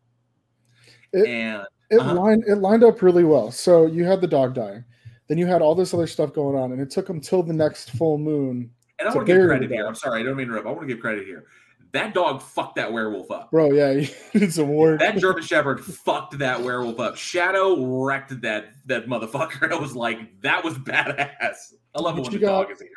[1.12, 2.14] It, and it uh-huh.
[2.14, 3.50] lined it lined up really well.
[3.50, 4.84] So you had the dog dying,
[5.28, 7.52] then you had all this other stuff going on, and it took them till the
[7.52, 8.70] next full moon.
[9.02, 9.86] And I want to give credit here.
[9.86, 10.66] I'm sorry, I don't mean to interrupt.
[10.66, 11.46] I want to give credit here.
[11.92, 13.50] That dog fucked that werewolf up.
[13.50, 15.00] Bro, yeah, did some work.
[15.00, 17.16] That German Shepherd fucked that werewolf up.
[17.16, 19.70] Shadow wrecked that that motherfucker.
[19.72, 21.74] I was like, that was badass.
[21.94, 22.96] I love it when the got, dog is a hero.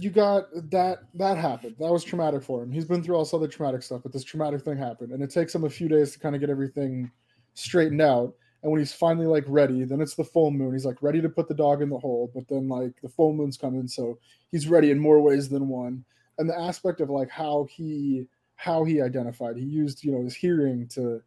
[0.00, 1.76] You got that that happened.
[1.78, 2.72] That was traumatic for him.
[2.72, 5.12] He's been through all this other traumatic stuff, but this traumatic thing happened.
[5.12, 7.10] And it takes him a few days to kind of get everything
[7.54, 8.34] straightened out.
[8.62, 10.72] And when he's finally like ready, then it's the full moon.
[10.72, 13.32] He's like ready to put the dog in the hole, but then like the full
[13.32, 14.18] moon's coming, so
[14.50, 16.04] he's ready in more ways than one.
[16.38, 20.34] And the aspect of like how he how he identified, he used you know his
[20.34, 21.20] hearing to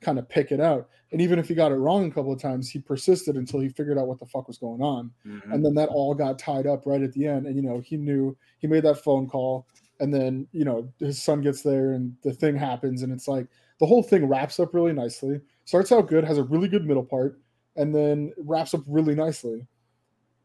[0.00, 0.88] kind of pick it out.
[1.12, 3.68] And even if he got it wrong a couple of times, he persisted until he
[3.68, 5.12] figured out what the fuck was going on.
[5.24, 5.52] Mm-hmm.
[5.52, 7.46] And then that all got tied up right at the end.
[7.46, 9.66] And you know he knew he made that phone call,
[10.00, 13.46] and then you know his son gets there, and the thing happens, and it's like
[13.78, 17.04] the whole thing wraps up really nicely starts out good, has a really good middle
[17.04, 17.40] part,
[17.76, 19.66] and then wraps up really nicely.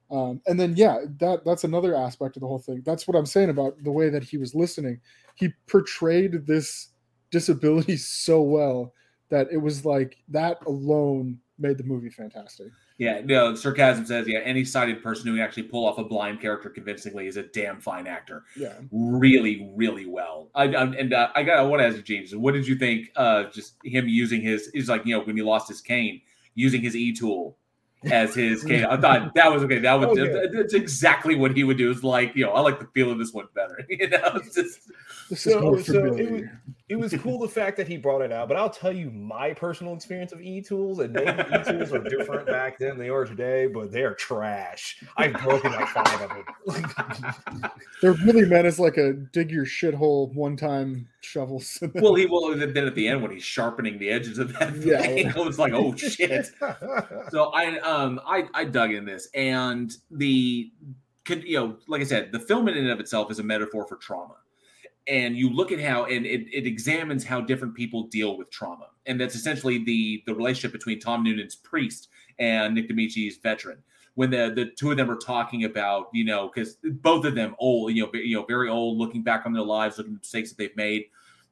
[0.09, 2.81] Um, and then yeah, that that's another aspect of the whole thing.
[2.85, 5.01] That's what I'm saying about the way that he was listening.
[5.35, 6.89] He portrayed this
[7.31, 8.93] disability so well
[9.29, 12.67] that it was like that alone made the movie fantastic.
[12.97, 16.41] Yeah, no, sarcasm says, yeah, any sighted person who can actually pull off a blind
[16.41, 18.43] character convincingly is a damn fine actor.
[18.55, 20.49] Yeah, really, really well.
[20.55, 22.75] I, I and uh, I got I want to ask you, James, what did you
[22.75, 23.11] think?
[23.15, 26.21] Uh, just him using his is like you know when he lost his cane,
[26.55, 27.57] using his e tool
[28.11, 28.85] as his cane.
[28.85, 29.79] I thought that was okay.
[29.79, 31.89] That was Oh, that's exactly what he would do.
[31.91, 33.85] Is like you know I like the feel of this one better.
[33.89, 34.91] You know, it's just
[35.29, 36.43] this So, more so it was,
[36.89, 39.53] it was cool the fact that he brought it out, but I'll tell you my
[39.53, 43.91] personal experience of e-tools, and maybe e-tools are different back then they are today, but
[43.91, 45.03] they are trash.
[45.17, 47.71] I've broken like five of them.
[48.01, 51.79] They're really meant as like a dig your shithole one time shovels.
[51.95, 55.01] well, he will then at the end when he's sharpening the edges of that Yeah.
[55.01, 56.47] thing, I was like, oh shit.
[57.29, 60.71] so I um I I dug in this and the
[61.25, 63.85] could you know like I said the film in and of itself is a metaphor
[63.87, 64.35] for trauma
[65.07, 68.87] and you look at how and it, it examines how different people deal with trauma.
[69.05, 72.09] And that's essentially the the relationship between Tom Noonan's priest
[72.39, 73.81] and Nick Damici's veteran.
[74.15, 77.55] When the the two of them are talking about you know because both of them
[77.59, 80.49] old you know you know very old looking back on their lives looking at mistakes
[80.49, 81.05] that they've made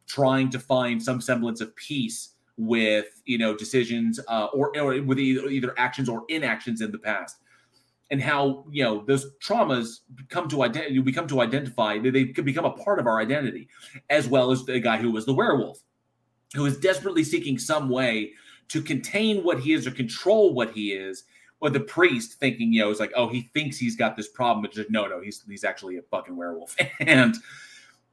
[0.07, 5.19] trying to find some semblance of peace with you know decisions uh, or, or with
[5.19, 7.38] either, either actions or inactions in the past
[8.11, 9.99] and how you know those traumas
[10.30, 13.68] come to identity we come to identify they, they become a part of our identity
[14.10, 15.80] as well as the guy who was the werewolf
[16.56, 18.32] who is desperately seeking some way
[18.68, 21.23] to contain what he is or control what he is
[21.61, 24.61] or the priest thinking you know it's like oh he thinks he's got this problem
[24.61, 26.76] but just no no he's he's actually a fucking werewolf.
[26.99, 27.36] And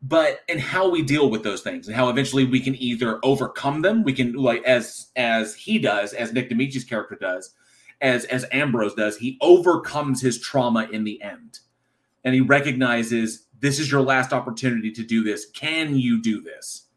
[0.03, 3.83] but and how we deal with those things and how eventually we can either overcome
[3.83, 7.55] them we can like as as he does as nick Damici's character does
[8.03, 11.61] as as ambrose does he overcomes his trauma in the end.
[12.25, 15.47] And he recognizes this is your last opportunity to do this.
[15.51, 16.89] Can you do this?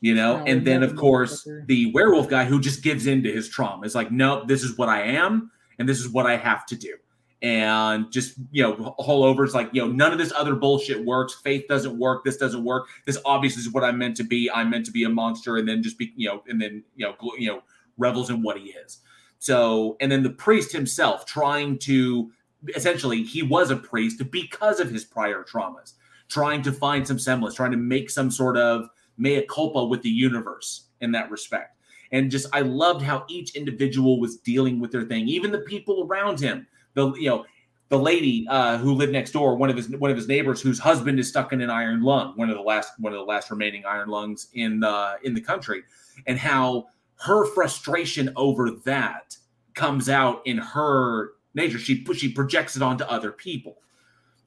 [0.00, 3.32] You know Oh, and then of course the werewolf guy who just gives in to
[3.32, 3.86] his trauma.
[3.86, 6.76] Is like nope this is what i am and this is what i have to
[6.76, 6.96] do.
[7.42, 11.04] And just you know all over is like you know none of this other bullshit
[11.04, 11.34] works.
[11.34, 12.24] Faith doesn't work.
[12.24, 12.88] This doesn't work.
[13.04, 14.50] This obviously is what i'm meant to be.
[14.50, 17.06] I'm meant to be a monster and then just be you know and then you
[17.06, 17.62] know you know
[17.98, 19.00] revels in what he is
[19.44, 22.30] so and then the priest himself trying to
[22.74, 25.92] essentially he was a priest because of his prior traumas
[26.28, 28.88] trying to find some semblance trying to make some sort of
[29.18, 31.76] mea culpa with the universe in that respect.
[32.10, 35.28] And just i loved how each individual was dealing with their thing.
[35.28, 37.44] Even the people around him the you know
[37.90, 40.78] the lady uh, who lived next door, one of his one of his neighbors, whose
[40.78, 43.50] husband is stuck in an iron lung, one of the last one of the last
[43.50, 45.82] remaining iron lungs in the in the country,
[46.26, 46.86] and how
[47.24, 49.36] her frustration over that
[49.74, 51.78] comes out in her nature.
[51.78, 53.78] She she projects it onto other people,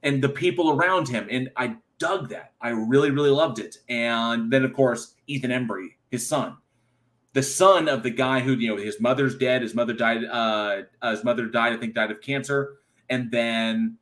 [0.04, 2.54] and the people around him, and I dug that.
[2.62, 3.78] I really really loved it.
[3.90, 6.58] And then of course Ethan Embry, his son,
[7.38, 10.82] the son of the guy who you know his mother's dead his mother died uh
[11.04, 12.78] uh, his mother died i think died of cancer
[13.12, 13.96] and then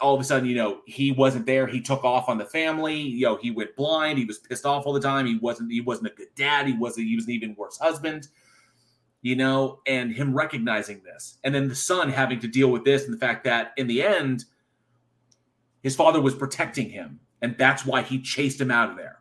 [0.00, 1.66] all of a sudden you know he wasn't there.
[1.66, 3.00] He took off on the family.
[3.00, 4.18] You know he went blind.
[4.18, 5.26] He was pissed off all the time.
[5.26, 6.66] He wasn't he wasn't a good dad.
[6.66, 8.28] He wasn't he was an even worse husband
[9.22, 11.38] you know and him recognizing this.
[11.42, 14.02] And then the son having to deal with this and the fact that in the
[14.02, 14.44] end
[15.84, 19.18] his father was protecting him, and that's why he chased him out of there.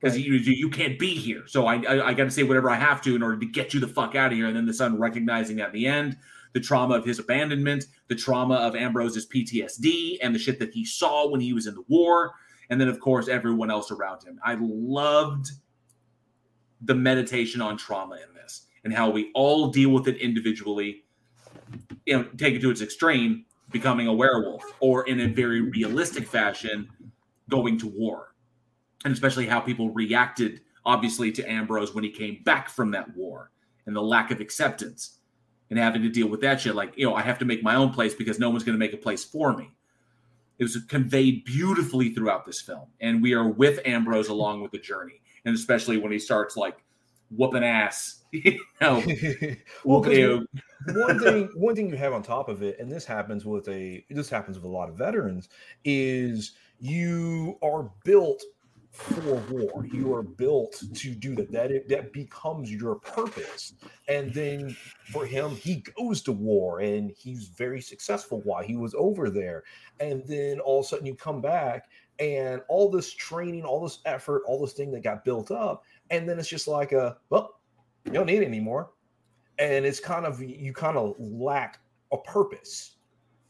[0.00, 2.68] Because you, you you can't be here, so I I, I got to say whatever
[2.68, 4.48] I have to in order to get you the fuck out of here.
[4.48, 6.16] And then the son recognizing at the end
[6.54, 10.84] the trauma of his abandonment, the trauma of Ambrose's PTSD, and the shit that he
[10.84, 12.32] saw when he was in the war,
[12.70, 14.40] and then of course everyone else around him.
[14.42, 15.50] I loved
[16.80, 21.04] the meditation on trauma in this and how we all deal with it individually.
[22.06, 26.26] You know, take it to its extreme, becoming a werewolf, or in a very realistic
[26.26, 26.88] fashion,
[27.50, 28.34] going to war,
[29.04, 33.50] and especially how people reacted, obviously, to Ambrose when he came back from that war
[33.86, 35.18] and the lack of acceptance
[35.70, 36.74] and having to deal with that shit.
[36.74, 38.78] Like, you know, I have to make my own place because no one's going to
[38.78, 39.70] make a place for me.
[40.58, 44.78] It was conveyed beautifully throughout this film, and we are with Ambrose along with the
[44.78, 46.76] journey, and especially when he starts like
[47.30, 48.20] whooping ass.
[48.34, 49.00] You know,
[49.84, 50.44] well, you
[50.92, 54.04] one thing one thing you have on top of it, and this happens with a
[54.10, 55.48] this happens with a lot of veterans,
[55.84, 58.42] is you are built
[58.94, 59.84] for war.
[59.86, 61.50] You are built to do that.
[61.50, 63.74] That that becomes your purpose.
[64.08, 64.76] And then
[65.10, 69.64] for him, he goes to war and he's very successful while he was over there.
[69.98, 71.88] And then all of a sudden you come back
[72.20, 76.28] and all this training, all this effort, all this thing that got built up, and
[76.28, 77.58] then it's just like a well,
[78.04, 78.90] you don't need it anymore.
[79.58, 81.80] And it's kind of you kind of lack
[82.12, 82.92] a purpose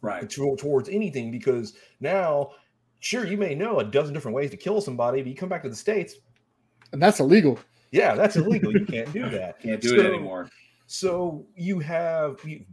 [0.00, 2.50] right to, towards anything because now
[3.05, 5.62] sure you may know a dozen different ways to kill somebody but you come back
[5.62, 6.16] to the states
[6.93, 7.59] and that's illegal.
[7.93, 10.48] yeah that's illegal you can't do that can't do it anymore.
[10.86, 12.64] so you have you,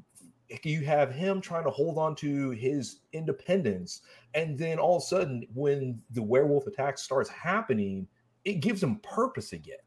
[0.64, 4.02] you have him trying to hold on to his independence
[4.34, 8.08] and then all of a sudden when the werewolf attack starts happening
[8.46, 9.78] it gives him purpose again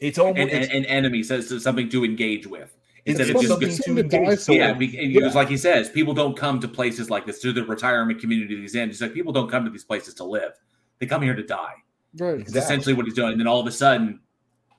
[0.00, 2.76] it's almost and, and, and enemy says something to engage with.
[3.04, 4.78] It's Instead of just something to engage yeah, with.
[4.78, 5.20] be- and Yeah.
[5.20, 8.58] because like he says, people don't come to places like this to the retirement community
[8.58, 8.88] he's in.
[8.88, 10.52] He's like people don't come to these places to live;
[10.98, 11.74] they come here to die.
[12.18, 12.40] Right.
[12.40, 13.32] It's essentially what he's doing.
[13.32, 14.20] And then all of a sudden,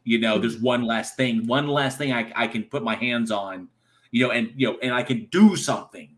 [0.06, 0.64] you know, there's hmm.
[0.65, 3.68] one last thing, one last thing I, I can put my hands on,
[4.11, 6.15] you know, and you know, and I can do something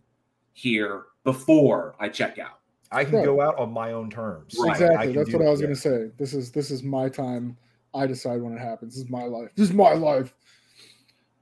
[0.53, 2.59] here before I check out.
[2.91, 3.25] i can Right.
[3.25, 5.13] go out on my own terms I Exactly.
[5.13, 5.67] That's do what I was yeah.
[5.67, 6.11] gonna say.
[6.17, 7.57] This is this is my time.
[7.93, 8.95] I decide when it happens.
[8.95, 9.49] This is my life.
[9.55, 10.33] This is my life.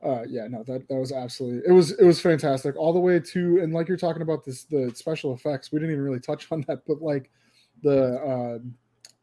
[0.06, 3.20] Uh, yeah, no, that that was absolutely it was it was fantastic all the way
[3.20, 5.72] to and like you're talking about this the special effects.
[5.72, 7.32] We didn't even really touch on that, but like
[7.82, 8.16] the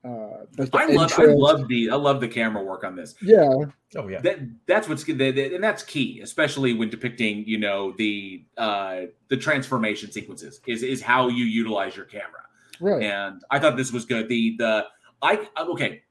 [0.05, 2.97] uh, uh, like the I love, I love the, I love the camera work on
[2.97, 3.15] this.
[3.23, 3.49] Yeah,
[3.97, 7.59] oh yeah that that's what's good that- that- and that's key especially when depicting you
[7.59, 12.45] know the uh the transformation sequences is is how you utilize your camera
[12.81, 13.03] right.
[13.03, 14.87] and i thought this was good the the
[15.21, 16.03] i okay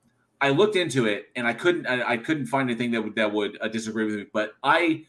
[0.41, 3.31] i looked into it and i couldn't i, I couldn't find anything that would that
[3.31, 5.05] would uh, disagree with me but i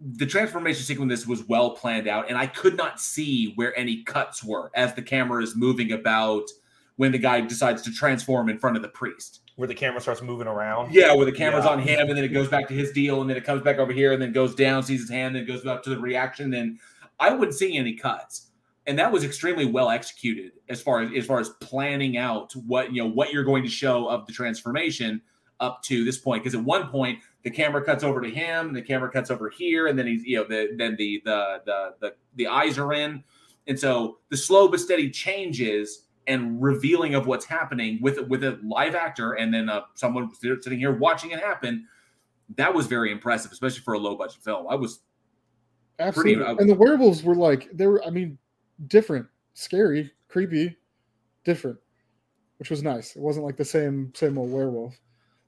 [0.00, 4.42] the transformation sequence was well planned out and i could not see where any cuts
[4.44, 6.44] were as the camera is moving about
[6.96, 10.22] when the guy decides to transform in front of the priest where the camera starts
[10.22, 11.72] moving around yeah, where the camera's Yeah.
[11.72, 13.78] on him, and then it goes back to his deal, and then it comes back
[13.78, 16.54] over here, and then goes down, sees his hand, then goes up to the reaction.
[16.54, 16.78] And
[17.18, 18.47] I wouldn't see any cuts,
[18.88, 22.92] and that was extremely well executed as far as as far as planning out what
[22.92, 25.20] you know what you're going to show of the transformation
[25.60, 26.42] up to this point.
[26.42, 29.86] Because at one point the camera cuts over to him, the camera cuts over here,
[29.86, 33.22] and then he's you know the then the the the the, the eyes are in,
[33.66, 38.58] and so the slow but steady changes and revealing of what's happening with with a
[38.64, 41.86] live actor and then uh, someone sitting here watching it happen.
[42.56, 44.66] That was very impressive, especially for a low budget film.
[44.70, 45.00] I was
[45.98, 46.36] Absolutely.
[46.36, 48.02] pretty- uh, and the werewolves were like they were.
[48.04, 48.38] I mean,
[48.86, 50.76] different, scary, creepy,
[51.44, 51.78] different,
[52.58, 53.16] which was nice.
[53.16, 54.98] It wasn't like the same same old werewolf.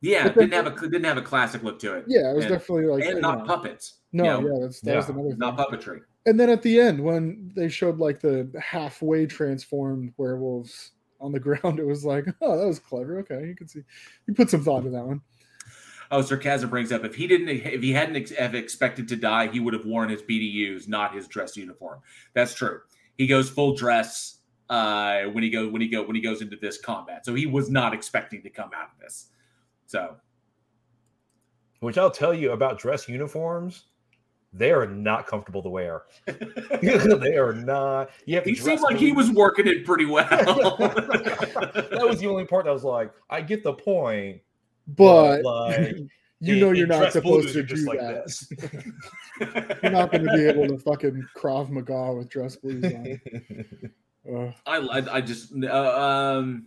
[0.00, 2.04] yeah, But didn't have a didn't have a classic look to it.
[2.08, 3.44] Yeah, it was and, definitely like and not know.
[3.44, 3.94] puppets.
[4.12, 5.38] No, you know, yeah, that's that was Yeah, another thing.
[5.38, 6.00] not puppetry.
[6.26, 11.40] And then at the end, when they showed like the halfway transformed werewolves on the
[11.46, 13.18] ground, it was like, oh, that was clever.
[13.20, 13.80] Okay, you can see,
[14.26, 15.20] you put some thought into that one.
[16.12, 19.60] Oh, Sarcasm brings up if he didn't if he hadn't ex- expected to die, he
[19.60, 22.00] would have worn his BDUs, not his dress uniform.
[22.34, 22.80] That's true.
[23.20, 24.38] He goes full dress
[24.70, 27.26] uh, when he goes when he go when he goes into this combat.
[27.26, 29.26] So he was not expecting to come out of this.
[29.84, 30.16] So
[31.80, 33.84] which I'll tell you about dress uniforms.
[34.54, 36.04] They are not comfortable to wear.
[36.24, 38.08] they are not.
[38.24, 40.24] You have he dress seemed like he was working it pretty well.
[40.78, 44.40] that was the only part that was like, I get the point,
[44.88, 45.94] But like,
[46.40, 48.24] you in- know in you're not supposed blues, to do like that.
[48.24, 48.50] this.
[49.82, 53.20] you're not going to be able to fucking Krav Maga with dress blues on.
[54.34, 54.54] Ugh.
[54.66, 55.98] I, I, I just uh,
[56.36, 56.66] um.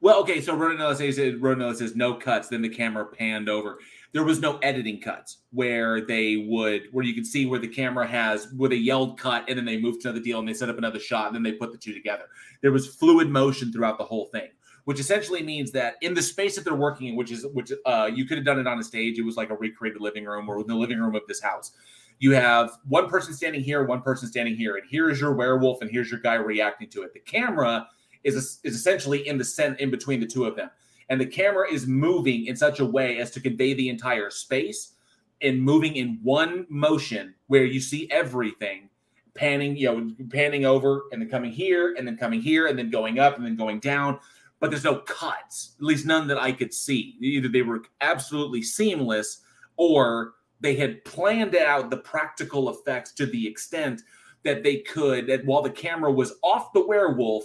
[0.00, 0.40] Well, okay.
[0.40, 2.48] So Ronanella says Ronanella says no cuts.
[2.48, 3.78] Then the camera panned over.
[4.12, 8.06] there was no editing cuts where they would where you can see where the camera
[8.06, 10.68] has where they yelled cut and then they moved to another deal and they set
[10.68, 12.24] up another shot and then they put the two together.
[12.62, 14.48] There was fluid motion throughout the whole thing,
[14.84, 18.10] which essentially means that in the space that they're working in, which is which uh,
[18.12, 20.48] you could have done it on a stage, it was like a recreated living room
[20.48, 21.72] or the living room of this house.
[22.18, 25.82] You have one person standing here, one person standing here, and here is your werewolf,
[25.82, 27.12] and here's your guy reacting to it.
[27.12, 27.88] The camera
[28.24, 30.70] is is essentially in the cent in between the two of them
[31.12, 34.94] and the camera is moving in such a way as to convey the entire space
[35.42, 38.88] and moving in one motion where you see everything
[39.34, 42.88] panning, you know, panning over and then coming here and then coming here and then
[42.88, 44.18] going up and then going down.
[44.62, 47.16] But there's no cuts, at least none that I could see.
[47.20, 49.40] Either they were absolutely seamless
[49.76, 54.02] or they had planned out the practical effects to the extent
[54.44, 57.42] that they could, that while the camera was off the werewolf,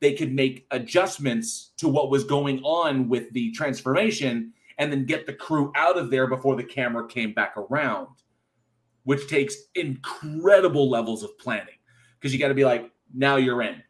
[0.00, 5.24] they could make adjustments to what was going on with the transformation and then get
[5.24, 8.08] the crew out of there before the camera came back around,
[9.04, 11.78] which takes incredible levels of planning
[12.20, 13.82] because you got to be like, now you're in.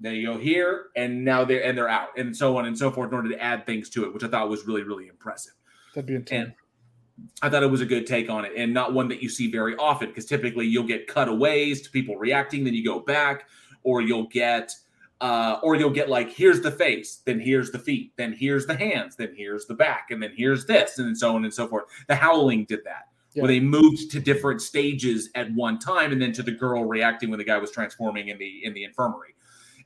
[0.00, 2.90] Then you go here, and now they're and they're out, and so on and so
[2.90, 5.54] forth, in order to add things to it, which I thought was really, really impressive.
[5.94, 6.46] That'd be intense.
[6.46, 9.28] And I thought it was a good take on it, and not one that you
[9.28, 13.48] see very often, because typically you'll get cutaways to people reacting, then you go back,
[13.82, 14.72] or you'll get
[15.20, 18.76] uh, or you'll get like here's the face then here's the feet then here's the
[18.76, 21.84] hands then here's the back and then here's this and so on and so forth
[22.06, 23.42] the howling did that yeah.
[23.42, 27.30] where they moved to different stages at one time and then to the girl reacting
[27.30, 29.34] when the guy was transforming in the in the infirmary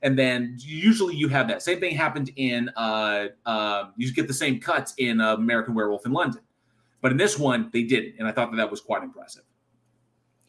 [0.03, 4.33] and then usually you have that same thing happened in uh, uh you get the
[4.33, 6.41] same cuts in uh, american werewolf in london
[7.01, 9.43] but in this one they didn't and i thought that that was quite impressive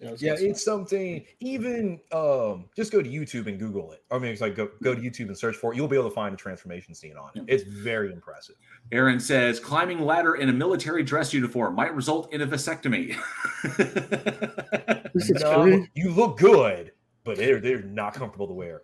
[0.05, 1.24] yeah, yeah it's something.
[1.40, 4.02] Even um, just go to YouTube and Google it.
[4.10, 5.76] I mean, it's like go go to YouTube and search for it.
[5.76, 7.44] You'll be able to find a transformation scene on it.
[7.47, 8.56] It's very impressive.
[8.93, 13.16] Aaron says climbing ladder in a military dress uniform might result in a vasectomy.
[15.40, 16.93] no, you look good,
[17.24, 18.82] but they're they're not comfortable to wear.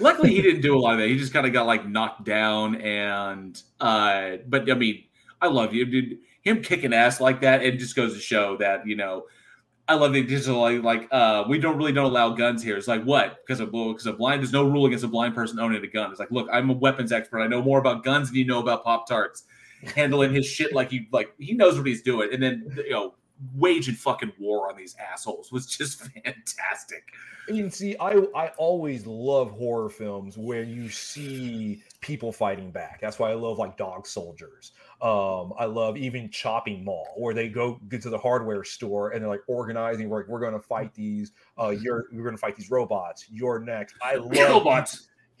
[0.00, 1.08] Luckily, he didn't do a lot of that.
[1.08, 5.04] He just kind of got like knocked down, and uh, but I mean,
[5.40, 6.18] I love you, dude.
[6.42, 9.24] Him kicking ass like that, it just goes to show that you know
[9.86, 12.76] I love the digital like, like uh we don't really don't allow guns here.
[12.76, 13.38] It's like what?
[13.46, 16.10] Because a because of blind, there's no rule against a blind person owning a gun.
[16.10, 17.40] It's like, look, I'm a weapons expert.
[17.40, 19.44] I know more about guns than you know about Pop Tarts.
[19.94, 22.30] Handling his shit like he like he knows what he's doing.
[22.32, 23.14] And then you know,
[23.54, 27.04] waging fucking war on these assholes was just fantastic.
[27.48, 33.00] You see, I I always love horror films where you see people fighting back.
[33.00, 34.72] That's why I love like Dog Soldiers.
[35.02, 39.20] Um, I love even Chopping Mall, where they go get to the hardware store and
[39.20, 40.08] they're like organizing.
[40.08, 41.32] We're like, we're going to fight these.
[41.60, 43.26] Uh, you're we're going to fight these robots.
[43.30, 43.94] You're next.
[44.02, 45.08] I love robots.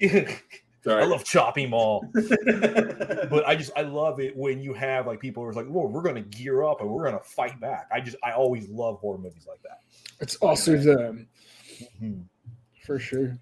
[0.86, 5.42] I love Chopping Mall, but I just I love it when you have like people
[5.42, 7.88] who are like, "Whoa, we're going to gear up and we're going to fight back."
[7.92, 9.80] I just I always love horror movies like that.
[10.20, 11.26] It's also them,
[12.02, 12.20] mm-hmm.
[12.84, 13.38] for sure.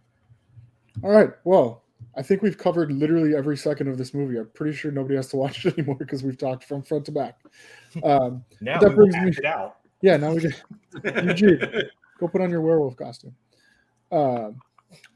[1.02, 1.82] All right, well,
[2.16, 4.38] I think we've covered literally every second of this movie.
[4.38, 7.12] I'm pretty sure nobody has to watch it anymore because we've talked from front to
[7.12, 7.38] back.
[8.04, 9.78] Um, now that brings me it out.
[10.02, 10.62] Yeah, now we get
[11.24, 11.60] Eugene,
[12.18, 13.34] go put on your werewolf costume.
[14.10, 14.50] Uh,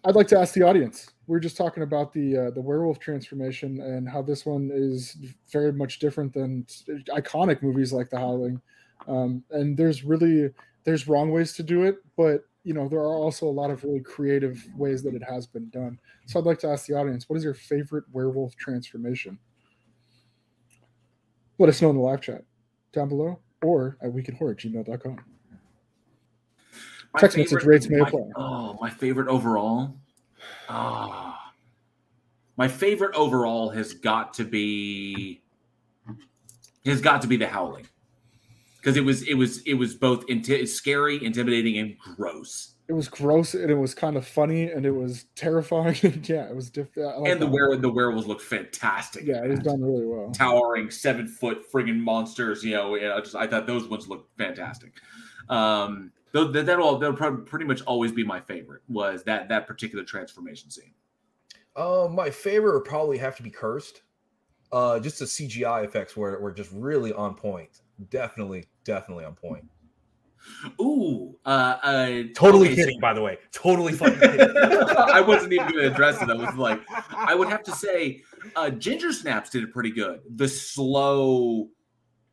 [0.04, 1.10] I'd like to ask the audience.
[1.26, 5.16] We are just talking about the uh, the werewolf transformation and how this one is
[5.50, 6.66] very much different than
[7.08, 8.60] iconic movies like The Howling.
[9.08, 10.50] Um, and there's really
[10.84, 13.82] there's wrong ways to do it, but you know there are also a lot of
[13.82, 15.98] really creative ways that it has been done.
[16.26, 19.38] So i'd like to ask the audience what is your favorite werewolf transformation?
[21.58, 22.44] Let us know in the live chat
[22.92, 25.18] down below or at weekinhorror@gmail.com
[27.18, 28.20] text message rates may apply.
[28.36, 29.94] oh my favorite overall
[30.68, 31.34] oh,
[32.56, 35.42] my favorite overall has got to be
[36.84, 37.86] has got to be the howling
[38.86, 42.74] because it was it was it was both inti- scary, intimidating, and gross.
[42.88, 45.96] It was gross and it was kind of funny and it was terrifying.
[46.22, 47.20] yeah, it was different.
[47.20, 49.24] Like and the were the werewolves looked fantastic.
[49.24, 50.30] Yeah, it was done really well.
[50.30, 52.62] Towering seven foot friggin' monsters.
[52.62, 54.92] You know, I just I thought those ones looked fantastic.
[55.48, 56.12] Um,
[56.44, 58.82] that that'll that'll pretty much always be my favorite.
[58.88, 60.92] Was that that particular transformation scene?
[61.74, 64.02] Uh, my favorite would probably have to be cursed.
[64.72, 69.64] Uh, just the CGI effects were were just really on point definitely, definitely on point.
[70.80, 72.94] Ooh, uh, uh totally okay, kidding.
[72.94, 74.56] So, by the way, totally fucking kidding.
[74.56, 76.30] I wasn't even going to address it.
[76.30, 76.80] I was like,
[77.12, 78.22] I would have to say,
[78.54, 80.20] uh, Ginger Snaps did it pretty good.
[80.36, 81.68] The slow,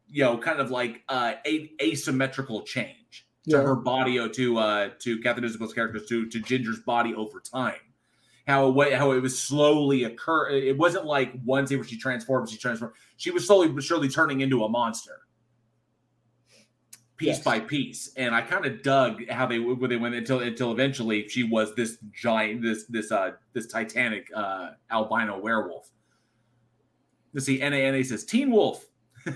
[0.08, 3.62] you know, kind of like uh, a- asymmetrical change to yeah.
[3.62, 7.76] her body, or to uh, to Katharine Isabelle's characters, to to Ginger's body over time.
[8.48, 10.50] how it how it was slowly occur.
[10.50, 12.94] It wasn't like one scene where she transformed, she transformed.
[13.18, 15.22] She was slowly but surely turning into a monster,
[17.18, 17.44] piece Yes.
[17.44, 18.12] by piece.
[18.18, 21.74] And I kind of dug how they where they went until until eventually she was
[21.76, 25.90] this giant, this this uh this titanic uh albino werewolf.
[27.34, 28.86] Let's see, NANA says Teen Wolf.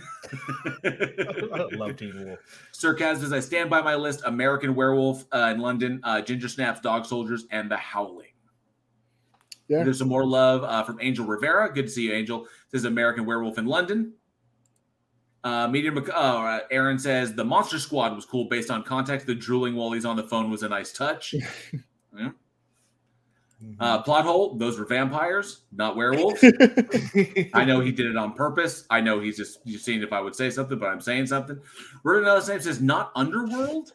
[0.84, 2.40] I love Teen Wolf.
[2.72, 6.82] Sarcasm says I stand by my list: American Werewolf uh, in London, uh, Ginger Snaps,
[6.82, 8.28] Dog Soldiers, and The Howling.
[9.68, 9.84] Yeah.
[9.84, 11.74] There's some more love uh, from Angel Rivera.
[11.74, 12.48] Good to see you, Angel.
[12.72, 14.14] Says American Werewolf in London.
[15.44, 19.28] Uh, Medium Mc- uh, Aaron says the Monster Squad was cool based on context.
[19.28, 21.36] The drooling while he's on the phone was a nice touch.
[22.18, 22.30] Yeah.
[23.80, 26.44] Uh, plot hole: those were vampires, not werewolves.
[27.54, 28.86] I know he did it on purpose.
[28.90, 31.60] I know he's just just seeing if I would say something, but I'm saying something.
[32.04, 33.94] Word another name says not underworld.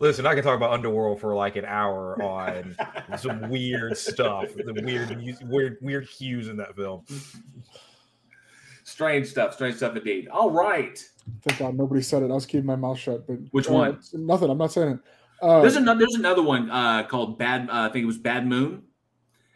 [0.00, 2.74] Listen, I can talk about Underworld for like an hour on
[3.18, 7.04] some weird stuff, the weird, weird, weird hues in that film.
[8.84, 9.54] Strange stuff.
[9.54, 10.28] Strange stuff indeed.
[10.28, 10.98] All right.
[11.42, 12.30] Thank God nobody said it.
[12.30, 13.26] I was keeping my mouth shut.
[13.26, 14.00] But Which uh, one?
[14.12, 14.50] Nothing.
[14.50, 14.98] I'm not saying it.
[15.42, 16.00] Uh, There's another.
[16.00, 17.68] There's another one uh, called Bad.
[17.70, 18.82] Uh, I think it was Bad Moon.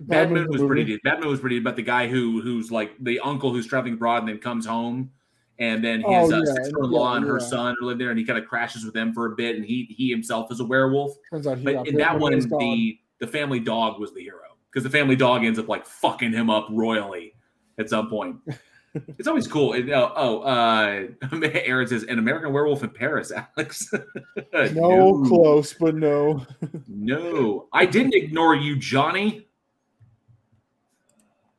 [0.00, 0.84] Bad, Bad Moon was pretty.
[0.84, 1.00] Good.
[1.04, 1.58] Bad Moon was pretty.
[1.58, 5.10] About the guy who who's like the uncle who's traveling abroad and then comes home,
[5.58, 7.46] and then his Oh, yeah, sister-in-law yeah, and her yeah.
[7.46, 9.84] son live there, and he kind of crashes with them for a bit, and he
[9.90, 11.16] he himself is a werewolf.
[11.30, 14.82] Turns out But in that one, he the the family dog was the hero because
[14.82, 17.34] the family dog ends up like fucking him up royally
[17.78, 18.36] at some point.
[18.94, 19.72] it's always cool.
[19.72, 23.92] It- oh, oh uh, Aaron says an American Werewolf in Paris, Alex.
[24.72, 26.46] no, close, but no.
[26.88, 29.48] No, I didn't ignore you, Johnny.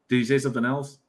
[0.10, 0.99] Did he say something else?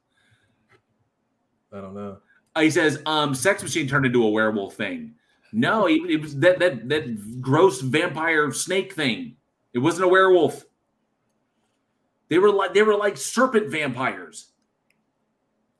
[1.71, 2.17] I don't know.
[2.55, 5.13] Uh, he says, um, Sex Machine turned into a werewolf thing.
[5.53, 9.37] No, it, it was that that that gross vampire snake thing.
[9.73, 10.65] It wasn't a werewolf.
[12.29, 14.51] They were like they were like serpent vampires.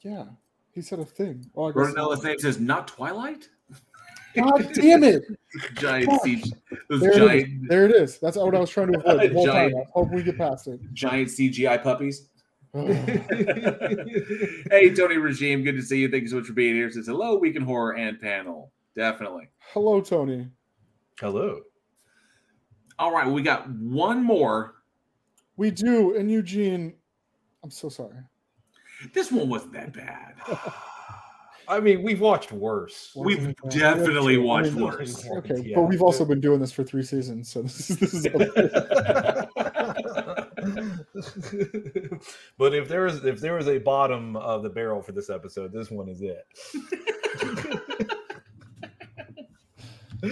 [0.08, 0.26] Yeah,
[0.72, 1.46] he said a thing.
[1.56, 3.50] Oh, I guess Ronanella's name says not Twilight.
[4.36, 5.24] God damn it!
[5.76, 6.24] Giant Fuck.
[6.24, 6.54] C-
[6.90, 7.68] There giant is.
[7.70, 8.18] there it is.
[8.20, 9.84] That's what I was trying to avoid the whole Giant- time.
[9.86, 10.80] I hope we get past it.
[10.94, 12.30] giant CGI puppies.
[12.74, 12.86] Oh.
[14.72, 16.10] hey, Tony Regime, good to see you.
[16.10, 16.90] Thank you so much for being here.
[16.92, 18.72] Says hello, week in horror and panel.
[18.96, 19.50] Definitely.
[19.74, 20.48] Hello, Tony.
[21.20, 21.62] Hello.
[23.00, 24.76] All right, we got one more.
[25.58, 26.94] We do, and Eugene.
[27.64, 28.18] I'm so sorry.
[29.14, 30.36] This one wasn't that bad.
[31.70, 33.12] I mean, we've watched worse.
[33.16, 34.44] We've Yeah, definitely true.
[34.44, 35.28] I watched mean, worse.
[35.38, 35.76] Okay, Yeah.
[35.76, 38.24] but we've also been doing this for three seasons, so this is this is.
[42.58, 45.74] but if there is if there is a bottom of the barrel for this episode,
[45.74, 46.46] this one is it.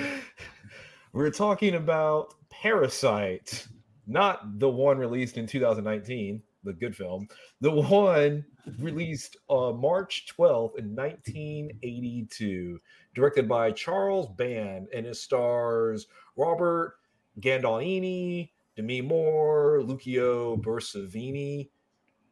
[1.14, 3.68] We're talking about Parasite,
[4.08, 7.28] not the one released in 2019, the good film,
[7.62, 8.44] the one
[8.80, 12.80] released uh, March 12th in 1982,
[13.14, 16.96] directed by Charles Band, and it stars Robert
[17.40, 21.70] Gandolini, Demi Moore, Lucio Bersavini,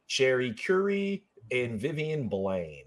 [0.06, 2.84] Cherie Currie, and Vivian Blaine.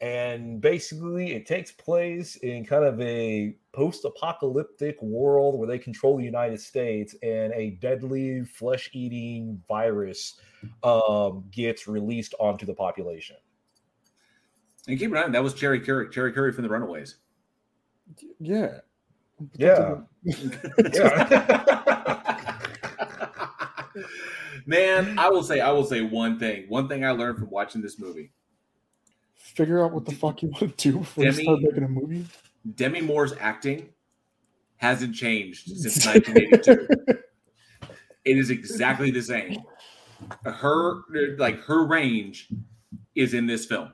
[0.00, 6.16] And basically, it takes place in kind of a post apocalyptic world where they control
[6.16, 10.40] the United States, and a deadly flesh eating virus
[10.82, 13.36] um, gets released onto the population.
[14.88, 17.16] And keep in mind, that was Cherie Currie, Cherie Currie from the Runaways.
[18.38, 18.78] yeah.
[19.56, 19.96] Yeah.
[24.66, 26.66] Man, I will say, I will say one thing.
[26.68, 28.32] One thing I learned from watching this movie.
[29.54, 31.88] Figure out what the fuck you want to do before you Demi- start making a
[31.88, 32.26] movie.
[32.76, 33.88] Demi Moore's acting
[34.76, 36.06] hasn't changed since
[36.64, 37.18] 1982.
[38.24, 39.62] it is exactly the same.
[40.44, 41.00] Her
[41.38, 42.48] like her range
[43.14, 43.92] is in this film.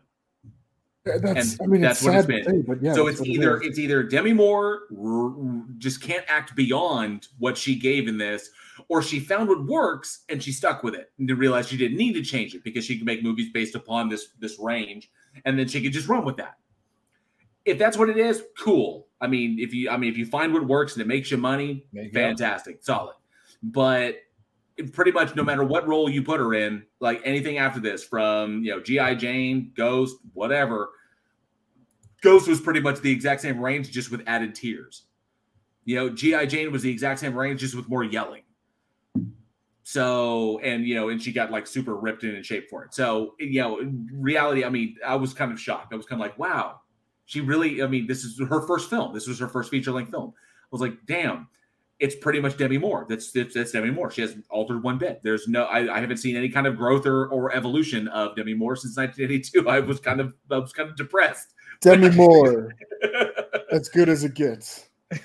[1.09, 2.45] Uh, that's, and I mean, that's what it's been.
[2.45, 2.93] say, yeah.
[2.93, 7.29] so it's what it either it's either Demi Moore r- r- just can't act beyond
[7.39, 8.51] what she gave in this,
[8.89, 12.15] or she found what works and she stuck with it and realized she didn't need
[12.15, 15.11] to change it because she could make movies based upon this this range,
[15.45, 16.57] and then she could just run with that.
[17.65, 19.07] If that's what it is, cool.
[19.21, 21.37] I mean, if you I mean if you find what works and it makes you
[21.37, 22.13] money, Make up.
[22.13, 23.15] fantastic, solid.
[23.63, 24.17] But
[24.93, 28.63] pretty much no matter what role you put her in, like anything after this, from
[28.63, 30.91] you know GI Jane, Ghost, whatever,
[32.23, 35.05] Ghost was pretty much the exact same range, just with added tears.
[35.85, 38.43] You know, GI Jane was the exact same range, just with more yelling.
[39.89, 42.93] So, and you know, and she got like super ripped in and shape for it.
[42.93, 45.93] So, you know, in reality, I mean, I was kind of shocked.
[45.93, 46.81] I was kind of like, wow,
[47.27, 49.15] She really, I mean, this is her first film.
[49.15, 50.35] This was her first feature length film.
[50.35, 51.47] I was like, damn,
[52.01, 53.07] it's pretty much Demi Moore.
[53.09, 54.11] That's that's, that's Demi Moore.
[54.11, 55.21] She hasn't altered one bit.
[55.23, 58.55] There's no, I, I haven't seen any kind of growth or, or evolution of Demi
[58.55, 59.69] Moore since 1982.
[59.69, 61.55] I was kind of, I was kind of depressed.
[61.81, 62.75] Demi Moore,
[63.71, 64.89] as good as it gets.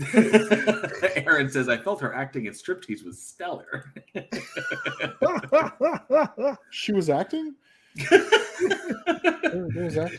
[1.26, 3.92] Aaron says, I felt her acting in striptease was stellar.
[6.70, 7.56] she was acting?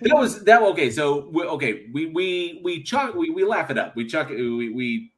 [0.02, 3.78] that was that okay so we, okay we we we chuck we, we laugh it
[3.78, 5.12] up we chuck we, we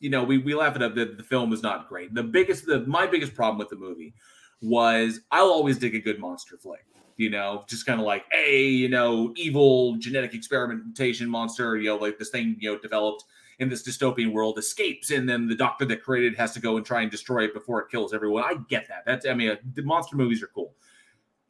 [0.00, 2.66] you know we, we laugh it up that the film is not great the biggest
[2.66, 4.12] the my biggest problem with the movie
[4.60, 6.84] was i'll always dig a good monster flick
[7.16, 11.96] you know just kind of like hey you know evil genetic experimentation monster you know
[11.96, 13.24] like this thing you know developed
[13.58, 16.76] in this dystopian world escapes and then the doctor that created it has to go
[16.76, 19.50] and try and destroy it before it kills everyone i get that that's i mean
[19.50, 20.74] uh, the monster movies are cool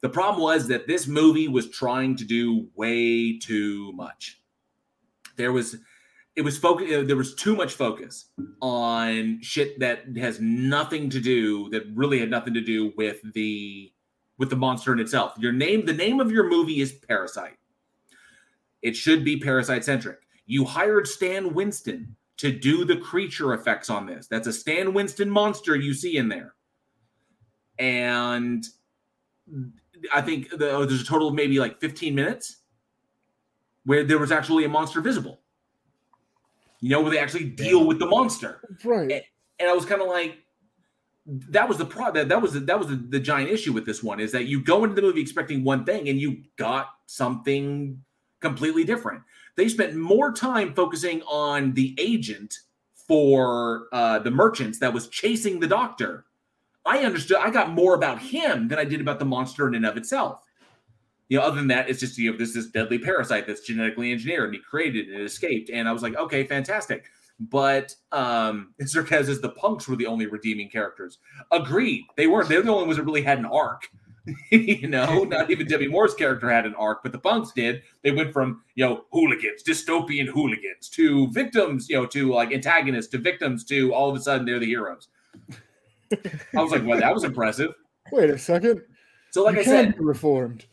[0.05, 4.39] the problem was that this movie was trying to do way too much.
[5.35, 5.77] There was
[6.35, 8.25] it was focus there was too much focus
[8.61, 13.91] on shit that has nothing to do that really had nothing to do with the
[14.37, 15.33] with the monster in itself.
[15.39, 17.57] Your name the name of your movie is Parasite.
[18.83, 20.24] It should be parasite centric.
[20.45, 24.27] You hired Stan Winston to do the creature effects on this.
[24.27, 26.53] That's a Stan Winston monster you see in there.
[27.79, 28.65] And
[30.13, 32.57] I think the, oh, there's a total of maybe like 15 minutes
[33.85, 35.41] where there was actually a monster visible.
[36.81, 38.61] You know, where they actually deal with the monster.
[38.83, 39.11] Right.
[39.11, 39.21] And,
[39.59, 40.37] and I was kind of like,
[41.25, 43.85] that was the pro that, that was the, that was the, the giant issue with
[43.85, 46.89] this one is that you go into the movie expecting one thing and you got
[47.07, 47.99] something
[48.41, 49.23] completely different.
[49.55, 52.59] They spent more time focusing on the agent
[52.93, 56.25] for uh, the merchants that was chasing the doctor
[56.85, 57.37] I understood.
[57.37, 60.43] I got more about him than I did about the monster in and of itself.
[61.27, 64.11] You know, other than that, it's just you know this this deadly parasite that's genetically
[64.11, 65.71] engineered and he created and escaped.
[65.71, 67.05] And I was like, okay, fantastic.
[67.39, 71.17] But um Zerkez is the punks were the only redeeming characters.
[71.51, 72.03] Agreed.
[72.15, 72.47] They weren't.
[72.47, 73.89] They're the only ones that really had an arc.
[74.51, 77.83] you know, not even Demi Moore's character had an arc, but the punks did.
[78.03, 83.07] They went from you know hooligans, dystopian hooligans, to victims, you know, to like antagonists,
[83.09, 85.07] to victims, to all of a sudden they're the heroes.
[86.11, 87.71] I was like, well, that was impressive.
[88.11, 88.81] Wait a second.
[89.31, 90.65] So, like you I said, reformed.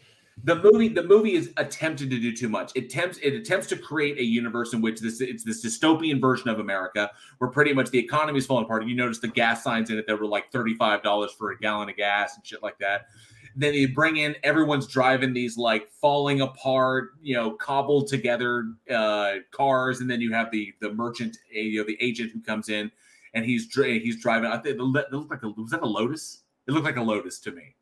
[0.45, 2.73] The movie, the movie is attempted to do too much.
[2.75, 6.49] It attempts, it attempts to create a universe in which this it's this dystopian version
[6.49, 8.83] of America, where pretty much the economy is falling apart.
[8.83, 11.51] And you notice the gas signs in it that were like thirty five dollars for
[11.51, 13.07] a gallon of gas and shit like that.
[13.55, 19.35] Then you bring in everyone's driving these like falling apart, you know, cobbled together uh,
[19.51, 22.91] cars, and then you have the the merchant, you know, the agent who comes in
[23.35, 24.51] and he's he's driving.
[24.51, 26.43] I think it looked like a was that a Lotus?
[26.67, 27.75] It looked like a Lotus to me.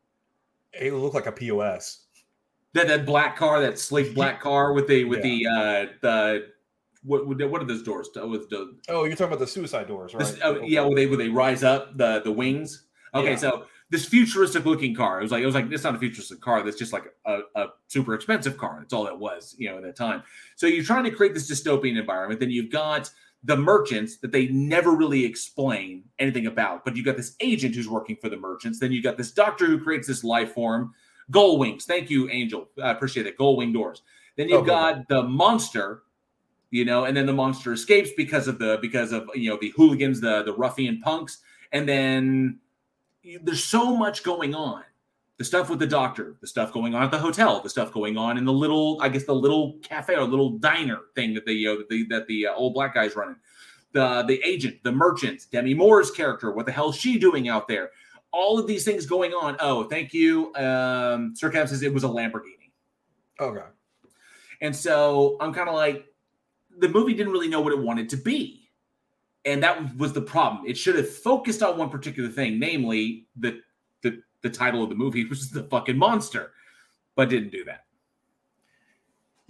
[0.73, 2.05] It looked like a POS.
[2.73, 5.23] That that black car, that sleek black car with the with yeah.
[5.23, 6.47] the uh the
[7.03, 8.09] what what are those doors?
[8.15, 10.25] With the oh, you're talking about the suicide doors, right?
[10.25, 12.85] This, oh, yeah, where they where they rise up the the wings.
[13.13, 13.35] Okay, yeah.
[13.35, 15.19] so this futuristic looking car.
[15.19, 16.63] It was like it was like it's not a futuristic car.
[16.63, 18.77] That's just like a, a super expensive car.
[18.79, 20.23] That's all it was, you know, at that time.
[20.55, 22.39] So you're trying to create this dystopian environment.
[22.39, 23.11] Then you've got
[23.43, 26.85] the merchants that they never really explain anything about.
[26.85, 28.79] But you've got this agent who's working for the merchants.
[28.79, 30.93] Then you've got this doctor who creates this life form.
[31.29, 31.83] Gull wings.
[31.83, 32.69] Thank you, Angel.
[32.81, 33.37] I appreciate it.
[33.37, 34.03] Gull wing doors.
[34.37, 34.67] Then you've oh, okay.
[34.67, 36.03] got the monster,
[36.69, 39.73] you know, and then the monster escapes because of the because of you know the
[39.75, 41.39] hooligans, the the ruffian punks,
[41.73, 42.59] and then
[43.43, 44.83] there's so much going on
[45.41, 48.15] the stuff with the doctor, the stuff going on at the hotel, the stuff going
[48.15, 51.53] on in the little, I guess, the little cafe or little diner thing that the
[51.53, 53.37] you know, that the, that the uh, old black guy's running.
[53.91, 57.67] The the agent, the merchant, Demi Moore's character, what the hell is she doing out
[57.67, 57.89] there?
[58.31, 59.57] All of these things going on.
[59.59, 60.53] Oh, thank you.
[60.53, 62.69] Um, Sir Cap says it was a Lamborghini.
[63.39, 63.65] Okay.
[64.61, 66.05] And so I'm kind of like,
[66.77, 68.60] the movie didn't really know what it wanted to be.
[69.45, 70.65] And that was the problem.
[70.67, 73.61] It should have focused on one particular thing, namely the
[74.03, 76.51] the the title of the movie, which is the fucking monster,
[77.15, 77.85] but didn't do that.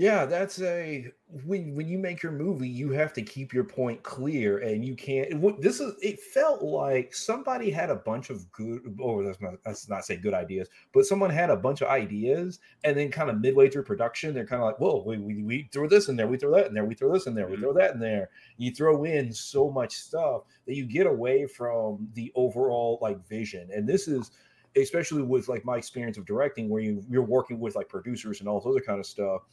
[0.01, 1.11] Yeah, that's a
[1.45, 4.95] when when you make your movie, you have to keep your point clear, and you
[4.95, 5.61] can't.
[5.61, 9.87] This is it felt like somebody had a bunch of good, or that's not that's
[9.89, 13.41] not say good ideas, but someone had a bunch of ideas, and then kind of
[13.41, 16.27] midway through production, they're kind of like, "Whoa, we, we, we throw this in there,
[16.27, 17.65] we throw that in there, we throw this in there, we mm-hmm.
[17.65, 22.07] throw that in there." You throw in so much stuff that you get away from
[22.15, 24.31] the overall like vision, and this is
[24.77, 28.49] especially with like my experience of directing where you you're working with like producers and
[28.49, 29.43] all this other kind of stuff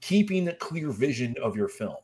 [0.00, 1.96] keeping a clear vision of your film.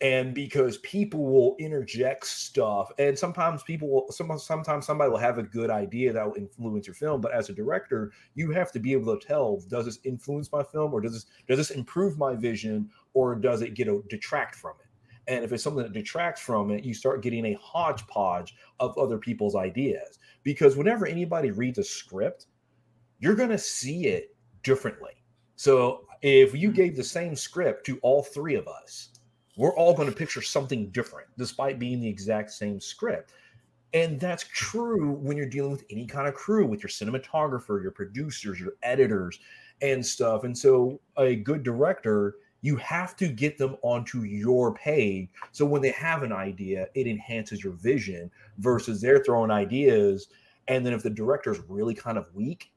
[0.00, 5.38] And because people will interject stuff and sometimes people will some, sometimes somebody will have
[5.38, 8.78] a good idea that will influence your film but as a director you have to
[8.78, 12.16] be able to tell does this influence my film or does this does this improve
[12.16, 14.86] my vision or does it get a detract from it?
[15.32, 19.18] And if it's something that detracts from it you start getting a hodgepodge of other
[19.18, 20.20] people's ideas.
[20.44, 22.46] Because whenever anybody reads a script
[23.18, 25.17] you're going to see it differently
[25.58, 26.76] so if you hmm.
[26.76, 29.10] gave the same script to all three of us
[29.58, 33.32] we're all going to picture something different despite being the exact same script.
[33.92, 37.90] And that's true when you're dealing with any kind of crew, with your cinematographer, your
[37.90, 39.40] producers, your editors,
[39.82, 40.44] and stuff.
[40.44, 45.28] And so, a good director, you have to get them onto your page.
[45.52, 50.28] So, when they have an idea, it enhances your vision versus they're throwing ideas.
[50.68, 52.70] And then, if the director is really kind of weak,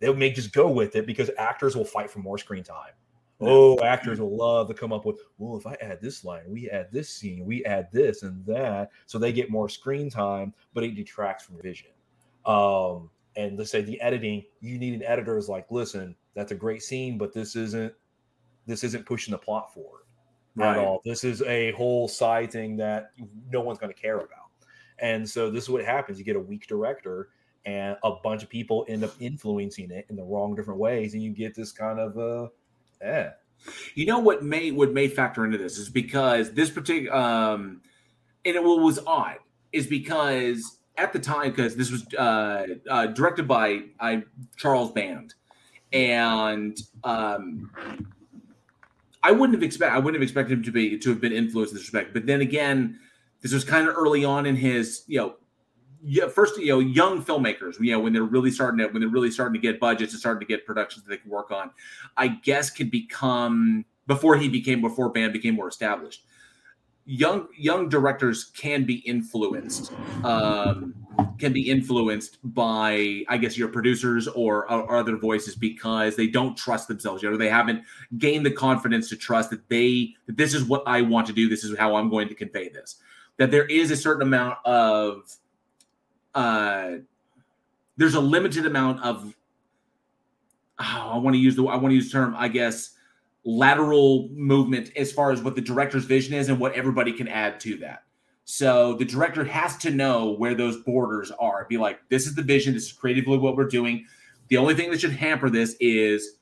[0.00, 2.92] they may just go with it because actors will fight for more screen time.
[3.40, 6.68] Oh, actors will love to come up with, well, if I add this line, we
[6.70, 8.90] add this scene, we add this and that.
[9.06, 11.90] So they get more screen time, but it detracts from vision.
[12.46, 16.56] Um, and let's say the editing, you need an editor is like, listen, that's a
[16.56, 17.92] great scene, but this isn't
[18.66, 20.02] this isn't pushing the plot forward
[20.56, 20.76] right.
[20.76, 21.00] at all.
[21.04, 23.12] This is a whole side thing that
[23.50, 24.50] no one's going to care about.
[24.98, 26.18] And so this is what happens.
[26.18, 27.30] You get a weak director
[27.68, 31.12] and a bunch of people end up influencing it in the wrong different ways.
[31.12, 32.48] And you get this kind of uh
[33.02, 33.32] yeah.
[33.94, 37.82] You know what may what may factor into this is because this particular um
[38.44, 39.36] and it what was odd
[39.72, 44.22] is because at the time because this was uh, uh directed by I
[44.56, 45.34] Charles Band
[45.92, 47.70] and um
[49.22, 51.72] I wouldn't have expect I wouldn't have expected him to be to have been influenced
[51.72, 52.14] in this respect.
[52.14, 52.98] But then again,
[53.42, 55.34] this was kind of early on in his, you know,
[56.34, 59.30] first, you know, young filmmakers, you know, when they're really starting to when they're really
[59.30, 61.70] starting to get budgets and starting to get productions that they can work on,
[62.16, 66.24] I guess could become before he became before Band became more established.
[67.04, 69.92] Young young directors can be influenced,
[70.24, 70.94] um,
[71.38, 76.56] can be influenced by I guess your producers or, or other voices because they don't
[76.56, 77.82] trust themselves yet, or they haven't
[78.18, 81.48] gained the confidence to trust that they that this is what I want to do,
[81.48, 82.96] this is how I'm going to convey this.
[83.38, 85.34] That there is a certain amount of
[86.34, 86.90] uh,
[87.96, 89.34] there's a limited amount of
[90.78, 92.94] oh, I want to use the I want to use term I guess
[93.44, 97.58] lateral movement as far as what the director's vision is and what everybody can add
[97.60, 98.04] to that.
[98.44, 101.66] So the director has to know where those borders are.
[101.68, 102.72] Be like, this is the vision.
[102.72, 104.06] This is creatively what we're doing.
[104.48, 106.38] The only thing that should hamper this is,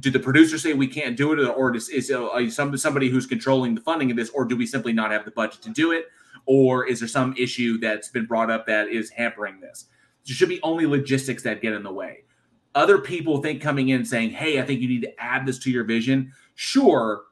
[0.00, 3.26] do the producers say we can't do it, or is, is uh, some somebody who's
[3.26, 5.92] controlling the funding of this, or do we simply not have the budget to do
[5.92, 6.06] it?
[6.46, 9.86] Or is there some issue that's been brought up that is hampering this?
[10.26, 12.24] There should be only logistics that get in the way.
[12.74, 15.70] Other people think coming in saying, "Hey, I think you need to add this to
[15.70, 17.24] your vision." Sure,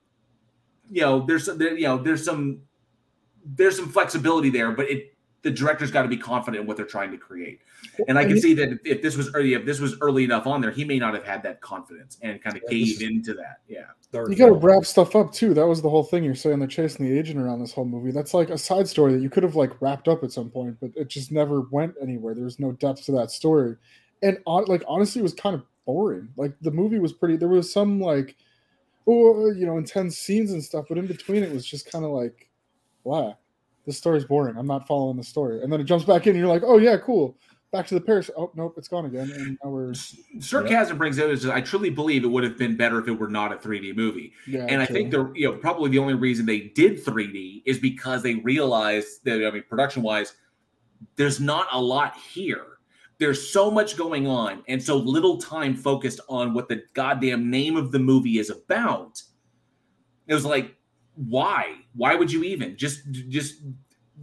[0.90, 2.60] you know, there's there, you know, there's some
[3.44, 6.86] there's some flexibility there, but it the director's got to be confident in what they're
[6.86, 7.60] trying to create.
[8.08, 10.60] And I can see that if this was early, if this was early enough on
[10.60, 13.60] there, he may not have had that confidence and kind of yeah, gave into that.
[13.66, 13.86] Yeah.
[14.12, 15.54] You got to wrap stuff up too.
[15.54, 16.24] That was the whole thing.
[16.24, 18.10] You're saying they're chasing the agent around this whole movie.
[18.10, 20.76] That's like a side story that you could have like wrapped up at some point,
[20.80, 22.34] but it just never went anywhere.
[22.34, 23.76] There was no depth to that story,
[24.22, 26.28] and on, like honestly, it was kind of boring.
[26.36, 27.36] Like the movie was pretty.
[27.36, 28.34] There was some like,
[29.06, 32.10] oh, you know, intense scenes and stuff, but in between, it was just kind of
[32.10, 32.48] like,
[33.04, 33.38] wow,
[33.86, 34.56] this story's boring.
[34.56, 35.62] I'm not following the story.
[35.62, 37.36] And then it jumps back in, and you're like, oh yeah, cool
[37.72, 38.30] back to the Paris.
[38.36, 39.30] Oh nope, it's gone again.
[39.30, 40.98] And now we're sarcasm yeah.
[40.98, 43.52] brings out is I truly believe it would have been better if it were not
[43.52, 44.32] a 3D movie.
[44.46, 44.80] Yeah, and true.
[44.82, 48.36] I think the you know probably the only reason they did 3D is because they
[48.36, 50.34] realized that I mean production wise,
[51.16, 52.66] there's not a lot here.
[53.18, 57.76] There's so much going on and so little time focused on what the goddamn name
[57.76, 59.22] of the movie is about.
[60.26, 60.74] It was like,
[61.14, 61.74] why?
[61.94, 62.76] Why would you even?
[62.76, 63.56] Just just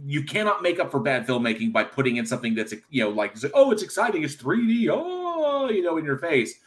[0.06, 3.34] you cannot make up for bad filmmaking by putting in something that's you know like
[3.54, 6.60] oh it's exciting it's 3D oh you know in your face.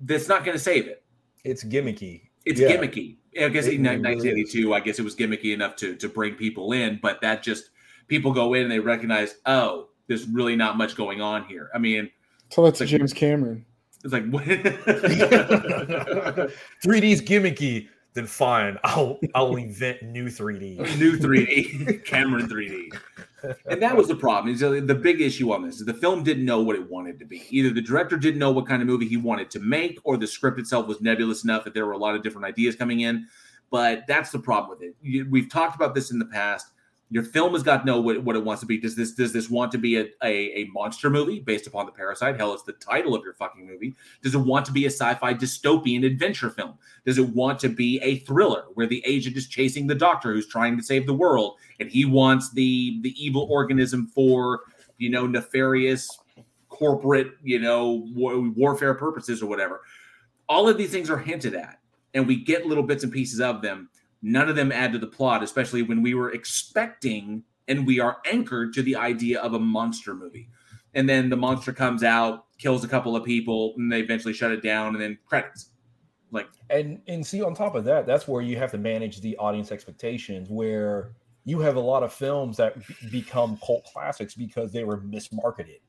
[0.00, 1.04] That's not going to save it.
[1.44, 2.22] It's gimmicky.
[2.44, 2.72] It's yeah.
[2.72, 3.16] gimmicky.
[3.40, 6.34] I guess it in 1982 really I guess it was gimmicky enough to to bring
[6.34, 7.70] people in but that just
[8.08, 11.70] people go in and they recognize oh there's really not much going on here.
[11.74, 12.10] I mean
[12.50, 13.64] so that to like, James Cameron.
[14.04, 20.78] it's like 3D's gimmicky then fine, I'll I'll invent new 3D.
[20.98, 22.98] New 3D, Cameron 3D.
[23.66, 24.54] And that was the problem.
[24.54, 27.18] Is uh, the big issue on this is the film didn't know what it wanted
[27.20, 27.42] to be.
[27.50, 30.26] Either the director didn't know what kind of movie he wanted to make, or the
[30.26, 33.26] script itself was nebulous enough that there were a lot of different ideas coming in.
[33.70, 35.30] But that's the problem with it.
[35.30, 36.66] We've talked about this in the past.
[37.12, 38.78] Your film has got to know what, what it wants to be.
[38.78, 41.92] Does this does this want to be a, a, a monster movie based upon the
[41.92, 42.38] parasite?
[42.38, 43.94] Hell, it's the title of your fucking movie.
[44.22, 46.78] Does it want to be a sci-fi dystopian adventure film?
[47.04, 50.48] Does it want to be a thriller where the agent is chasing the doctor who's
[50.48, 54.60] trying to save the world and he wants the the evil organism for
[54.96, 56.18] you know nefarious
[56.70, 59.82] corporate you know war, warfare purposes or whatever?
[60.48, 61.78] All of these things are hinted at,
[62.14, 63.90] and we get little bits and pieces of them
[64.22, 68.18] none of them add to the plot, especially when we were expecting and we are
[68.26, 70.48] anchored to the idea of a monster movie.
[70.94, 74.52] And then the monster comes out, kills a couple of people, and they eventually shut
[74.52, 75.70] it down, and then credits.
[76.30, 79.36] Like and and see on top of that, that's where you have to manage the
[79.36, 80.48] audience expectations.
[80.48, 81.12] Where
[81.44, 82.76] you have a lot of films that
[83.10, 85.80] become cult classics because they were mismarketed.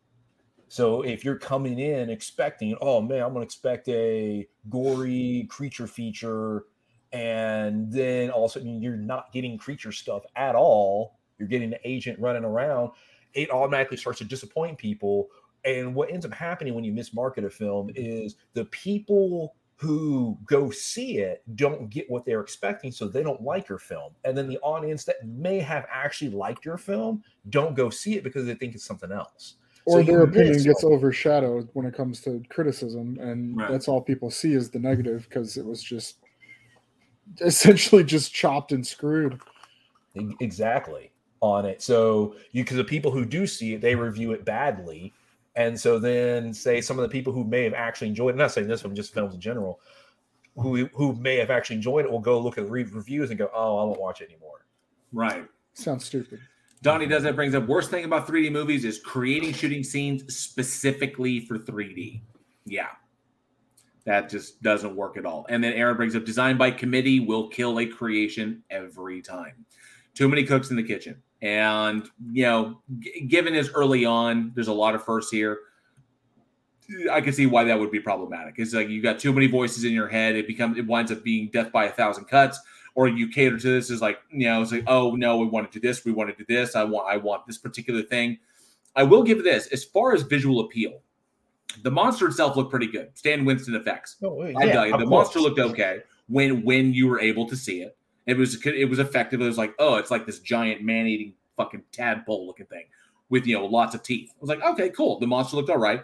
[0.67, 6.65] So if you're coming in expecting, oh man, I'm gonna expect a gory creature feature
[7.13, 11.19] and then all of a sudden you're not getting creature stuff at all.
[11.37, 12.91] You're getting the agent running around.
[13.33, 15.29] It automatically starts to disappoint people.
[15.63, 18.25] And what ends up happening when you mismarket a film mm-hmm.
[18.25, 23.41] is the people who go see it don't get what they're expecting, so they don't
[23.41, 24.13] like your film.
[24.23, 28.23] And then the audience that may have actually liked your film don't go see it
[28.23, 29.55] because they think it's something else.
[29.85, 33.69] Or So their opinion miss gets overshadowed when it comes to criticism, and Right.
[33.69, 36.22] that's all people see is the negative because it was just
[37.41, 39.39] essentially just chopped and screwed.
[40.39, 41.11] Exactly
[41.43, 41.81] on it.
[41.81, 45.13] So you because the people who do see it, they review it badly.
[45.55, 48.37] And so then say some of the people who may have actually enjoyed it, I'm
[48.39, 49.79] not saying this one, just films in general,
[50.55, 53.37] who who may have actually enjoyed it will go look at the re- reviews and
[53.37, 54.65] go, Oh, I won't watch it anymore.
[55.11, 55.45] Right.
[55.73, 56.39] Sounds stupid.
[56.81, 61.41] Donnie does that brings up worst thing about 3D movies is creating shooting scenes specifically
[61.41, 62.21] for 3D.
[62.65, 62.87] Yeah.
[64.05, 65.45] That just doesn't work at all.
[65.49, 69.65] And then Aaron brings up design by committee will kill a creation every time.
[70.13, 71.21] Too many cooks in the kitchen.
[71.41, 75.59] And, you know, g- given as early on, there's a lot of firsts here.
[77.11, 78.55] I can see why that would be problematic.
[78.57, 80.35] It's like you got too many voices in your head.
[80.35, 82.59] It becomes it winds up being death by a thousand cuts.
[82.95, 85.71] Or you cater to this is like you know it's like oh no we want
[85.71, 88.37] to do this we want to do this I want I want this particular thing.
[88.95, 91.01] I will give this as far as visual appeal.
[91.81, 93.09] The monster itself looked pretty good.
[93.15, 94.17] Stan Winston effects.
[94.23, 94.93] Oh, I yeah, dug it.
[94.93, 95.25] of The course.
[95.27, 97.97] monster looked okay when when you were able to see it.
[98.27, 99.41] It was it was effective.
[99.41, 102.85] It was like oh it's like this giant man eating fucking tadpole looking thing
[103.29, 104.29] with you know lots of teeth.
[104.31, 105.19] I was like okay cool.
[105.19, 106.03] The monster looked all right.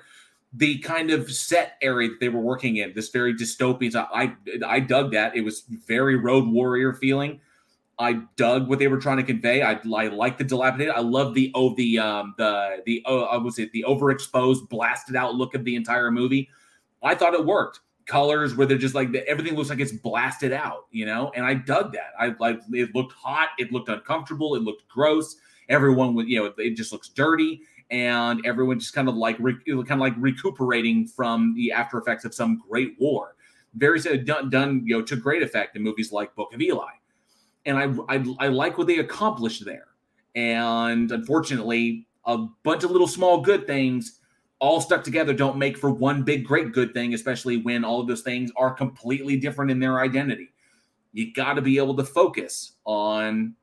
[0.53, 3.91] The kind of set area that they were working in, this very dystopian.
[3.91, 4.35] so I
[4.65, 5.35] I dug that.
[5.35, 7.39] It was very Road Warrior feeling.
[7.99, 9.61] I dug what they were trying to convey.
[9.61, 10.93] I, I like the dilapidated.
[10.95, 15.17] I love the oh the um the the oh I was it the overexposed blasted
[15.17, 16.49] out look of the entire movie.
[17.03, 17.81] I thought it worked.
[18.05, 21.45] Colors where they're just like the, everything looks like it's blasted out, you know, and
[21.45, 22.13] I dug that.
[22.17, 25.35] I like it looked hot, it looked uncomfortable, it looked gross.
[25.67, 27.61] Everyone would you know it just looks dirty,
[27.91, 32.23] and everyone just kind of like re, kind of like recuperating from the after effects
[32.23, 33.35] of some great war.
[33.75, 36.98] Very done done you know to great effect in movies like Book of Eli
[37.65, 39.87] and I, I I like what they accomplished there.
[40.35, 44.19] And unfortunately, a bunch of little small good things
[44.59, 48.07] all stuck together don't make for one big great good thing, especially when all of
[48.07, 50.49] those things are completely different in their identity.
[51.13, 53.55] You got to be able to focus on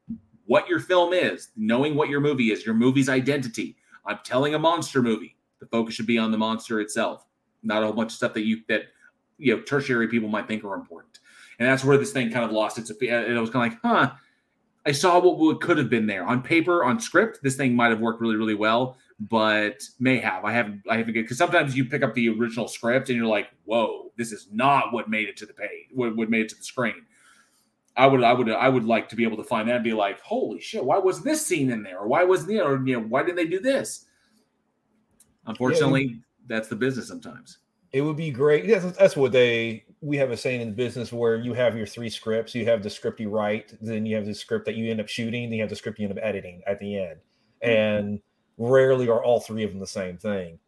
[0.46, 3.76] what your film is, knowing what your movie is, your movie's identity.
[4.06, 5.36] I'm telling a monster movie.
[5.60, 7.26] The focus should be on the monster itself,
[7.62, 8.82] not a whole bunch of stuff that you that
[9.38, 11.20] you know tertiary people might think are important.
[11.58, 12.90] And that's where this thing kind of lost its.
[12.90, 14.14] And it was kind of like, huh.
[14.86, 17.40] I saw what, could have been there on paper, on script.
[17.42, 20.44] This thing might have worked really, really well, but may have.
[20.44, 20.82] I haven't.
[20.88, 24.30] I haven't because sometimes you pick up the original script and you're like, whoa, this
[24.30, 25.88] is not what made it to the page.
[25.92, 27.04] What, what made it to the screen.
[27.96, 29.94] I would, I would, I would like to be able to find that and be
[29.94, 31.98] like, holy shit, why was this scene in there?
[31.98, 34.04] Or why wasn't you Or you know, why didn't they do this?
[35.46, 37.58] Unfortunately, that's the business sometimes.
[37.92, 38.66] It would be great.
[38.66, 39.85] Yes, that's what they.
[40.02, 42.54] We have a saying in the business where you have your three scripts.
[42.54, 45.08] You have the script you write, then you have the script that you end up
[45.08, 47.20] shooting, then you have the script you end up editing at the end.
[47.62, 48.20] And
[48.58, 50.58] rarely are all three of them the same thing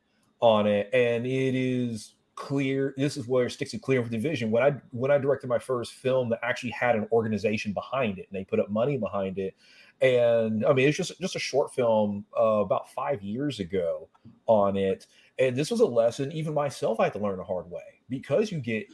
[0.40, 0.88] on it.
[0.92, 2.94] And it is clear.
[2.96, 4.50] This is where it sticks to clear with division.
[4.50, 8.28] When I when I directed my first film that actually had an organization behind it,
[8.30, 9.54] and they put up money behind it.
[10.00, 14.08] And I mean, it's just just a short film uh, about five years ago
[14.46, 15.06] on it.
[15.38, 18.50] And this was a lesson, even myself, I had to learn the hard way because
[18.50, 18.86] you get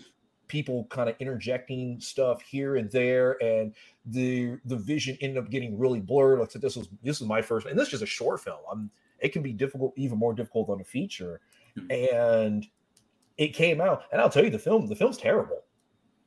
[0.55, 3.75] people kind of interjecting stuff here and there, and
[4.07, 6.39] the the vision ended up getting really blurred.
[6.39, 8.41] Like I said, this was this was my first, and this is just a short
[8.41, 8.61] film.
[8.71, 11.41] I'm, it can be difficult, even more difficult than a feature.
[11.91, 12.65] And
[13.37, 15.65] it came out, and I'll tell you, the film the film's terrible.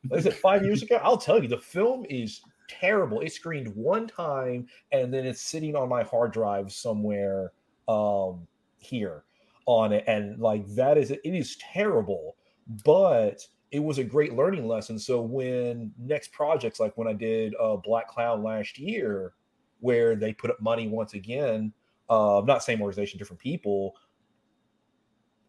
[0.09, 3.21] Like I said, five years ago, I'll tell you, the film is terrible.
[3.21, 7.53] It screened one time and then it's sitting on my hard drive somewhere
[7.87, 8.45] um
[8.77, 9.23] here
[9.65, 10.03] on it.
[10.05, 12.35] And like that is it is terrible,
[12.83, 14.98] but it was a great learning lesson.
[14.98, 19.34] So when next projects like when I did uh Black Cloud last year,
[19.80, 21.73] where they put up money once again,
[22.10, 23.95] uh not same organization, different people.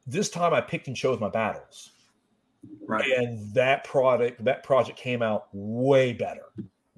[0.07, 1.91] This time I picked and chose my battles.
[2.87, 3.07] Right.
[3.13, 6.47] And that product, that project came out way better.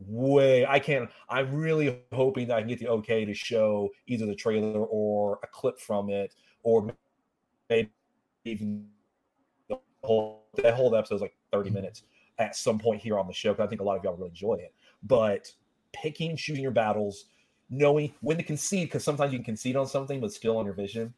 [0.07, 1.11] Way, I can't.
[1.29, 5.39] I'm really hoping that I can get the okay to show either the trailer or
[5.43, 6.91] a clip from it, or
[7.69, 7.91] maybe
[8.47, 8.87] even
[9.69, 12.03] the whole that whole episode is like 30 minutes
[12.39, 13.53] at some point here on the show.
[13.53, 14.75] Because I think a lot of y'all really enjoy it.
[15.03, 15.53] But
[15.93, 17.27] picking, choosing your battles,
[17.69, 20.75] knowing when to concede, because sometimes you can concede on something, but still on your
[20.75, 21.15] vision.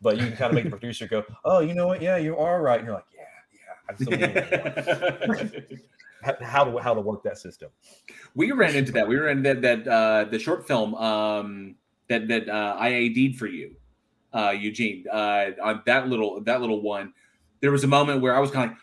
[0.00, 2.02] But you can kind of make the producer go, "Oh, you know what?
[2.02, 5.58] Yeah, you are right." And you're like, "Yeah, yeah.
[6.44, 7.70] How to how to work that system.
[8.36, 9.08] We ran into that.
[9.08, 11.74] We ran into that that uh, the short film um,
[12.08, 13.74] that that uh, I AD'd for you,
[14.32, 15.04] uh, Eugene.
[15.10, 17.12] Uh, on that little that little one,
[17.62, 18.78] there was a moment where I was kind of like,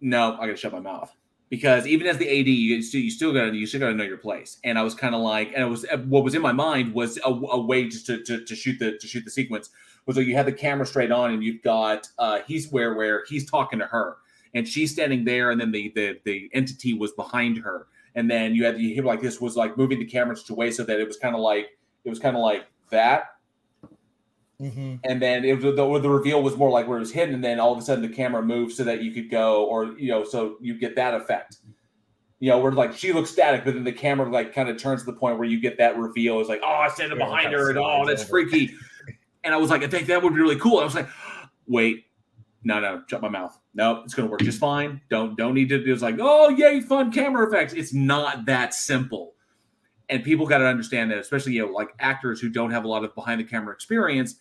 [0.00, 1.12] no, I got to shut my mouth
[1.50, 3.94] because even as the AD, you still you still got to you still got to
[3.94, 4.58] know your place.
[4.62, 7.18] And I was kind of like, and it was what was in my mind was
[7.18, 9.70] a, a way just to, to, to shoot the to shoot the sequence
[10.06, 13.24] was like you had the camera straight on and you've got uh, he's where where
[13.28, 14.16] he's talking to her
[14.54, 18.54] and she's standing there, and then the the the entity was behind her, and then
[18.54, 20.84] you had you hear like this was like moving the camera such a way so
[20.84, 21.70] that it was kind of like
[22.04, 23.24] it was kind of like that.
[24.62, 24.96] Mm-hmm.
[25.02, 27.42] And then it was the, the reveal was more like where it was hidden, and
[27.42, 30.08] then all of a sudden the camera moves so that you could go, or you
[30.08, 31.56] know, so you get that effect.
[32.38, 35.02] You know, where like she looks static, but then the camera like kind of turns
[35.02, 36.38] to the point where you get that reveal.
[36.38, 38.72] It's like, oh, I standing Yeah, behind her, and oh, that's freaky.
[39.44, 40.78] And I was like, I think that would be really cool.
[40.78, 41.08] I was like,
[41.66, 42.04] wait,
[42.62, 43.58] no, no, shut my mouth.
[43.74, 45.00] No, it's gonna work just fine.
[45.10, 45.82] Don't don't need to.
[45.82, 47.72] It was like, oh yay, fun camera effects.
[47.72, 49.34] It's not that simple,
[50.08, 52.88] and people got to understand that, especially you know, like actors who don't have a
[52.88, 54.36] lot of behind the camera experience.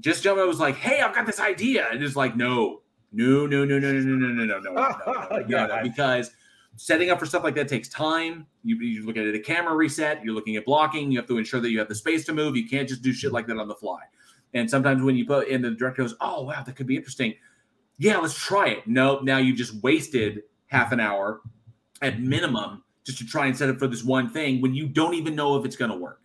[0.00, 0.38] Just jump.
[0.38, 3.78] I was like, hey, I've got this idea, and it's like, no, no, no, no,
[3.78, 6.32] no, no, no, no, no, no, no, no, no, no, Yeah, because
[6.76, 8.46] setting up for stuff like that takes time.
[8.64, 10.24] You, you look at a camera reset.
[10.24, 11.10] You're looking at blocking.
[11.10, 12.56] You have to ensure that you have the space to move.
[12.56, 14.00] You can't just do shit like that on the fly.
[14.54, 17.34] And sometimes when you put in the director goes, oh wow, that could be interesting.
[17.98, 18.86] Yeah, let's try it.
[18.86, 19.22] Nope.
[19.22, 21.40] Now you just wasted half an hour
[22.02, 25.14] at minimum just to try and set up for this one thing when you don't
[25.14, 26.20] even know if it's going to work.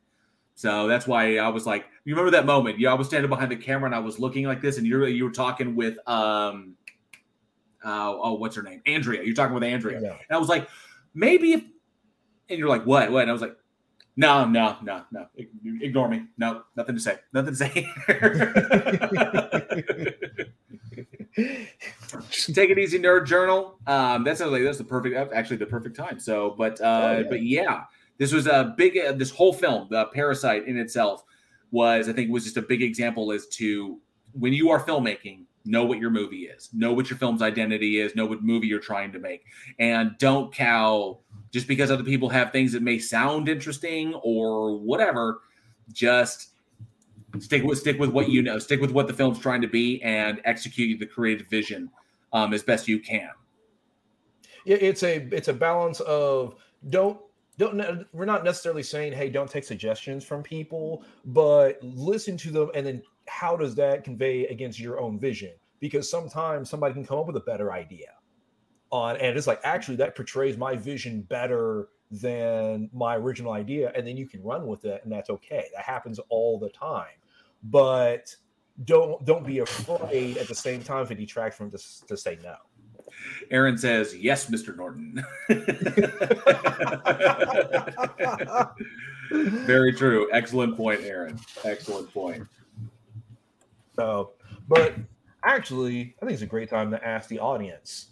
[0.59, 2.81] So that's why I was like, you remember that moment?
[2.81, 4.97] Yeah, I was standing behind the camera and I was looking like this, and you
[4.97, 6.75] were you were talking with um,
[7.81, 8.81] uh, oh, what's her name?
[8.85, 9.23] Andrea.
[9.23, 10.09] You're talking with Andrea, Yeah.
[10.09, 10.67] and I was like,
[11.13, 11.63] maybe if,
[12.49, 13.21] and you're like, what, what?
[13.21, 13.55] And I was like,
[14.17, 15.27] no, no, no, no,
[15.79, 16.25] ignore me.
[16.37, 17.19] No, nothing to say.
[17.31, 17.87] Nothing to say.
[21.37, 23.79] Take it easy, nerd journal.
[23.87, 26.19] Um, that sounds like that's the perfect, actually the perfect time.
[26.19, 27.23] So, but uh, Oh, yeah.
[27.29, 27.83] but yeah,
[28.19, 28.97] this was a big.
[28.97, 31.23] Uh, this whole film, the Parasite in itself,
[31.71, 33.99] was I think was just a big example as to
[34.33, 38.15] when you are filmmaking, know what your movie is, know what your film's identity is,
[38.15, 39.45] know what movie you're trying to make,
[39.79, 41.17] and don't cow
[41.51, 45.39] just because other people have things that may sound interesting or whatever.
[45.93, 46.49] Just
[47.39, 50.03] stick with stick with what you know, stick with what the film's trying to be,
[50.03, 51.89] and execute the creative vision
[52.33, 53.29] um, as best you can.
[54.65, 56.55] It's a it's a balance of
[56.89, 57.19] don't
[57.59, 62.71] don't we're not necessarily saying hey don't take suggestions from people but listen to them
[62.73, 65.53] and then how does that convey against your own vision?
[65.79, 68.07] Because sometimes somebody can come up with a better idea
[68.91, 74.05] on and it's like actually that portrays my vision better than my original idea and
[74.05, 75.67] then you can run with it and that's okay.
[75.75, 77.15] That happens all the time.
[77.63, 78.35] But
[78.85, 81.77] don't don't be afraid at the same time if it detracts from to,
[82.07, 82.55] to say no
[83.51, 84.75] Aaron says, "Yes, Mr.
[84.75, 85.23] Norton."
[89.65, 90.29] Very true.
[90.33, 91.39] Excellent point, Aaron.
[91.63, 92.45] Excellent point.
[93.95, 94.31] So,
[94.67, 94.95] but
[95.43, 98.07] actually, I think it's a great time to ask the audience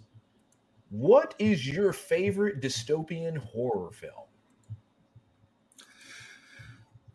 [0.89, 4.13] what is your favorite dystopian horror film?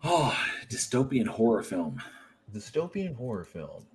[0.04, 0.36] Oh,
[0.68, 2.02] dystopian horror film.
[2.52, 3.86] Dystopian horror film.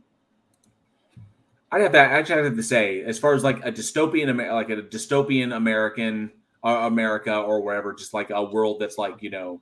[1.71, 2.11] I'd have that.
[2.13, 6.31] I'd have to say, as far as like a dystopian, like a dystopian American
[6.63, 9.61] uh, America or wherever, just like a world that's like you know,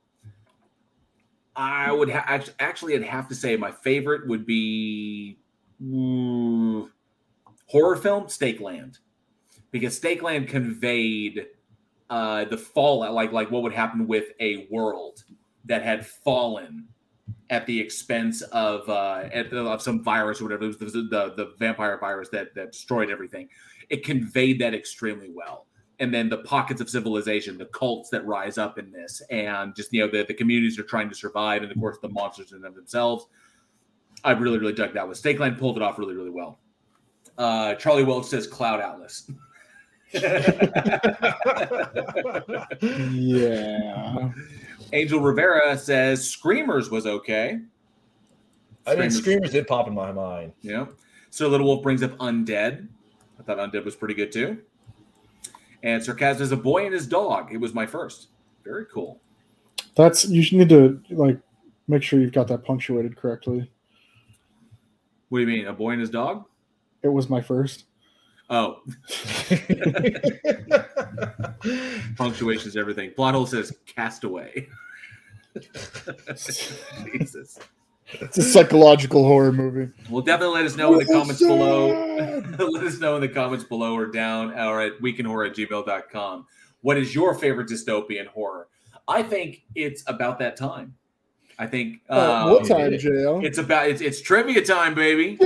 [1.56, 5.38] I would ha- act- actually, I'd have to say my favorite would be
[5.82, 6.90] ooh,
[7.66, 8.98] horror film Stake Land,
[9.72, 11.46] because Stake Land conveyed
[12.08, 15.24] uh, the fallout, like like what would happen with a world
[15.64, 16.86] that had fallen
[17.50, 20.64] at the expense of uh, at the, of some virus or whatever.
[20.64, 23.48] It was the, the the vampire virus that that destroyed everything.
[23.88, 25.66] It conveyed that extremely well,
[26.00, 29.92] and then the pockets of civilization, the cults that rise up in this, and just
[29.92, 32.60] you know the, the communities are trying to survive, and of course the monsters in
[32.60, 33.26] them themselves.
[34.24, 35.14] I really, really dug that one.
[35.14, 36.58] Stake Land pulled it off really, really well.
[37.38, 39.30] Uh, Charlie Welch says Cloud Atlas.
[43.12, 44.30] yeah.
[44.92, 47.60] Angel Rivera says Screamers was okay.
[48.86, 50.52] I mean, Screamers did pop in my mind.
[50.62, 50.86] Yeah.
[51.30, 52.86] So Little Wolf brings up Undead.
[53.38, 54.58] I thought Undead was pretty good too.
[55.82, 57.52] And Sarcasm is a boy and his dog.
[57.52, 58.28] It was my first.
[58.64, 59.20] Very cool.
[59.96, 61.38] That's you should need to like
[61.88, 63.70] make sure you've got that punctuated correctly.
[65.28, 65.66] What do you mean?
[65.66, 66.44] A boy and his dog?
[67.02, 67.84] It was my first.
[68.48, 68.80] Oh.
[72.16, 73.10] Punctuation is everything.
[73.12, 74.68] Plot hole says castaway.
[77.14, 77.58] Jesus.
[78.12, 79.92] It's a psychological horror movie.
[80.08, 82.40] Well, definitely let us know in the comments below.
[82.58, 86.46] let us know in the comments below or down or at weekinhorror at gmail.com.
[86.82, 88.68] What is your favorite dystopian horror?
[89.08, 90.94] I think it's about that time.
[91.58, 93.42] I think Uh, um, what time, JL?
[93.42, 95.36] It's about it's it's trivia time, baby.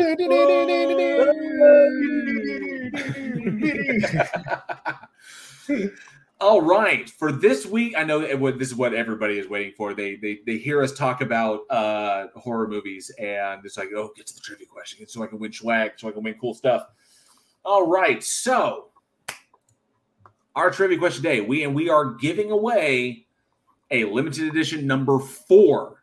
[6.40, 8.20] All right, for this week, I know
[8.52, 9.92] this is what everybody is waiting for.
[9.92, 14.26] They they they hear us talk about uh, horror movies, and it's like, oh, get
[14.28, 16.86] to the trivia question, so I can win swag, so I can win cool stuff.
[17.62, 18.88] All right, so
[20.56, 23.26] our trivia question today, we and we are giving away
[23.90, 26.02] a limited edition number four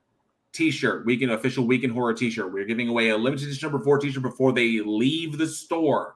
[0.51, 2.51] t-shirt, weekend official Week in Horror t-shirt.
[2.51, 6.15] We're giving away a limited edition number four t-shirt before they leave the store.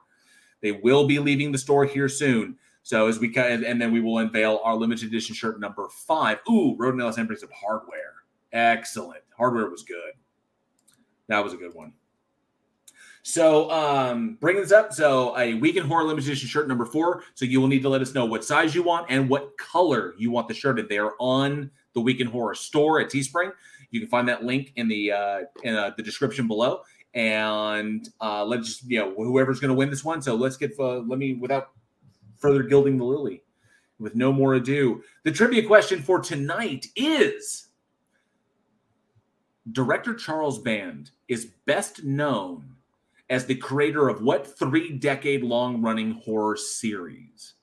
[0.62, 2.56] They will be leaving the store here soon.
[2.82, 6.38] So as we kind and then we will unveil our limited edition shirt number five.
[6.50, 8.14] Ooh, Road and LSM brings hardware.
[8.52, 9.22] Excellent.
[9.36, 10.12] Hardware was good.
[11.28, 11.92] That was a good one.
[13.22, 17.22] So um bringing this up, so a Week in Horror limited edition shirt number four.
[17.34, 20.14] So you will need to let us know what size you want and what color
[20.18, 20.88] you want the shirt in.
[20.88, 23.52] They are on the Week in Horror store at Teespring.
[23.90, 26.80] You can find that link in the uh, in uh, the description below.
[27.14, 30.22] And uh, let's just you know whoever's going to win this one.
[30.22, 31.70] So let's get uh, let me without
[32.38, 33.42] further gilding the lily.
[33.98, 37.68] With no more ado, the trivia question for tonight is:
[39.70, 42.74] Director Charles Band is best known
[43.30, 47.54] as the creator of what three-decade-long-running horror series?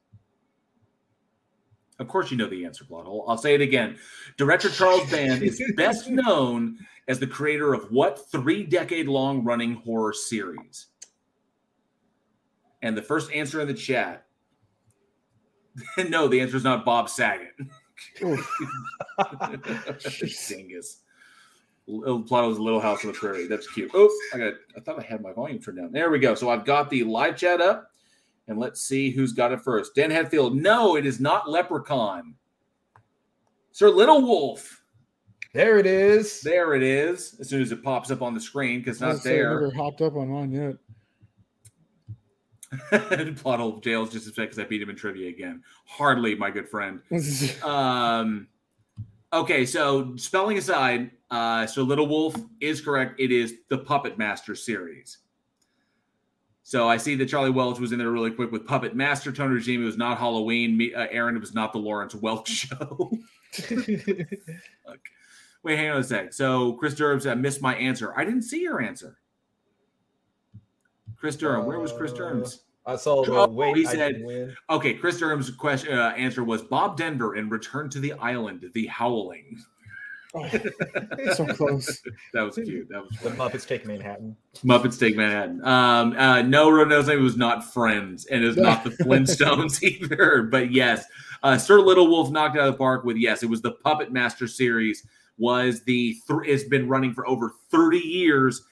[2.00, 3.26] Of course, you know the answer, plot hole.
[3.28, 3.98] I'll say it again.
[4.38, 9.76] Director Charles Band is best known as the creator of what three decade long running
[9.76, 10.88] horror series?
[12.82, 14.30] And the first answer in the chat
[16.10, 17.54] no, the answer is not Bob Saget.
[20.48, 21.02] Dingus.
[21.88, 23.48] Little Plato's Little House on the Prairie.
[23.48, 23.90] That's cute.
[23.94, 24.54] Oh, I got.
[24.78, 25.92] I thought I had my volume turned down.
[25.92, 26.36] There we go.
[26.36, 27.92] So I've got the live chat up.
[28.48, 29.96] And let's see who's got it first.
[29.96, 30.56] Dan Hetfield.
[30.56, 32.36] No, it is not Leprechaun.
[33.72, 34.79] Sir Little Wolf.
[35.54, 36.42] There it is.
[36.42, 37.36] There it is.
[37.40, 39.62] As soon as it pops up on the screen, because I not was saying, there.
[39.62, 40.76] Never hopped up on mine yet.
[43.38, 45.64] Plot hole jails just upset because I beat him in trivia again.
[45.86, 47.02] Hardly, my good friend.
[47.64, 48.48] um,
[49.34, 53.20] okay, so spelling aside, uh, so Little Wolf is correct.
[53.20, 55.18] It is the Puppet Master series.
[56.62, 59.56] So I see that Charlie Welch was in there really quick with Puppet Master, Tony
[59.56, 59.82] Regime.
[59.82, 60.78] It was not Halloween.
[60.78, 63.12] Me, uh, Aaron, it was not the Lawrence Welch show.
[63.72, 65.00] Look.
[65.64, 66.34] Wait, hang on a sec.
[66.34, 68.14] So Chris Durham said, I missed my answer.
[68.18, 69.18] I didn't see your answer.
[71.18, 72.62] Chris Durham, where was Chris Durham's?
[72.86, 73.76] I saw the Oh, wait.
[73.76, 74.56] he I said, didn't win.
[74.70, 78.88] okay, Chris Durham's question uh, answer was Bob Denver in Return to the Island, The
[78.88, 79.60] Howling.
[80.34, 80.48] Oh,
[81.34, 82.02] so close.
[82.34, 82.88] That was cute.
[82.90, 84.38] That was The Muppets Take Manhattan.
[84.64, 85.64] Muppets Take Manhattan.
[85.66, 90.44] Um, uh, no, Road name was not Friends, and it's not the Flintstones either.
[90.44, 91.06] But yes,
[91.44, 93.42] uh, Sir Little Wolf knocked out of the park with yes.
[93.44, 95.06] It was the Puppet Master series.
[95.40, 98.64] Was the th- it's been running for over thirty years,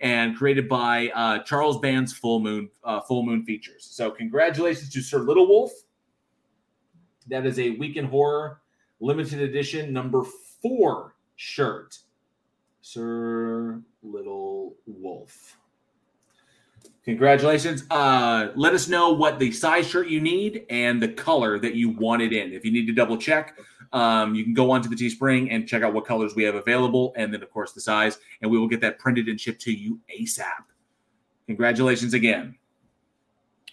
[0.00, 3.86] and created by uh, Charles Band's Full Moon uh, Full Moon Features.
[3.90, 5.70] So congratulations to Sir Little Wolf.
[7.28, 8.60] That is a Week in Horror
[9.00, 10.24] limited edition number
[10.62, 11.98] four shirt.
[12.80, 15.56] Sir Little Wolf.
[17.04, 17.84] Congratulations.
[17.90, 21.90] Uh, let us know what the size shirt you need and the color that you
[21.90, 22.52] want it in.
[22.52, 23.58] If you need to double check,
[23.92, 27.12] um, you can go onto the Teespring and check out what colors we have available,
[27.16, 29.72] and then, of course, the size, and we will get that printed and shipped to
[29.72, 30.64] you ASAP.
[31.46, 32.56] Congratulations again.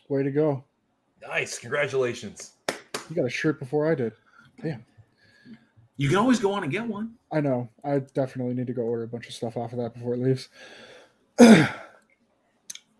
[0.08, 0.64] Way to go.
[1.22, 1.60] Nice.
[1.60, 2.54] Congratulations.
[3.10, 4.14] You got a shirt before I did.
[4.62, 4.86] Damn.
[5.98, 7.16] You can always go on and get one.
[7.32, 7.70] I know.
[7.84, 10.20] I definitely need to go order a bunch of stuff off of that before it
[10.20, 10.50] leaves.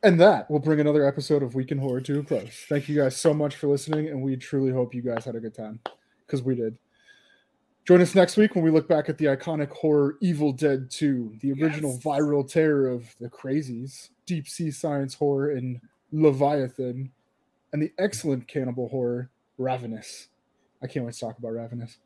[0.06, 2.64] And that will bring another episode of Week in Horror to a close.
[2.70, 5.40] Thank you guys so much for listening, and we truly hope you guys had a
[5.40, 5.80] good time
[6.28, 6.78] because we did.
[7.86, 11.36] Join us next week when we look back at the iconic horror Evil Dead 2,
[11.42, 12.04] the original Yes.
[12.04, 15.80] viral terror of the crazies, deep sea science horror in
[16.12, 17.12] Leviathan,
[17.72, 19.30] and the excellent cannibal horror
[19.60, 20.30] Ravenous.
[20.82, 22.00] I can't wait to talk about Ravenous.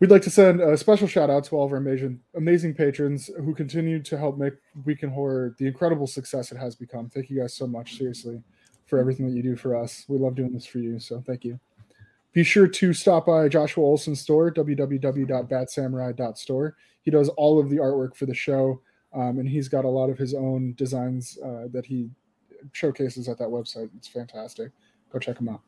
[0.00, 3.30] We'd like to send a special shout out to all of our amazing, amazing patrons
[3.38, 4.54] who continue to help make
[4.84, 7.08] Week in Horror the incredible success it has become.
[7.08, 8.42] Thank you guys so much, seriously,
[8.86, 10.04] for everything that you do for us.
[10.08, 11.60] We love doing this for you, so thank you.
[12.34, 16.76] Be sure to stop by Joshua Olsen's store, www.badsamurai.store.
[17.02, 18.82] He does all of the artwork for the show,
[19.14, 22.10] um, and he's got a lot of his own designs uh, that he
[22.72, 23.88] showcases at that website.
[23.96, 24.72] It's fantastic.
[25.12, 25.60] Go check him out.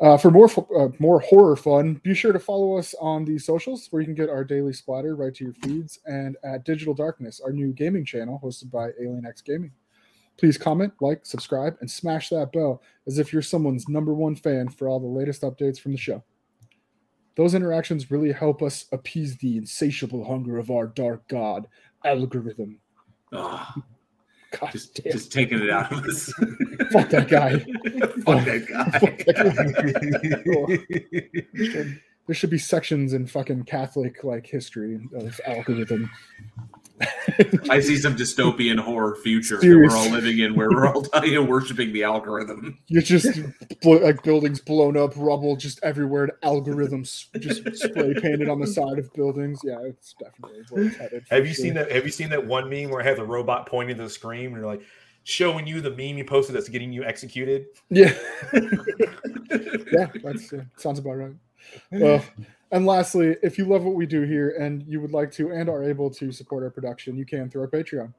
[0.00, 0.48] Uh, for more
[0.78, 4.14] uh, more horror fun, be sure to follow us on the socials where you can
[4.14, 8.04] get our daily splatter right to your feeds and at Digital Darkness, our new gaming
[8.04, 9.72] channel hosted by Alien X Gaming.
[10.38, 14.68] Please comment, like, subscribe, and smash that bell as if you're someone's number one fan
[14.68, 16.22] for all the latest updates from the show.
[17.36, 21.66] Those interactions really help us appease the insatiable hunger of our dark god,
[22.04, 22.78] algorithm.
[23.32, 23.82] Ugh,
[24.58, 25.12] God just, damn.
[25.12, 26.32] just taking it out of us.
[26.92, 27.58] Fuck that guy.
[28.22, 28.98] Fuck that guy.
[28.98, 29.36] Fuck that
[31.54, 36.10] Should- there should be sections in fucking Catholic like history of algorithm.
[37.70, 41.34] I see some dystopian horror future that we're all living in, where we're all you
[41.34, 42.78] know, worshiping the algorithm.
[42.86, 43.40] You're just
[43.84, 48.98] like buildings blown up, rubble just everywhere, and algorithms just spray painted on the side
[48.98, 49.60] of buildings.
[49.62, 51.24] Yeah, it's definitely where it's headed.
[51.30, 51.64] Have you sure.
[51.64, 51.90] seen that?
[51.92, 54.46] Have you seen that one meme where it has a robot pointing to the screen
[54.46, 54.82] and you're like
[55.24, 57.66] showing you the meme you posted that's getting you executed?
[57.90, 58.12] Yeah.
[58.52, 61.32] yeah, that's uh, sounds about right.
[61.92, 62.20] Uh,
[62.70, 65.68] and lastly, if you love what we do here and you would like to and
[65.68, 68.12] are able to support our production, you can through our Patreon.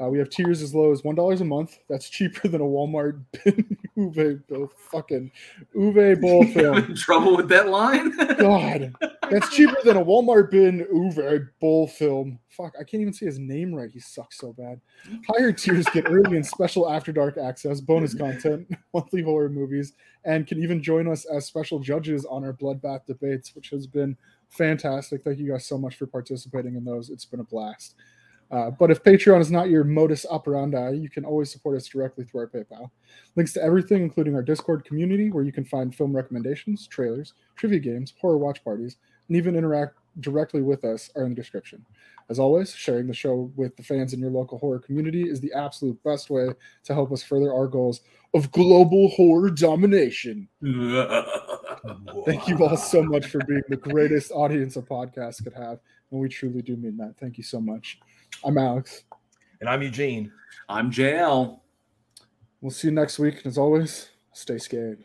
[0.00, 1.78] Uh, we have tiers as low as one dollars a month.
[1.88, 5.30] That's cheaper than a Walmart bin Uwe Boll fucking
[5.76, 6.94] Uwe Boll film.
[6.94, 8.16] Trouble with that line?
[8.38, 8.94] God,
[9.30, 12.38] that's cheaper than a Walmart bin Uwe Boll film.
[12.48, 13.90] Fuck, I can't even say his name right.
[13.90, 14.80] He sucks so bad.
[15.28, 19.92] Higher tiers get early and special after dark access, bonus content, monthly horror movies,
[20.24, 24.16] and can even join us as special judges on our bloodbath debates, which has been
[24.48, 25.22] fantastic.
[25.22, 27.10] Thank you guys so much for participating in those.
[27.10, 27.94] It's been a blast.
[28.52, 32.24] Uh, but if Patreon is not your modus operandi, you can always support us directly
[32.24, 32.90] through our PayPal.
[33.34, 37.78] Links to everything, including our Discord community, where you can find film recommendations, trailers, trivia
[37.78, 38.98] games, horror watch parties,
[39.28, 41.82] and even interact directly with us, are in the description.
[42.28, 45.52] As always, sharing the show with the fans in your local horror community is the
[45.54, 46.48] absolute best way
[46.84, 48.02] to help us further our goals
[48.34, 50.48] of global horror domination.
[52.24, 55.80] Thank you all so much for being the greatest audience a podcast could have.
[56.10, 57.14] And we truly do mean that.
[57.18, 57.98] Thank you so much.
[58.44, 59.04] I'm Alex.
[59.60, 60.32] And I'm Eugene.
[60.68, 61.60] I'm JL.
[62.60, 63.44] We'll see you next week.
[63.44, 65.04] As always, stay scared.